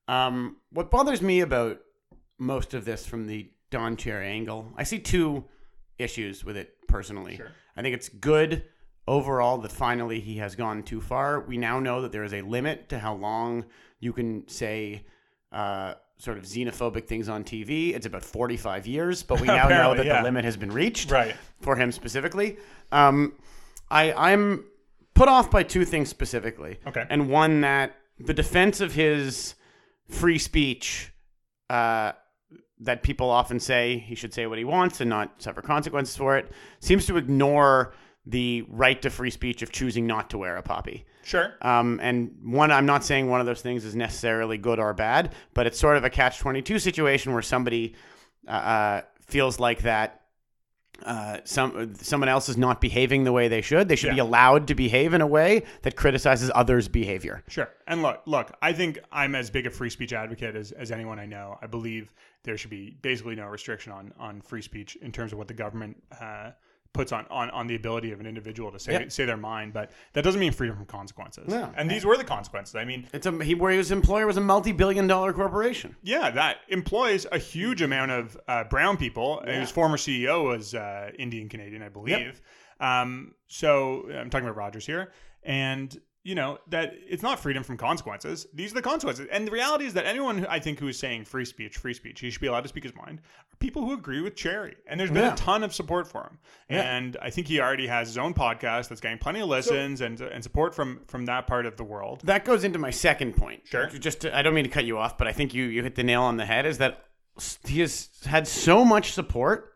Um, 0.08 0.56
what 0.70 0.90
bothers 0.90 1.22
me 1.22 1.42
about 1.42 1.78
most 2.42 2.74
of 2.74 2.84
this 2.84 3.06
from 3.06 3.26
the 3.26 3.48
Don 3.70 3.96
Cherry 3.96 4.26
angle, 4.26 4.72
I 4.76 4.82
see 4.82 4.98
two 4.98 5.44
issues 5.98 6.44
with 6.44 6.56
it 6.56 6.76
personally. 6.88 7.36
Sure. 7.36 7.52
I 7.76 7.82
think 7.82 7.94
it's 7.94 8.08
good 8.08 8.64
overall 9.06 9.58
that 9.58 9.72
finally 9.72 10.20
he 10.20 10.36
has 10.36 10.54
gone 10.54 10.82
too 10.82 11.00
far. 11.00 11.40
We 11.40 11.56
now 11.56 11.80
know 11.80 12.02
that 12.02 12.12
there 12.12 12.24
is 12.24 12.34
a 12.34 12.42
limit 12.42 12.88
to 12.90 12.98
how 12.98 13.14
long 13.14 13.64
you 14.00 14.12
can 14.12 14.46
say 14.48 15.04
uh, 15.52 15.94
sort 16.18 16.36
of 16.36 16.44
xenophobic 16.44 17.06
things 17.06 17.28
on 17.28 17.44
TV. 17.44 17.94
It's 17.94 18.06
about 18.06 18.24
45 18.24 18.86
years, 18.86 19.22
but 19.22 19.40
we 19.40 19.46
now 19.46 19.68
know 19.68 19.94
that 19.94 20.04
yeah. 20.04 20.18
the 20.18 20.24
limit 20.24 20.44
has 20.44 20.56
been 20.56 20.72
reached 20.72 21.10
right. 21.10 21.34
for 21.60 21.76
him 21.76 21.92
specifically. 21.92 22.58
Um, 22.90 23.34
I, 23.90 24.12
I'm 24.12 24.64
put 25.14 25.28
off 25.28 25.50
by 25.50 25.62
two 25.62 25.84
things 25.84 26.08
specifically. 26.08 26.78
Okay. 26.86 27.06
And 27.08 27.28
one 27.28 27.60
that 27.62 27.96
the 28.18 28.34
defense 28.34 28.80
of 28.80 28.94
his 28.94 29.54
free 30.08 30.38
speech 30.38 31.12
uh, 31.70 32.12
that 32.82 33.02
people 33.02 33.30
often 33.30 33.60
say 33.60 33.98
he 33.98 34.14
should 34.14 34.34
say 34.34 34.46
what 34.46 34.58
he 34.58 34.64
wants 34.64 35.00
and 35.00 35.08
not 35.08 35.40
suffer 35.40 35.62
consequences 35.62 36.16
for 36.16 36.36
it 36.36 36.50
seems 36.80 37.06
to 37.06 37.16
ignore 37.16 37.94
the 38.26 38.64
right 38.68 39.02
to 39.02 39.10
free 39.10 39.30
speech 39.30 39.62
of 39.62 39.72
choosing 39.72 40.06
not 40.06 40.30
to 40.30 40.38
wear 40.38 40.56
a 40.56 40.62
poppy. 40.62 41.04
Sure. 41.24 41.54
Um, 41.62 41.98
and 42.02 42.36
one, 42.42 42.70
I'm 42.70 42.86
not 42.86 43.04
saying 43.04 43.28
one 43.28 43.40
of 43.40 43.46
those 43.46 43.62
things 43.62 43.84
is 43.84 43.94
necessarily 43.96 44.58
good 44.58 44.78
or 44.78 44.92
bad, 44.94 45.34
but 45.54 45.66
it's 45.66 45.78
sort 45.78 45.96
of 45.96 46.04
a 46.04 46.10
catch 46.10 46.38
22 46.38 46.78
situation 46.78 47.32
where 47.32 47.42
somebody 47.42 47.94
uh, 48.46 48.50
uh, 48.50 49.00
feels 49.26 49.58
like 49.58 49.82
that 49.82 50.21
uh, 51.04 51.40
some 51.44 51.94
someone 51.96 52.28
else 52.28 52.48
is 52.48 52.56
not 52.56 52.80
behaving 52.80 53.24
the 53.24 53.32
way 53.32 53.48
they 53.48 53.60
should. 53.60 53.88
They 53.88 53.96
should 53.96 54.08
yeah. 54.08 54.14
be 54.14 54.20
allowed 54.20 54.68
to 54.68 54.74
behave 54.74 55.14
in 55.14 55.20
a 55.20 55.26
way 55.26 55.64
that 55.82 55.96
criticizes 55.96 56.50
others' 56.54 56.88
behavior. 56.88 57.42
Sure. 57.48 57.68
And 57.86 58.02
look, 58.02 58.22
look, 58.26 58.52
I 58.62 58.72
think 58.72 58.98
I'm 59.10 59.34
as 59.34 59.50
big 59.50 59.66
a 59.66 59.70
free 59.70 59.90
speech 59.90 60.12
advocate 60.12 60.56
as, 60.56 60.72
as 60.72 60.90
anyone 60.90 61.18
I 61.18 61.26
know. 61.26 61.58
I 61.60 61.66
believe 61.66 62.12
there 62.44 62.56
should 62.56 62.70
be 62.70 62.96
basically 63.02 63.34
no 63.34 63.46
restriction 63.46 63.92
on 63.92 64.12
on 64.18 64.40
free 64.40 64.62
speech 64.62 64.96
in 64.96 65.12
terms 65.12 65.32
of 65.32 65.38
what 65.38 65.48
the 65.48 65.54
government 65.54 66.02
uh, 66.20 66.50
puts 66.92 67.12
on, 67.12 67.26
on 67.30 67.50
on 67.50 67.66
the 67.66 67.74
ability 67.74 68.12
of 68.12 68.20
an 68.20 68.26
individual 68.26 68.70
to 68.70 68.78
say 68.78 69.08
say 69.08 69.24
their 69.24 69.36
mind, 69.36 69.72
but 69.72 69.90
that 70.12 70.22
doesn't 70.22 70.40
mean 70.40 70.52
freedom 70.52 70.76
from 70.76 70.86
consequences. 70.86 71.48
No. 71.48 71.72
And 71.76 71.90
these 71.90 72.04
were 72.04 72.16
the 72.16 72.24
consequences. 72.24 72.74
I 72.74 72.84
mean, 72.84 73.08
it's 73.12 73.26
a 73.26 73.44
he 73.44 73.54
where 73.54 73.72
his 73.72 73.90
employer 73.90 74.26
was 74.26 74.36
a 74.36 74.40
multi-billion-dollar 74.40 75.32
corporation. 75.32 75.96
Yeah, 76.02 76.30
that 76.30 76.58
employs 76.68 77.26
a 77.32 77.38
huge 77.38 77.82
amount 77.82 78.10
of 78.10 78.36
uh, 78.48 78.64
brown 78.64 78.96
people. 78.96 79.42
Yeah. 79.46 79.60
His 79.60 79.70
former 79.70 79.96
CEO 79.96 80.44
was 80.44 80.74
uh, 80.74 81.10
Indian 81.18 81.48
Canadian, 81.48 81.82
I 81.82 81.88
believe. 81.88 82.10
Yep. 82.18 82.36
Um, 82.80 83.34
so 83.46 84.08
I'm 84.12 84.30
talking 84.30 84.46
about 84.46 84.56
Rogers 84.56 84.86
here, 84.86 85.12
and 85.42 85.96
you 86.24 86.34
know 86.34 86.58
that 86.68 86.92
it's 87.08 87.22
not 87.22 87.40
freedom 87.40 87.64
from 87.64 87.76
consequences. 87.76 88.46
These 88.54 88.72
are 88.72 88.76
the 88.76 88.82
consequences, 88.82 89.26
and 89.30 89.46
the 89.46 89.50
reality 89.50 89.86
is 89.86 89.94
that 89.94 90.06
anyone 90.06 90.38
who, 90.38 90.46
I 90.48 90.60
think 90.60 90.78
who 90.78 90.88
is 90.88 90.98
saying 90.98 91.24
free 91.24 91.44
speech, 91.44 91.76
free 91.76 91.94
speech, 91.94 92.20
he 92.20 92.30
should 92.30 92.40
be 92.40 92.46
allowed 92.46 92.62
to 92.62 92.68
speak 92.68 92.84
his 92.84 92.94
mind, 92.94 93.20
are 93.20 93.56
people 93.58 93.84
who 93.84 93.92
agree 93.92 94.20
with 94.20 94.36
Cherry, 94.36 94.76
and 94.86 94.98
there's 95.00 95.10
been 95.10 95.24
yeah. 95.24 95.32
a 95.32 95.36
ton 95.36 95.64
of 95.64 95.74
support 95.74 96.06
for 96.06 96.22
him. 96.22 96.38
Yeah. 96.70 96.96
And 96.96 97.16
I 97.20 97.30
think 97.30 97.48
he 97.48 97.60
already 97.60 97.88
has 97.88 98.08
his 98.08 98.18
own 98.18 98.34
podcast 98.34 98.88
that's 98.88 99.00
getting 99.00 99.18
plenty 99.18 99.40
of 99.40 99.48
listens 99.48 99.98
so, 99.98 100.06
and 100.06 100.20
and 100.20 100.42
support 100.42 100.74
from 100.74 101.00
from 101.08 101.26
that 101.26 101.46
part 101.46 101.66
of 101.66 101.76
the 101.76 101.84
world. 101.84 102.20
That 102.24 102.44
goes 102.44 102.62
into 102.62 102.78
my 102.78 102.90
second 102.90 103.36
point. 103.36 103.62
Sure. 103.64 103.88
Just 103.88 104.20
to, 104.20 104.36
I 104.36 104.42
don't 104.42 104.54
mean 104.54 104.64
to 104.64 104.70
cut 104.70 104.84
you 104.84 104.98
off, 104.98 105.18
but 105.18 105.26
I 105.26 105.32
think 105.32 105.54
you 105.54 105.64
you 105.64 105.82
hit 105.82 105.96
the 105.96 106.04
nail 106.04 106.22
on 106.22 106.36
the 106.36 106.46
head. 106.46 106.66
Is 106.66 106.78
that 106.78 107.04
he 107.64 107.80
has 107.80 108.08
had 108.24 108.46
so 108.46 108.84
much 108.84 109.12
support, 109.12 109.72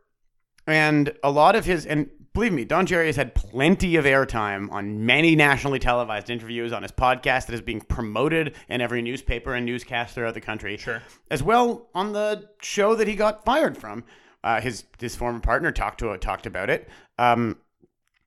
and 0.67 1.13
a 1.25 1.31
lot 1.31 1.57
of 1.57 1.65
his 1.65 1.87
and 1.87 2.09
believe 2.37 2.53
me, 2.53 2.67
Don 2.67 2.85
Cherry 2.85 3.07
has 3.07 3.17
had 3.17 3.35
plenty 3.35 3.97
of 3.97 4.05
airtime 4.05 4.71
on 4.71 5.07
many 5.07 5.35
nationally 5.35 5.79
televised 5.79 6.29
interviews 6.29 6.71
on 6.71 6.83
his 6.83 6.93
podcast 6.93 7.47
that 7.47 7.55
is 7.55 7.63
being 7.63 7.81
promoted 7.81 8.55
in 8.69 8.83
every 8.83 9.01
newspaper 9.01 9.55
and 9.55 9.65
newscast 9.65 10.15
throughout 10.15 10.35
the 10.35 10.41
country. 10.43 10.77
Sure. 10.77 11.03
As 11.31 11.43
well 11.43 11.89
on 11.95 12.13
the 12.13 12.51
show 12.61 12.95
that 12.95 13.09
he 13.09 13.17
got 13.17 13.43
fired 13.43 13.79
from. 13.79 14.05
Uh, 14.45 14.61
his 14.61 14.85
his 15.01 15.17
former 15.17 15.41
partner 15.41 15.73
talked 15.73 15.99
to 16.01 16.15
talked 16.19 16.45
about 16.45 16.69
it. 16.69 16.91
Um, 17.19 17.57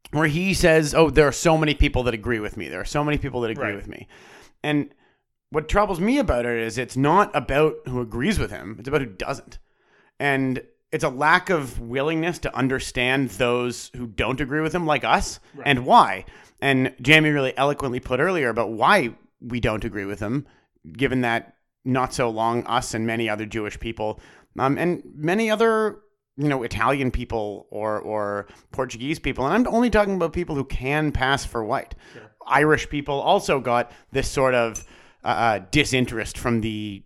where 0.10 0.28
he 0.28 0.56
says, 0.56 0.96
"Oh, 0.96 1.12
there 1.12 1.28
are 1.28 1.32
so 1.32 1.56
many 1.56 1.76
people 1.76 2.02
that 2.04 2.16
agree 2.16 2.40
with 2.40 2.58
me. 2.58 2.68
There 2.68 2.82
are 2.82 2.86
so 2.86 3.04
many 3.04 3.20
people 3.20 3.42
that 3.42 3.52
agree 3.52 3.68
right. 3.68 3.76
with 3.76 3.88
me," 3.88 4.08
and 4.64 4.90
what 5.52 5.70
troubles 5.70 6.00
me 6.00 6.18
about 6.18 6.48
it 6.48 6.58
is 6.58 6.80
it's 6.80 6.98
not 6.98 7.30
about 7.36 7.76
who 7.86 8.02
agrees 8.02 8.40
with 8.40 8.50
him; 8.50 8.76
it's 8.80 8.88
about 8.88 9.02
who 9.02 9.08
doesn't. 9.08 9.60
And 10.20 10.64
it's 10.92 11.04
a 11.04 11.10
lack 11.10 11.50
of 11.50 11.80
willingness 11.80 12.40
to 12.40 12.56
understand 12.56 13.30
those 13.32 13.92
who 13.96 14.08
don't 14.08 14.42
agree 14.42 14.62
with 14.62 14.74
him, 14.74 14.86
like 14.86 15.04
us, 15.04 15.40
right. 15.54 15.68
and 15.68 15.86
why. 15.86 16.26
And 16.62 16.94
Jamie 17.02 17.30
really 17.30 17.56
eloquently 17.58 18.00
put 18.00 18.20
earlier 18.20 18.50
about 18.50 18.72
why 18.72 19.16
we 19.40 19.60
don't 19.60 19.86
agree 19.86 20.06
with 20.06 20.20
him, 20.20 20.48
given 20.92 21.22
that 21.22 21.56
not 21.86 22.14
so 22.14 22.30
long 22.30 22.66
us 22.66 22.94
and 22.94 23.06
many 23.06 23.30
other 23.30 23.46
Jewish 23.46 23.80
people, 23.80 24.20
um, 24.58 24.78
and 24.78 25.04
many 25.16 25.50
other 25.50 26.00
you 26.38 26.48
know 26.48 26.64
Italian 26.64 27.12
people 27.12 27.68
or 27.70 28.00
or 28.00 28.48
Portuguese 28.72 29.20
people, 29.20 29.46
and 29.46 29.54
I'm 29.68 29.74
only 29.74 29.90
talking 29.90 30.16
about 30.16 30.34
people 30.34 30.56
who 30.56 30.66
can 30.66 31.12
pass 31.12 31.46
for 31.46 31.64
white. 31.64 31.96
Sure. 32.14 32.32
Irish 32.48 32.90
people 32.90 33.20
also 33.20 33.60
got 33.60 33.92
this 34.12 34.30
sort 34.30 34.56
of 34.56 34.84
uh, 35.24 35.28
uh 35.28 35.60
disinterest 35.72 36.38
from 36.38 36.62
the 36.62 37.04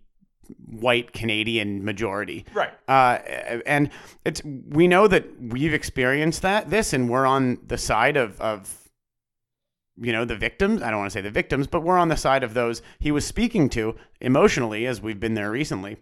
white 0.66 1.12
Canadian 1.12 1.84
majority. 1.84 2.44
Right. 2.52 2.72
Uh, 2.88 3.18
and 3.66 3.90
it's 4.24 4.42
we 4.44 4.88
know 4.88 5.06
that 5.08 5.26
we've 5.40 5.74
experienced 5.74 6.42
that 6.42 6.70
this, 6.70 6.92
and 6.92 7.08
we're 7.08 7.26
on 7.26 7.58
the 7.66 7.78
side 7.78 8.16
of 8.16 8.40
of 8.40 8.90
you 9.96 10.12
know 10.12 10.24
the 10.24 10.36
victims. 10.36 10.82
I 10.82 10.90
don't 10.90 11.00
want 11.00 11.12
to 11.12 11.18
say 11.18 11.22
the 11.22 11.30
victims, 11.30 11.66
but 11.66 11.82
we're 11.82 11.98
on 11.98 12.08
the 12.08 12.16
side 12.16 12.42
of 12.42 12.54
those 12.54 12.82
he 12.98 13.12
was 13.12 13.26
speaking 13.26 13.68
to 13.70 13.96
emotionally, 14.20 14.86
as 14.86 15.00
we've 15.00 15.20
been 15.20 15.34
there 15.34 15.50
recently. 15.50 15.96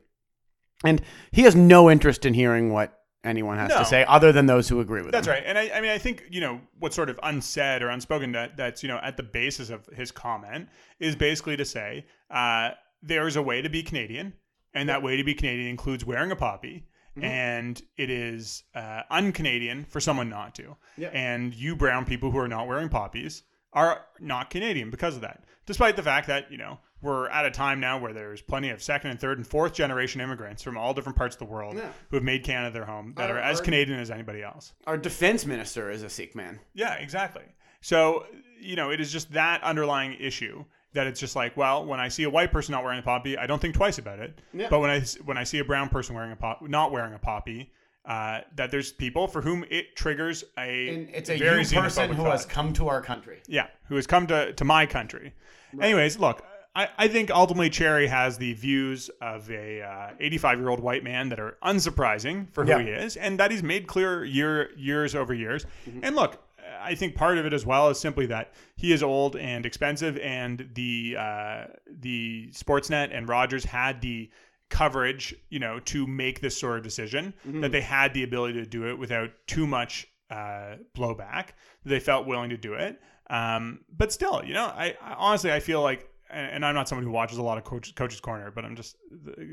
And 0.84 1.00
he 1.30 1.42
has 1.42 1.54
no 1.54 1.90
interest 1.90 2.26
in 2.26 2.34
hearing 2.34 2.72
what 2.72 2.98
anyone 3.24 3.56
has 3.56 3.70
no. 3.70 3.78
to 3.78 3.84
say 3.84 4.04
other 4.08 4.32
than 4.32 4.46
those 4.46 4.68
who 4.68 4.80
agree 4.80 5.00
with 5.00 5.12
that's 5.12 5.28
him. 5.28 5.34
right 5.34 5.44
and 5.46 5.56
I, 5.56 5.70
I 5.76 5.80
mean 5.80 5.92
i 5.92 5.98
think 5.98 6.24
you 6.28 6.40
know 6.40 6.60
what's 6.80 6.96
sort 6.96 7.08
of 7.08 7.20
unsaid 7.22 7.80
or 7.80 7.88
unspoken 7.88 8.32
that 8.32 8.56
that's 8.56 8.82
you 8.82 8.88
know 8.88 8.98
at 9.00 9.16
the 9.16 9.22
basis 9.22 9.70
of 9.70 9.86
his 9.94 10.10
comment 10.10 10.68
is 10.98 11.14
basically 11.14 11.56
to 11.56 11.64
say 11.64 12.04
uh, 12.32 12.70
there's 13.02 13.36
a 13.36 13.42
way 13.42 13.60
to 13.60 13.68
be 13.68 13.82
Canadian, 13.82 14.32
and 14.74 14.88
that 14.88 15.02
way 15.02 15.16
to 15.16 15.24
be 15.24 15.34
Canadian 15.34 15.68
includes 15.68 16.04
wearing 16.04 16.30
a 16.30 16.36
poppy. 16.36 16.86
Mm-hmm. 17.16 17.24
And 17.24 17.82
it 17.98 18.08
is 18.08 18.64
uh, 18.74 19.02
un-Canadian 19.10 19.84
for 19.84 20.00
someone 20.00 20.30
not 20.30 20.54
to. 20.54 20.76
And 21.12 21.54
you 21.54 21.76
brown 21.76 22.06
people 22.06 22.30
who 22.30 22.38
are 22.38 22.48
not 22.48 22.66
wearing 22.66 22.88
poppies 22.88 23.42
are 23.74 24.06
not 24.18 24.48
Canadian 24.50 24.90
because 24.90 25.16
of 25.16 25.20
that. 25.22 25.44
Despite 25.66 25.96
the 25.96 26.02
fact 26.02 26.26
that 26.28 26.50
you 26.50 26.58
know 26.58 26.78
we're 27.02 27.28
at 27.28 27.44
a 27.44 27.50
time 27.50 27.80
now 27.80 27.98
where 27.98 28.12
there's 28.12 28.40
plenty 28.40 28.70
of 28.70 28.82
second 28.82 29.10
and 29.10 29.20
third 29.20 29.38
and 29.38 29.46
fourth 29.46 29.74
generation 29.74 30.20
immigrants 30.20 30.62
from 30.62 30.76
all 30.76 30.94
different 30.94 31.18
parts 31.18 31.34
of 31.34 31.40
the 31.40 31.44
world 31.44 31.76
yeah. 31.76 31.90
who 32.10 32.16
have 32.16 32.24
made 32.24 32.44
Canada 32.44 32.72
their 32.72 32.84
home 32.84 33.12
that 33.16 33.30
our, 33.30 33.36
are 33.36 33.40
as 33.40 33.58
our, 33.58 33.64
Canadian 33.64 33.98
as 33.98 34.10
anybody 34.10 34.42
else. 34.42 34.72
Our 34.86 34.96
defense 34.96 35.44
minister 35.44 35.90
is 35.90 36.02
a 36.02 36.08
Sikh 36.08 36.34
man. 36.34 36.60
Yeah, 36.74 36.94
exactly. 36.94 37.44
So 37.80 38.26
you 38.60 38.76
know 38.76 38.90
it 38.90 39.00
is 39.00 39.12
just 39.12 39.32
that 39.32 39.62
underlying 39.62 40.16
issue 40.18 40.64
that 40.94 41.06
it's 41.06 41.20
just 41.20 41.36
like, 41.36 41.56
well, 41.56 41.84
when 41.84 42.00
I 42.00 42.08
see 42.08 42.24
a 42.24 42.30
white 42.30 42.52
person 42.52 42.72
not 42.72 42.84
wearing 42.84 42.98
a 42.98 43.02
poppy, 43.02 43.36
I 43.38 43.46
don't 43.46 43.60
think 43.60 43.74
twice 43.74 43.98
about 43.98 44.18
it. 44.18 44.38
Yeah. 44.52 44.68
But 44.68 44.80
when 44.80 44.90
I 44.90 45.00
when 45.24 45.38
I 45.38 45.44
see 45.44 45.58
a 45.58 45.64
brown 45.64 45.88
person 45.88 46.14
wearing 46.14 46.32
a 46.32 46.36
pop, 46.36 46.62
not 46.62 46.92
wearing 46.92 47.14
a 47.14 47.18
poppy, 47.18 47.72
uh, 48.04 48.40
that 48.56 48.70
there's 48.70 48.92
people 48.92 49.28
for 49.28 49.40
whom 49.40 49.64
it 49.70 49.96
triggers 49.96 50.44
a 50.58 50.88
and 50.88 51.08
it's 51.10 51.30
a 51.30 51.38
very 51.38 51.64
person 51.64 52.10
who 52.10 52.22
thought. 52.22 52.32
has 52.32 52.44
come 52.44 52.72
to 52.74 52.88
our 52.88 53.00
country. 53.00 53.40
Yeah, 53.46 53.68
who 53.84 53.96
has 53.96 54.06
come 54.06 54.26
to 54.28 54.52
to 54.52 54.64
my 54.64 54.86
country. 54.86 55.32
Right. 55.72 55.86
Anyways, 55.86 56.18
look, 56.18 56.44
I, 56.74 56.88
I 56.96 57.08
think 57.08 57.30
ultimately 57.30 57.70
Cherry 57.70 58.06
has 58.06 58.38
the 58.38 58.54
views 58.54 59.10
of 59.20 59.50
a 59.50 60.14
85 60.18 60.56
uh, 60.56 60.60
year 60.60 60.68
old 60.70 60.80
white 60.80 61.04
man 61.04 61.28
that 61.28 61.38
are 61.38 61.56
unsurprising 61.62 62.50
for 62.52 62.64
who 62.64 62.70
yeah. 62.70 62.82
he 62.82 62.88
is, 62.88 63.16
and 63.16 63.38
that 63.40 63.50
he's 63.50 63.62
made 63.62 63.86
clear 63.86 64.24
year 64.24 64.70
years 64.76 65.14
over 65.14 65.34
years. 65.34 65.66
Mm-hmm. 65.86 66.00
And 66.02 66.16
look, 66.16 66.42
I 66.82 66.94
think 66.94 67.14
part 67.14 67.38
of 67.38 67.46
it 67.46 67.52
as 67.52 67.64
well 67.64 67.88
is 67.90 67.98
simply 67.98 68.26
that 68.26 68.52
he 68.76 68.92
is 68.92 69.02
old 69.02 69.36
and 69.36 69.64
expensive, 69.64 70.18
and 70.18 70.68
the 70.74 71.16
uh, 71.18 71.64
the 71.86 72.50
Sportsnet 72.52 73.16
and 73.16 73.28
Rogers 73.28 73.64
had 73.64 74.00
the 74.00 74.30
coverage, 74.68 75.34
you 75.50 75.58
know, 75.58 75.78
to 75.80 76.06
make 76.06 76.40
this 76.40 76.58
sort 76.58 76.78
of 76.78 76.82
decision. 76.84 77.34
That 77.60 77.72
they 77.72 77.80
had 77.82 78.14
the 78.14 78.22
ability 78.22 78.54
to 78.54 78.66
do 78.66 78.88
it 78.88 78.98
without 78.98 79.30
too 79.46 79.66
much 79.66 80.08
uh, 80.30 80.76
blowback. 80.96 81.48
They 81.84 82.00
felt 82.00 82.26
willing 82.26 82.50
to 82.50 82.56
do 82.56 82.74
it. 82.74 83.00
Um, 83.28 83.80
but 83.96 84.12
still, 84.12 84.42
you 84.44 84.54
know, 84.54 84.66
I, 84.66 84.96
I 85.00 85.14
honestly 85.14 85.52
I 85.52 85.60
feel 85.60 85.82
like, 85.82 86.08
and, 86.30 86.64
I'm 86.64 86.74
not 86.74 86.88
someone 86.88 87.04
who 87.04 87.12
watches 87.12 87.38
a 87.38 87.42
lot 87.42 87.58
of 87.58 87.64
coach, 87.64 87.94
coaches 87.94 88.20
corner, 88.20 88.50
but 88.50 88.64
I'm 88.64 88.74
just 88.74 88.96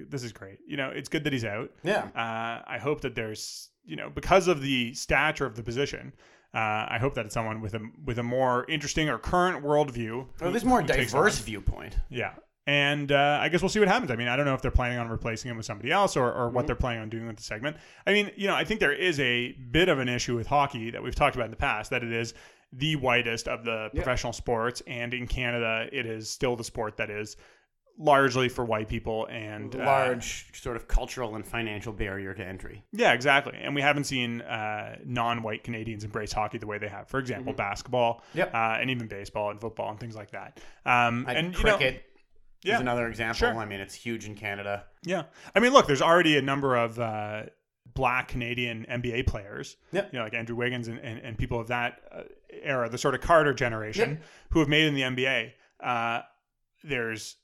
this 0.09 0.23
is 0.23 0.31
great. 0.31 0.59
You 0.65 0.77
know, 0.77 0.89
it's 0.89 1.09
good 1.09 1.23
that 1.25 1.33
he's 1.33 1.45
out. 1.45 1.71
Yeah. 1.83 2.07
Uh, 2.15 2.63
I 2.65 2.77
hope 2.81 3.01
that 3.01 3.15
there's 3.15 3.69
you 3.83 3.95
know 3.95 4.09
because 4.09 4.47
of 4.47 4.61
the 4.61 4.93
stature 4.93 5.45
of 5.45 5.55
the 5.55 5.63
position. 5.63 6.13
Uh, 6.53 6.87
I 6.89 6.97
hope 6.99 7.13
that 7.15 7.25
it's 7.25 7.33
someone 7.33 7.61
with 7.61 7.75
a 7.75 7.81
with 8.05 8.17
a 8.19 8.23
more 8.23 8.65
interesting 8.67 9.07
or 9.09 9.17
current 9.17 9.63
worldview. 9.63 10.25
Or 10.41 10.49
there's 10.51 10.65
more 10.65 10.81
diverse 10.81 11.39
viewpoint. 11.39 11.97
Yeah. 12.09 12.33
And 12.67 13.11
uh, 13.11 13.39
I 13.41 13.49
guess 13.49 13.61
we'll 13.63 13.69
see 13.69 13.79
what 13.79 13.87
happens. 13.87 14.11
I 14.11 14.15
mean, 14.15 14.27
I 14.27 14.35
don't 14.35 14.45
know 14.45 14.53
if 14.53 14.61
they're 14.61 14.69
planning 14.69 14.99
on 14.99 15.09
replacing 15.09 15.49
him 15.49 15.57
with 15.57 15.65
somebody 15.65 15.91
else 15.91 16.15
or, 16.15 16.27
or 16.31 16.45
Mm-hmm. 16.47 16.55
what 16.55 16.67
they're 16.67 16.75
planning 16.75 17.01
on 17.01 17.09
doing 17.09 17.25
with 17.27 17.37
the 17.37 17.43
segment. 17.43 17.77
I 18.05 18.13
mean, 18.13 18.29
you 18.35 18.47
know, 18.47 18.53
I 18.55 18.63
think 18.63 18.79
there 18.79 18.93
is 18.93 19.19
a 19.19 19.53
bit 19.71 19.89
of 19.89 19.97
an 19.99 20.07
issue 20.09 20.35
with 20.35 20.45
hockey 20.47 20.91
that 20.91 21.01
we've 21.01 21.15
talked 21.15 21.35
about 21.35 21.45
in 21.45 21.51
the 21.51 21.57
past 21.57 21.89
that 21.91 22.03
it 22.03 22.11
is 22.11 22.33
the 22.73 22.95
whitest 22.97 23.47
of 23.47 23.63
the 23.65 23.89
professional 23.95 24.33
sports. 24.33 24.83
And 24.85 25.13
in 25.15 25.25
Canada, 25.25 25.87
it 25.91 26.05
is 26.05 26.29
still 26.29 26.55
the 26.55 26.63
sport 26.63 26.97
that 26.97 27.09
is 27.09 27.37
largely 27.97 28.47
for 28.49 28.63
white 28.63 28.87
people 28.87 29.25
and 29.27 29.75
uh, 29.75 29.79
Large 29.79 30.59
sort 30.61 30.75
of 30.77 30.87
cultural 30.87 31.35
and 31.35 31.45
financial 31.45 31.91
barrier 31.91 32.33
to 32.33 32.45
entry. 32.45 32.83
yeah, 32.93 33.13
exactly. 33.13 33.57
And 33.61 33.75
we 33.75 33.81
haven't 33.81 34.05
seen 34.05 34.41
uh, 34.41 34.97
non-white 35.05 35.63
Canadians 35.63 36.03
embrace 36.03 36.31
hockey 36.31 36.57
the 36.59 36.67
way 36.67 36.77
they 36.77 36.87
have. 36.87 37.07
For 37.09 37.19
example, 37.19 37.53
basketball, 37.53 38.21
Mm-hmm. 38.29 38.37
Yep. 38.39 38.53
uh, 38.53 38.77
and 38.79 38.89
even 38.89 39.07
baseball 39.07 39.49
and 39.51 39.59
football 39.59 39.89
and 39.91 39.99
things 39.99 40.15
like 40.15 40.31
that. 40.31 40.59
Um, 40.85 41.25
Like 41.25 41.37
and 41.37 41.47
you 41.57 41.63
know- 41.63 41.77
cricket 41.77 42.03
Yeah. 42.63 42.75
is 42.75 42.81
another 42.81 43.07
example. 43.07 43.35
Sure. 43.37 43.57
I 43.57 43.65
mean, 43.65 43.79
it's 43.81 43.93
huge 43.95 44.25
in 44.25 44.35
Canada. 44.35 44.85
Yeah, 45.03 45.23
I 45.55 45.59
mean, 45.59 45.73
look, 45.73 45.87
there's 45.87 46.01
already 46.01 46.37
a 46.37 46.41
number 46.41 46.75
of 46.75 46.99
uh, 46.99 47.43
black 47.93 48.29
Canadian 48.29 48.85
NBA 48.89 49.27
players. 49.27 49.75
Yep. 49.91 50.09
You 50.13 50.19
know, 50.19 50.23
like 50.25 50.33
Andrew 50.33 50.55
Wiggins 50.55 50.87
and, 50.87 50.99
and, 50.99 51.19
and 51.19 51.37
people 51.37 51.59
of 51.59 51.67
that 51.67 51.99
uh, 52.11 52.21
era, 52.63 52.87
the 52.89 52.97
sort 52.97 53.15
of 53.15 53.21
Carter 53.21 53.53
generation, 53.53 54.09
Yep. 54.11 54.23
who 54.51 54.59
have 54.59 54.69
made 54.69 54.85
in 54.87 54.93
the 54.93 55.01
NBA. 55.01 55.51
Uh, 55.81 56.21
there's 56.83 57.35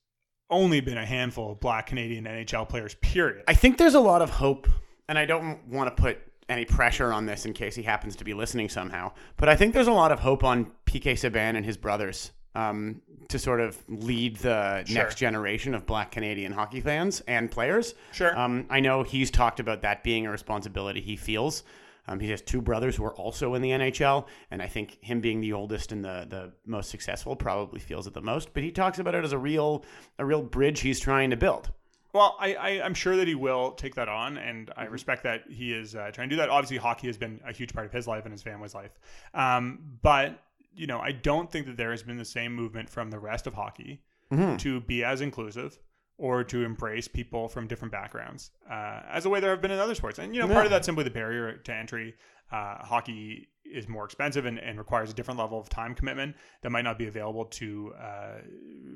only 0.50 0.80
been 0.82 0.98
a 0.98 1.06
handful 1.06 1.52
of 1.52 1.60
black 1.60 1.88
Canadian 1.88 2.26
NHL 2.26 2.68
players. 2.70 2.96
Period. 2.96 3.44
I 3.48 3.54
think 3.54 3.78
there's 3.78 3.96
a 3.96 4.00
lot 4.00 4.22
of 4.22 4.30
hope, 4.30 4.68
and 5.10 5.18
I 5.18 5.26
don't 5.26 5.66
want 5.68 5.96
to 5.96 6.02
put 6.02 6.20
any 6.48 6.66
pressure 6.66 7.12
on 7.12 7.26
this 7.26 7.46
in 7.46 7.54
case 7.54 7.76
he 7.76 7.82
happens 7.84 8.16
to 8.18 8.24
be 8.24 8.34
listening 8.34 8.70
somehow, 8.70 9.12
but 9.38 9.50
I 9.50 9.56
think 9.56 9.74
there's 9.74 9.88
a 9.88 9.92
lot 9.94 10.12
of 10.12 10.20
hope 10.20 10.44
on 10.44 10.72
PK 10.86 11.14
Subban 11.14 11.56
and 11.58 11.66
his 11.66 11.76
brothers 11.78 12.32
um, 12.54 13.02
to 13.30 13.40
sort 13.40 13.60
of 13.60 13.78
lead 13.90 14.38
the 14.38 14.84
Sure. 14.86 14.96
next 14.96 15.16
generation 15.16 15.74
of 15.74 15.86
black 15.88 16.12
Canadian 16.12 16.52
hockey 16.52 16.82
fans 16.82 17.22
and 17.28 17.50
players. 17.50 17.96
Sure. 18.12 18.38
Um, 18.38 18.68
I 18.70 18.80
know 18.80 19.02
he's 19.04 19.32
talked 19.32 19.60
about 19.60 19.82
that 19.82 20.04
being 20.04 20.28
a 20.28 20.32
responsibility 20.32 21.02
he 21.02 21.16
feels. 21.16 21.64
Um, 22.08 22.20
he 22.20 22.30
has 22.30 22.42
two 22.42 22.62
brothers 22.62 22.96
who 22.96 23.04
are 23.06 23.16
also 23.16 23.54
in 23.56 23.62
the 23.62 23.70
NHL, 23.72 24.28
and 24.52 24.62
I 24.62 24.68
think 24.68 24.98
him 25.04 25.22
being 25.22 25.42
the 25.42 25.54
oldest 25.54 25.92
and 25.92 26.04
the 26.04 26.26
the 26.30 26.52
most 26.66 26.90
successful 26.90 27.36
probably 27.36 27.80
feels 27.80 28.08
it 28.08 28.14
the 28.14 28.22
most. 28.22 28.54
But 28.54 28.64
he 28.64 28.72
talks 28.72 29.00
about 29.00 29.16
it 29.16 29.24
as 29.24 29.32
a 29.34 29.38
real 29.38 29.84
a 30.20 30.26
real 30.26 30.42
bridge 30.42 30.82
he's 30.82 31.00
trying 31.00 31.30
to 31.32 31.38
build. 31.38 31.72
Well, 32.14 32.38
I, 32.40 32.54
I, 32.56 32.70
I'm 32.82 32.94
sure 32.94 33.18
that 33.18 33.28
he 33.28 33.36
will 33.36 33.72
take 33.72 33.96
that 33.96 34.08
on, 34.08 34.38
and 34.38 34.68
Mm-hmm. 34.68 34.80
I 34.80 34.86
respect 34.86 35.24
that 35.24 35.44
he 35.50 35.74
is 35.74 35.96
uh, 35.96 36.12
trying 36.14 36.30
to 36.30 36.36
do 36.36 36.40
that. 36.42 36.50
Obviously, 36.50 36.78
hockey 36.78 37.08
has 37.08 37.18
been 37.18 37.42
a 37.46 37.52
huge 37.52 37.74
part 37.74 37.86
of 37.86 37.92
his 37.92 38.08
life 38.08 38.24
and 38.24 38.32
his 38.32 38.42
family's 38.42 38.74
life. 38.74 38.92
Um, 39.34 39.80
but, 40.02 40.40
you 40.74 40.88
know, 40.88 41.00
I 41.00 41.12
don't 41.12 41.52
think 41.52 41.66
that 41.66 41.76
there 41.76 41.92
has 41.92 42.04
been 42.04 42.16
the 42.18 42.24
same 42.24 42.54
movement 42.56 42.90
from 42.90 43.10
the 43.12 43.20
rest 43.20 43.48
of 43.48 43.54
hockey 43.54 44.02
Mm-hmm. 44.32 44.56
to 44.58 44.80
be 44.80 45.04
as 45.04 45.22
inclusive 45.22 45.78
or 46.18 46.44
to 46.46 46.64
embrace 46.64 47.08
people 47.08 47.48
from 47.50 47.68
different 47.68 47.92
backgrounds 47.92 48.52
uh, 48.72 49.02
as 49.12 49.26
a 49.26 49.30
way 49.30 49.40
there 49.40 49.50
have 49.52 49.62
been 49.62 49.72
in 49.72 49.80
other 49.80 49.96
sports. 49.96 50.18
And, 50.20 50.34
you 50.34 50.42
know, 50.42 50.48
part 50.48 50.66
of 50.66 50.72
that's 50.72 50.86
simply 50.86 51.04
the 51.04 51.10
barrier 51.10 51.58
to 51.58 51.74
entry. 51.74 52.16
Uh, 52.52 52.78
hockey 52.86 53.50
is 53.66 53.88
more 53.90 54.06
expensive 54.06 54.46
and, 54.46 54.60
and 54.60 54.78
requires 54.78 55.10
a 55.10 55.14
different 55.14 55.40
level 55.40 55.60
of 55.60 55.68
time 55.68 55.94
commitment 55.96 56.36
that 56.62 56.70
might 56.70 56.84
not 56.84 56.98
be 56.98 57.08
available 57.08 57.44
to 57.46 57.92
uh, 58.00 58.38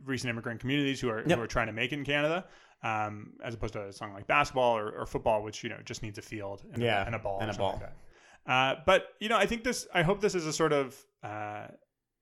recent 0.06 0.30
immigrant 0.30 0.60
communities 0.62 1.02
who 1.02 1.10
are, 1.10 1.24
Yep. 1.26 1.38
who 1.38 1.44
are 1.44 1.48
trying 1.48 1.68
to 1.68 1.74
make 1.74 1.92
it 1.92 1.96
in 1.98 2.06
Canada 2.06 2.46
um, 2.84 3.34
as 3.44 3.54
opposed 3.54 3.74
to 3.74 3.92
something 3.92 4.14
like 4.14 4.28
basketball 4.28 4.78
or, 4.78 4.92
or 4.92 5.06
football, 5.06 5.44
which 5.44 5.64
you 5.64 5.70
know 5.70 5.78
just 5.84 6.02
needs 6.04 6.18
a 6.18 6.22
field 6.22 6.62
and, 6.74 6.82
Yeah, 6.82 7.04
a, 7.04 7.06
and 7.06 7.16
a 7.16 7.20
ball 7.20 7.40
and 7.42 7.52
a 7.52 7.54
ball. 7.54 7.72
Like 7.74 7.82
that. 7.82 8.52
Uh, 8.52 8.76
but 8.86 9.08
you 9.20 9.28
know, 9.30 9.38
I 9.38 9.46
think 9.46 9.64
this. 9.64 9.88
I 9.94 10.02
hope 10.04 10.22
this 10.22 10.36
is 10.36 10.46
a 10.46 10.54
sort 10.54 10.72
of 10.72 10.96
uh, 11.24 11.68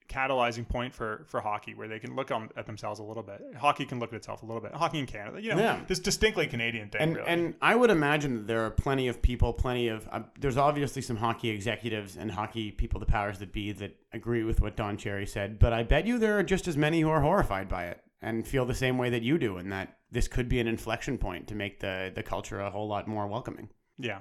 catalyzing 0.09 0.67
point 0.67 0.93
for 0.93 1.25
for 1.27 1.41
hockey 1.41 1.73
where 1.75 1.87
they 1.87 1.99
can 1.99 2.15
look 2.15 2.31
on, 2.31 2.49
at 2.55 2.65
themselves 2.65 2.99
a 2.99 3.03
little 3.03 3.23
bit. 3.23 3.41
Hockey 3.57 3.85
can 3.85 3.99
look 3.99 4.11
at 4.13 4.15
itself 4.17 4.41
a 4.43 4.45
little 4.45 4.61
bit. 4.61 4.73
Hockey 4.73 4.99
in 4.99 5.05
Canada, 5.05 5.41
you 5.41 5.49
know, 5.53 5.59
Yeah. 5.59 5.81
this 5.87 5.99
distinctly 5.99 6.47
Canadian 6.47 6.89
thing. 6.89 7.01
And 7.01 7.15
really. 7.17 7.27
and 7.27 7.55
I 7.61 7.75
would 7.75 7.89
imagine 7.89 8.35
that 8.37 8.47
there 8.47 8.65
are 8.65 8.71
plenty 8.71 9.07
of 9.07 9.21
people, 9.21 9.53
plenty 9.53 9.87
of 9.89 10.07
uh, 10.11 10.21
there's 10.39 10.57
obviously 10.57 11.01
some 11.01 11.17
hockey 11.17 11.49
executives 11.49 12.15
and 12.17 12.31
hockey 12.31 12.71
people, 12.71 12.99
the 12.99 13.05
powers 13.05 13.39
that 13.39 13.51
be, 13.51 13.71
that 13.73 13.95
agree 14.13 14.43
with 14.43 14.61
what 14.61 14.75
Don 14.77 14.97
Cherry 14.97 15.25
said. 15.27 15.59
But 15.59 15.73
I 15.73 15.83
bet 15.83 16.07
you 16.07 16.17
there 16.17 16.37
are 16.37 16.43
just 16.43 16.67
as 16.67 16.77
many 16.77 17.01
who 17.01 17.09
are 17.09 17.21
horrified 17.21 17.67
by 17.67 17.85
it 17.87 18.01
and 18.21 18.47
feel 18.47 18.65
the 18.65 18.73
same 18.75 18.97
way 18.97 19.09
that 19.11 19.21
you 19.23 19.37
do, 19.37 19.57
and 19.57 19.71
that 19.71 19.97
this 20.09 20.27
could 20.27 20.47
be 20.49 20.59
an 20.59 20.67
inflection 20.67 21.17
point 21.17 21.47
to 21.49 21.55
make 21.55 21.79
the 21.81 22.11
the 22.15 22.23
culture 22.23 22.59
a 22.61 22.71
whole 22.71 22.87
lot 22.87 23.07
more 23.07 23.27
welcoming. 23.27 23.69
Yeah. 23.97 24.19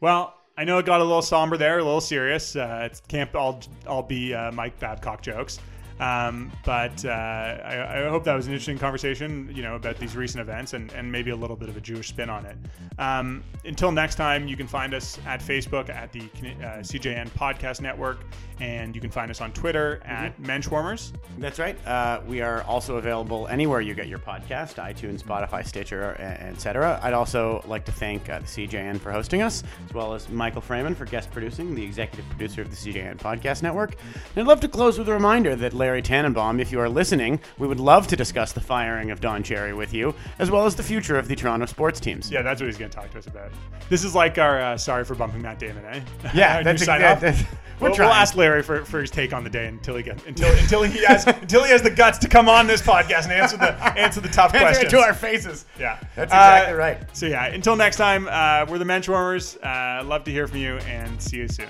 Well, 0.00 0.34
I 0.60 0.64
know 0.64 0.76
it 0.76 0.84
got 0.84 1.00
a 1.00 1.04
little 1.04 1.22
somber 1.22 1.56
there, 1.56 1.78
a 1.78 1.82
little 1.82 2.02
serious. 2.02 2.54
Uh, 2.54 2.82
it 2.84 3.00
can't 3.08 3.34
all 3.34 3.60
all 3.86 4.02
be 4.02 4.34
uh, 4.34 4.52
Mike 4.52 4.78
Babcock 4.78 5.22
jokes. 5.22 5.58
Um, 6.00 6.50
but 6.64 7.04
uh, 7.04 7.08
I, 7.10 8.06
I 8.06 8.08
hope 8.08 8.24
that 8.24 8.34
was 8.34 8.46
an 8.46 8.54
interesting 8.54 8.78
conversation, 8.78 9.52
you 9.54 9.62
know, 9.62 9.74
about 9.74 9.98
these 9.98 10.16
recent 10.16 10.40
events 10.40 10.72
and, 10.72 10.90
and 10.92 11.12
maybe 11.12 11.30
a 11.30 11.36
little 11.36 11.56
bit 11.56 11.68
of 11.68 11.76
a 11.76 11.80
Jewish 11.80 12.08
spin 12.08 12.30
on 12.30 12.46
it. 12.46 12.56
Um, 12.98 13.44
until 13.66 13.92
next 13.92 14.14
time, 14.14 14.48
you 14.48 14.56
can 14.56 14.66
find 14.66 14.94
us 14.94 15.18
at 15.26 15.40
Facebook 15.40 15.90
at 15.90 16.10
the 16.10 16.20
uh, 16.20 16.80
CJN 16.80 17.28
Podcast 17.30 17.82
Network, 17.82 18.20
and 18.60 18.94
you 18.94 19.00
can 19.00 19.10
find 19.10 19.30
us 19.30 19.42
on 19.42 19.52
Twitter 19.52 20.00
at 20.06 20.40
Menschwarmers. 20.40 21.12
That's 21.38 21.58
right. 21.58 21.76
Uh, 21.86 22.22
we 22.26 22.40
are 22.40 22.62
also 22.62 22.96
available 22.96 23.46
anywhere 23.48 23.82
you 23.82 23.92
get 23.92 24.08
your 24.08 24.18
podcast 24.18 24.76
iTunes, 24.76 25.22
Spotify, 25.22 25.66
Stitcher, 25.66 26.16
etc. 26.18 26.98
I'd 27.02 27.12
also 27.12 27.62
like 27.66 27.84
to 27.84 27.92
thank 27.92 28.30
uh, 28.30 28.38
the 28.38 28.46
CJN 28.46 28.98
for 29.00 29.12
hosting 29.12 29.42
us, 29.42 29.62
as 29.86 29.92
well 29.92 30.14
as 30.14 30.30
Michael 30.30 30.62
Fraiman 30.62 30.96
for 30.96 31.04
guest 31.04 31.30
producing, 31.30 31.74
the 31.74 31.84
executive 31.84 32.26
producer 32.30 32.62
of 32.62 32.70
the 32.70 32.76
CJN 32.76 33.18
Podcast 33.18 33.62
Network. 33.62 33.96
And 34.34 34.38
I'd 34.42 34.46
love 34.46 34.60
to 34.60 34.68
close 34.68 34.98
with 34.98 35.08
a 35.10 35.12
reminder 35.12 35.54
that 35.56 35.74
Larry 35.74 35.89
Tannenbaum, 35.98 36.60
if 36.60 36.70
you 36.70 36.78
are 36.78 36.88
listening, 36.88 37.40
we 37.58 37.66
would 37.66 37.80
love 37.80 38.06
to 38.06 38.16
discuss 38.16 38.52
the 38.52 38.60
firing 38.60 39.10
of 39.10 39.20
Don 39.20 39.42
Cherry 39.42 39.74
with 39.74 39.92
you, 39.92 40.14
as 40.38 40.50
well 40.50 40.64
as 40.66 40.76
the 40.76 40.82
future 40.82 41.18
of 41.18 41.26
the 41.26 41.34
Toronto 41.34 41.66
sports 41.66 41.98
teams. 41.98 42.30
Yeah, 42.30 42.42
that's 42.42 42.60
what 42.60 42.66
he's 42.66 42.78
going 42.78 42.90
to 42.90 42.96
talk 42.96 43.10
to 43.10 43.18
us 43.18 43.26
about. 43.26 43.50
This 43.88 44.04
is 44.04 44.14
like 44.14 44.38
our 44.38 44.60
uh, 44.60 44.76
sorry 44.78 45.04
for 45.04 45.14
bumping 45.16 45.42
Matt 45.42 45.58
Damon, 45.58 45.84
eh? 45.86 46.00
Yeah, 46.34 46.62
that's, 46.62 46.84
sign 46.84 47.00
yeah, 47.00 47.14
that's- 47.16 47.44
We'll, 47.80 47.92
we'll 47.92 48.12
ask 48.12 48.36
Larry 48.36 48.62
for, 48.62 48.84
for 48.84 49.00
his 49.00 49.10
take 49.10 49.32
on 49.32 49.42
the 49.42 49.48
day 49.48 49.66
until 49.66 49.96
he 49.96 50.02
gets 50.02 50.22
until 50.26 50.50
until 50.58 50.82
he 50.82 51.02
has 51.06 51.26
until 51.26 51.64
he 51.64 51.70
has 51.70 51.80
the 51.80 51.88
guts 51.90 52.18
to 52.18 52.28
come 52.28 52.46
on 52.46 52.66
this 52.66 52.82
podcast 52.82 53.24
and 53.24 53.32
answer 53.32 53.56
the 53.56 53.72
answer 53.98 54.20
the 54.20 54.28
tough 54.28 54.52
Answer 54.54 54.66
questions. 54.66 54.92
to 54.92 54.98
our 54.98 55.14
faces. 55.14 55.64
yeah, 55.78 55.98
That's 56.14 56.30
exactly 56.30 56.74
Uh, 56.74 56.76
right. 56.76 57.16
So 57.16 57.24
yeah, 57.24 57.46
until 57.46 57.76
next 57.76 57.96
time, 57.96 58.28
uh, 58.30 58.66
we're 58.70 58.76
the 58.76 58.84
Menschwarmers. 58.84 59.56
Uh, 59.64 60.04
love 60.04 60.24
to 60.24 60.30
hear 60.30 60.46
from 60.46 60.58
you 60.58 60.76
and 60.80 61.22
see 61.22 61.38
you 61.38 61.48
soon. 61.48 61.68